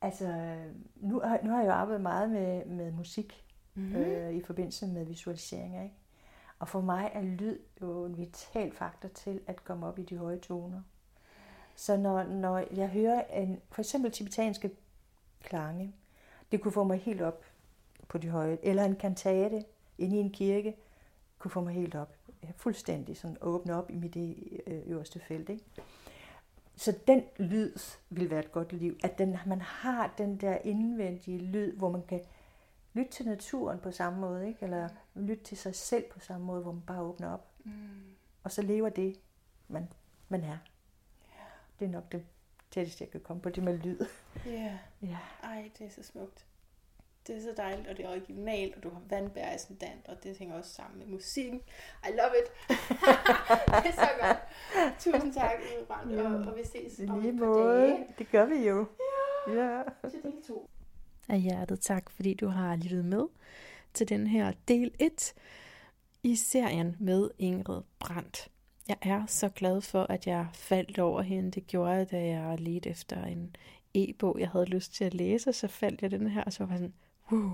Altså, 0.02 0.56
nu 0.96 1.20
har, 1.20 1.38
nu 1.42 1.50
har 1.50 1.58
jeg 1.58 1.66
jo 1.66 1.72
arbejdet 1.72 2.02
meget 2.02 2.30
med, 2.30 2.64
med 2.66 2.92
musik 2.92 3.44
Mm. 3.74 3.96
øh, 3.96 4.34
i 4.34 4.42
forbindelse 4.42 4.86
med 4.86 5.04
visualiseringer. 5.04 5.82
Ikke? 5.82 5.94
Og 6.58 6.68
for 6.68 6.80
mig 6.80 7.10
er 7.14 7.22
lyd 7.22 7.58
jo 7.80 8.04
en 8.04 8.16
vital 8.16 8.72
faktor 8.72 9.08
til 9.08 9.40
at 9.46 9.64
komme 9.64 9.86
op 9.86 9.98
i 9.98 10.02
de 10.02 10.16
høje 10.16 10.38
toner. 10.38 10.82
Så 11.76 11.96
når, 11.96 12.22
når 12.22 12.64
jeg 12.74 12.88
hører 12.88 13.24
en, 13.24 13.60
for 13.70 13.82
eksempel 13.82 14.10
tibetanske 14.10 14.70
klange, 15.42 15.94
det 16.52 16.60
kunne 16.60 16.72
få 16.72 16.84
mig 16.84 16.98
helt 16.98 17.22
op 17.22 17.44
på 18.08 18.18
de 18.18 18.28
høje, 18.28 18.58
eller 18.62 18.84
en 18.84 18.96
kantate 18.96 19.64
inde 19.98 20.16
i 20.16 20.20
en 20.20 20.30
kirke, 20.30 20.76
kunne 21.38 21.50
få 21.50 21.60
mig 21.60 21.74
helt 21.74 21.94
op. 21.94 22.14
Fuldstændig 22.56 23.16
sådan 23.16 23.36
åbne 23.40 23.74
op 23.76 23.90
i 23.90 23.96
mit 23.96 24.16
øh, 24.16 24.82
øverste 24.86 25.20
felt. 25.20 25.48
Ikke? 25.48 25.64
Så 26.80 26.98
den 27.06 27.22
lyd 27.38 27.72
vil 28.10 28.30
være 28.30 28.40
et 28.40 28.52
godt 28.52 28.72
liv. 28.72 28.98
At 29.04 29.18
den, 29.18 29.36
man 29.46 29.60
har 29.60 30.14
den 30.18 30.36
der 30.40 30.58
indvendige 30.64 31.38
lyd, 31.38 31.76
hvor 31.76 31.90
man 31.90 32.02
kan 32.08 32.20
lytte 32.92 33.10
til 33.12 33.26
naturen 33.26 33.78
på 33.78 33.90
samme 33.90 34.18
måde, 34.20 34.48
ikke? 34.48 34.62
eller 34.64 34.88
lytte 35.14 35.44
til 35.44 35.58
sig 35.58 35.74
selv 35.74 36.04
på 36.12 36.20
samme 36.20 36.46
måde, 36.46 36.62
hvor 36.62 36.72
man 36.72 36.82
bare 36.86 37.00
åbner 37.02 37.32
op. 37.32 37.48
Mm. 37.64 37.72
Og 38.42 38.52
så 38.52 38.62
lever 38.62 38.88
det, 38.88 39.16
man, 39.68 39.88
man 40.28 40.44
er. 40.44 40.58
Det 41.78 41.84
er 41.86 41.90
nok 41.90 42.12
det 42.12 42.24
tætteste, 42.70 43.04
jeg 43.04 43.10
kan 43.10 43.20
komme 43.20 43.42
på 43.42 43.48
det 43.50 43.62
med 43.62 43.78
lyd. 43.78 43.98
Ja, 44.46 44.78
Ja. 45.02 45.18
ej, 45.42 45.70
det 45.78 45.86
er 45.86 45.90
så 45.90 46.02
smukt. 46.02 46.46
Det 47.30 47.38
er 47.38 47.42
så 47.42 47.54
dejligt, 47.56 47.88
og 47.88 47.96
det 47.96 48.04
er 48.04 48.10
originalt, 48.10 48.76
og 48.76 48.82
du 48.82 48.90
har 48.90 49.00
vandbær 49.08 49.40
i 49.50 49.54
ascendant, 49.54 50.08
og 50.08 50.22
det 50.22 50.36
hænger 50.38 50.54
også 50.54 50.70
sammen 50.74 50.98
med 50.98 51.06
musikken. 51.06 51.60
I 52.04 52.10
love 52.10 52.30
it. 52.42 52.68
det 53.84 53.90
er 53.90 53.92
så 53.92 54.08
godt. 54.20 54.38
Tusind 54.98 55.32
tak, 55.34 55.50
Brandt, 55.88 56.12
Ja. 56.12 56.22
og, 56.22 56.34
og 56.52 56.56
vi 56.56 56.64
ses 56.64 57.00
om 57.10 57.20
lige 57.20 57.32
et 57.32 57.38
par 57.38 57.46
måde. 57.46 57.80
dage. 57.82 58.06
Det 58.18 58.30
gør 58.30 58.44
vi 58.46 58.68
jo. 58.68 58.86
Ja. 59.48 59.82
Til 60.10 60.22
del 60.22 60.32
to. 60.48 60.70
af 61.28 61.40
hjertet 61.40 61.80
tak, 61.80 62.10
fordi 62.10 62.34
du 62.34 62.46
har 62.48 62.76
lyttet 62.76 63.04
med 63.04 63.24
til 63.94 64.08
den 64.08 64.26
her 64.26 64.52
del 64.68 64.90
1 64.98 65.34
i 66.22 66.36
serien 66.36 66.96
med 67.00 67.30
Ingrid 67.38 67.82
Brandt. 67.98 68.48
Jeg 68.88 68.96
er 69.02 69.26
så 69.26 69.48
glad 69.48 69.80
for, 69.80 70.02
at 70.02 70.26
jeg 70.26 70.46
faldt 70.54 70.98
over 70.98 71.22
hende. 71.22 71.50
Det 71.50 71.66
gjorde 71.66 71.90
jeg, 71.90 72.10
da 72.10 72.24
jeg 72.26 72.60
ledte 72.60 72.90
efter 72.90 73.24
en 73.24 73.56
e-bog, 73.94 74.36
jeg 74.40 74.48
havde 74.48 74.64
lyst 74.66 74.94
til 74.94 75.04
at 75.04 75.14
læse, 75.14 75.52
så 75.52 75.68
faldt 75.68 76.02
jeg 76.02 76.10
den 76.10 76.26
her, 76.26 76.44
og 76.44 76.52
så 76.52 76.64
var 76.64 76.70
jeg 76.72 76.78
sådan, 76.78 76.94
wow, 77.32 77.50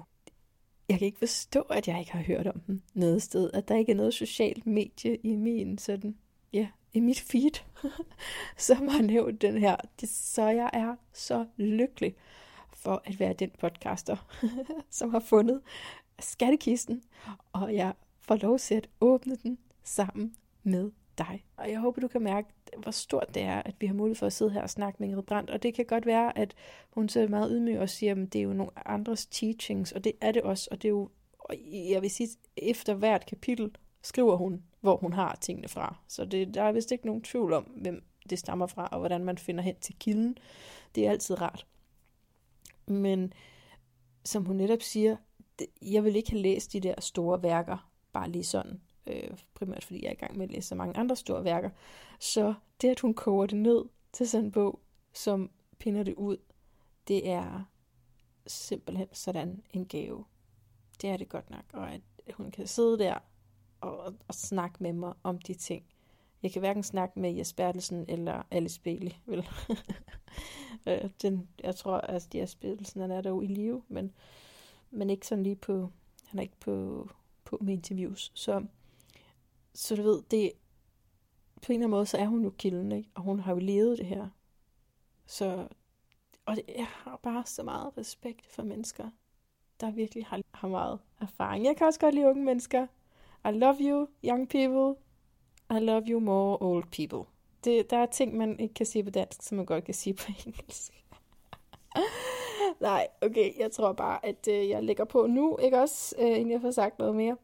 jeg 0.88 0.98
kan 0.98 1.06
ikke 1.06 1.18
forstå, 1.18 1.60
at 1.60 1.88
jeg 1.88 1.98
ikke 1.98 2.12
har 2.12 2.22
hørt 2.22 2.46
om 2.46 2.60
den 2.60 2.82
noget 2.94 3.22
sted, 3.22 3.50
at 3.54 3.68
der 3.68 3.76
ikke 3.76 3.92
er 3.92 3.96
noget 3.96 4.14
socialt 4.14 4.66
medie 4.66 5.16
i 5.16 5.36
min 5.36 5.78
sådan, 5.78 6.16
ja, 6.52 6.68
i 6.92 7.00
mit 7.00 7.20
feed, 7.20 7.62
som 8.56 8.88
har 8.88 9.02
nævnt 9.02 9.42
den 9.42 9.58
her. 9.58 9.76
Det, 10.00 10.08
så 10.08 10.42
jeg 10.42 10.70
er 10.72 10.96
så 11.12 11.46
lykkelig 11.56 12.14
for 12.72 13.02
at 13.04 13.20
være 13.20 13.32
den 13.32 13.50
podcaster, 13.58 14.16
som 14.90 15.10
har 15.10 15.20
fundet 15.20 15.60
skattekisten, 16.18 17.02
og 17.52 17.74
jeg 17.74 17.92
får 18.20 18.36
lov 18.36 18.58
til 18.58 18.74
at 18.74 18.88
åbne 19.00 19.36
den 19.36 19.58
sammen 19.84 20.36
med 20.62 20.90
dig. 21.18 21.44
Og 21.56 21.70
jeg 21.70 21.80
håber, 21.80 22.00
du 22.00 22.08
kan 22.08 22.22
mærke, 22.22 22.48
hvor 22.78 22.90
stort 22.90 23.34
det 23.34 23.42
er, 23.42 23.62
at 23.62 23.74
vi 23.80 23.86
har 23.86 23.94
mulighed 23.94 24.16
for 24.16 24.26
at 24.26 24.32
sidde 24.32 24.50
her 24.50 24.62
og 24.62 24.70
snakke 24.70 24.96
med 25.00 25.08
Ingrid 25.08 25.22
Brandt. 25.22 25.50
Og 25.50 25.62
det 25.62 25.74
kan 25.74 25.84
godt 25.84 26.06
være, 26.06 26.38
at 26.38 26.54
hun 26.90 27.08
så 27.08 27.20
er 27.20 27.28
meget 27.28 27.50
ydmyg 27.52 27.78
og 27.78 27.88
siger, 27.88 28.12
at 28.12 28.32
det 28.32 28.38
er 28.38 28.42
jo 28.42 28.52
nogle 28.52 28.88
andres 28.88 29.26
teachings, 29.26 29.92
og 29.92 30.04
det 30.04 30.12
er 30.20 30.32
det 30.32 30.42
også. 30.42 30.68
Og 30.70 30.82
det 30.82 30.88
er 30.88 30.92
jo, 30.92 31.10
jeg 31.90 32.02
vil 32.02 32.10
sige, 32.10 32.28
efter 32.56 32.94
hvert 32.94 33.26
kapitel 33.26 33.76
skriver 34.02 34.36
hun, 34.36 34.62
hvor 34.80 34.96
hun 34.96 35.12
har 35.12 35.38
tingene 35.40 35.68
fra. 35.68 35.96
Så 36.08 36.24
det, 36.24 36.54
der 36.54 36.62
er 36.62 36.72
vist 36.72 36.92
ikke 36.92 37.06
nogen 37.06 37.22
tvivl 37.22 37.52
om, 37.52 37.62
hvem 37.62 38.04
det 38.30 38.38
stammer 38.38 38.66
fra, 38.66 38.88
og 38.92 38.98
hvordan 38.98 39.24
man 39.24 39.38
finder 39.38 39.62
hen 39.62 39.76
til 39.80 39.94
kilden. 39.98 40.38
Det 40.94 41.06
er 41.06 41.10
altid 41.10 41.40
rart. 41.40 41.66
Men 42.86 43.32
som 44.24 44.44
hun 44.44 44.56
netop 44.56 44.82
siger, 44.82 45.16
jeg 45.82 46.04
vil 46.04 46.16
ikke 46.16 46.30
have 46.30 46.42
læst 46.42 46.72
de 46.72 46.80
der 46.80 47.00
store 47.00 47.42
værker, 47.42 47.90
bare 48.12 48.30
lige 48.30 48.44
sådan, 48.44 48.80
øh, 49.07 49.38
primært 49.54 49.84
fordi 49.84 50.02
jeg 50.02 50.09
er 50.09 50.12
i 50.12 50.16
gang 50.16 50.36
med 50.36 50.46
at 50.46 50.52
læse 50.52 50.68
så 50.68 50.74
mange 50.74 50.96
andre 50.96 51.16
store 51.16 51.44
værker. 51.44 51.70
Så 52.20 52.54
det, 52.80 52.88
at 52.88 53.00
hun 53.00 53.14
koger 53.14 53.46
det 53.46 53.59
ned 53.59 53.84
til 54.12 54.28
sådan 54.28 54.44
en 54.44 54.52
bog, 54.52 54.80
som 55.12 55.50
pinder 55.78 56.02
det 56.02 56.14
ud, 56.14 56.36
det 57.09 57.28
er 57.28 57.64
simpelthen 58.46 59.09
sådan 59.12 59.62
en 59.70 59.86
gave. 59.86 60.24
Det 61.02 61.11
er 61.11 61.16
det 61.16 61.28
godt 61.28 61.50
nok, 61.50 61.64
og 61.72 61.92
at 61.92 62.00
hun 62.34 62.50
kan 62.50 62.66
sidde 62.66 62.98
der 62.98 63.18
og, 63.80 64.14
og 64.28 64.34
snakke 64.34 64.76
med 64.82 64.92
mig 64.92 65.14
om 65.22 65.38
de 65.38 65.54
ting. 65.54 65.84
Jeg 66.42 66.52
kan 66.52 66.61
hverken 66.61 66.82
snakke 66.82 67.20
med 67.20 67.32
Jes 67.32 67.52
Bertelsen 67.52 68.04
eller 68.09 68.42
Alice 68.50 68.80
Bailey, 68.80 69.12
vel? 69.26 69.46
Øh, 70.88 71.11
den, 71.22 71.48
jeg 71.62 71.76
tror, 71.76 71.96
at 71.96 72.34
Jes 72.34 72.54
Bertelsen 72.54 73.00
han 73.00 73.11
er 73.11 73.20
der 73.20 73.30
jo 73.30 73.40
i 73.40 73.46
live, 73.46 73.82
men, 73.88 74.12
men 74.90 75.11
ikke 75.11 75.26
sådan 75.26 75.42
lige 75.42 75.57
på, 75.57 75.90
han 76.26 76.38
er 76.38 76.42
ikke 76.42 76.61
på, 76.61 77.09
på 77.44 77.59
med 77.61 77.72
interviews. 77.72 78.32
Så, 78.34 78.64
så 79.76 79.96
du 79.96 80.02
ved, 80.02 80.22
det, 80.30 80.52
på 81.62 81.72
en 81.72 81.74
eller 81.74 81.86
anden 81.86 81.90
måde, 81.90 82.06
så 82.06 82.16
er 82.16 82.26
hun 82.26 82.44
jo 82.44 82.50
kilden, 82.50 82.92
ikke? 82.92 83.10
og 83.14 83.22
hun 83.22 83.40
har 83.40 83.52
jo 83.52 83.58
levet 83.58 83.98
det 83.98 84.06
her. 84.06 84.28
Så, 85.26 85.68
og 86.46 86.56
det, 86.56 86.64
jeg 86.76 86.86
har 86.86 87.20
bare 87.22 87.46
så 87.46 87.62
meget 87.62 87.92
respekt 87.98 88.46
for 88.46 88.62
mennesker, 88.62 89.10
der 89.80 89.90
virkelig 89.90 90.26
har, 90.26 90.40
har 90.54 90.68
meget 90.68 90.98
erfaring. 91.20 91.64
Jeg 91.64 91.76
kan 91.76 91.86
også 91.86 92.00
godt 92.00 92.14
lide 92.14 92.26
unge 92.26 92.44
mennesker. 92.44 92.86
I 93.48 93.50
love 93.50 93.76
you, 93.80 94.08
young 94.24 94.48
people. 94.48 95.02
I 95.70 95.84
love 95.84 96.02
you 96.08 96.20
more, 96.20 96.58
old 96.60 96.84
people. 96.84 97.32
Det, 97.64 97.90
der 97.90 97.96
er 97.96 98.06
ting, 98.06 98.36
man 98.36 98.60
ikke 98.60 98.74
kan 98.74 98.86
sige 98.86 99.04
på 99.04 99.10
dansk, 99.10 99.42
som 99.42 99.56
man 99.56 99.66
godt 99.66 99.84
kan 99.84 99.94
sige 99.94 100.14
på 100.14 100.32
engelsk. 100.46 101.04
Nej, 102.80 103.08
okay, 103.22 103.58
jeg 103.58 103.72
tror 103.72 103.92
bare, 103.92 104.26
at 104.26 104.48
øh, 104.48 104.68
jeg 104.68 104.82
lægger 104.82 105.04
på 105.04 105.26
nu, 105.26 105.58
ikke 105.62 105.78
også, 105.78 106.16
øh, 106.18 106.30
inden 106.30 106.50
jeg 106.50 106.60
får 106.60 106.70
sagt 106.70 106.98
noget 106.98 107.16
mere 107.16 107.36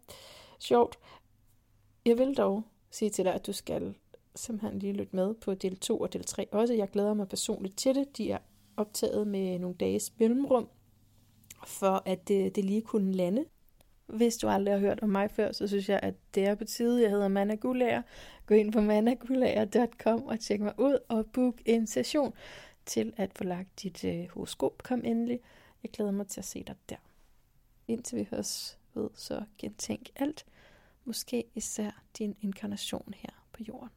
sjovt. 0.58 0.98
Jeg 2.06 2.18
vil 2.18 2.34
dog 2.36 2.62
sige 2.90 3.10
til 3.10 3.24
dig, 3.24 3.34
at 3.34 3.46
du 3.46 3.52
skal 3.52 3.94
simpelthen 4.34 4.78
lige 4.78 4.92
lytte 4.92 5.16
med 5.16 5.34
på 5.34 5.54
del 5.54 5.76
2 5.76 6.00
og 6.00 6.12
del 6.12 6.24
3 6.24 6.48
også. 6.52 6.74
Jeg 6.74 6.88
glæder 6.88 7.14
mig 7.14 7.28
personligt 7.28 7.78
til 7.78 7.94
det. 7.94 8.16
De 8.16 8.30
er 8.30 8.38
optaget 8.76 9.26
med 9.26 9.58
nogle 9.58 9.76
dages 9.76 10.12
mellemrum, 10.18 10.68
for 11.66 12.02
at 12.06 12.28
det, 12.28 12.56
det 12.56 12.64
lige 12.64 12.82
kunne 12.82 13.12
lande. 13.12 13.44
Hvis 14.06 14.36
du 14.36 14.48
aldrig 14.48 14.74
har 14.74 14.80
hørt 14.80 15.00
om 15.02 15.08
mig 15.08 15.30
før, 15.30 15.52
så 15.52 15.68
synes 15.68 15.88
jeg, 15.88 16.00
at 16.02 16.14
det 16.34 16.46
er 16.46 16.54
på 16.54 16.64
tide. 16.64 17.02
Jeg 17.02 17.10
hedder 17.10 17.28
Manna 17.28 17.54
Gulager. 17.54 18.02
Gå 18.46 18.54
ind 18.54 18.72
på 18.72 18.80
mannagulager.com 18.80 20.22
og 20.22 20.40
tjek 20.40 20.60
mig 20.60 20.74
ud 20.78 20.98
og 21.08 21.26
book 21.26 21.54
en 21.64 21.86
session 21.86 22.32
til 22.86 23.12
at 23.16 23.32
få 23.36 23.44
lagt 23.44 23.82
dit 23.82 24.04
øh, 24.04 24.28
horoskop. 24.28 24.82
Kom 24.82 25.04
endelig. 25.04 25.40
Jeg 25.82 25.90
glæder 25.90 26.10
mig 26.10 26.26
til 26.26 26.40
at 26.40 26.44
se 26.44 26.64
dig 26.66 26.74
der. 26.88 26.96
Indtil 27.88 28.18
vi 28.18 28.28
høres 28.30 28.78
ved, 28.94 29.10
så 29.14 29.42
gentænk 29.58 30.10
alt. 30.16 30.44
Måske 31.04 31.44
især 31.54 32.02
din 32.18 32.36
inkarnation 32.40 33.14
her 33.16 33.46
på 33.52 33.62
jorden. 33.68 33.92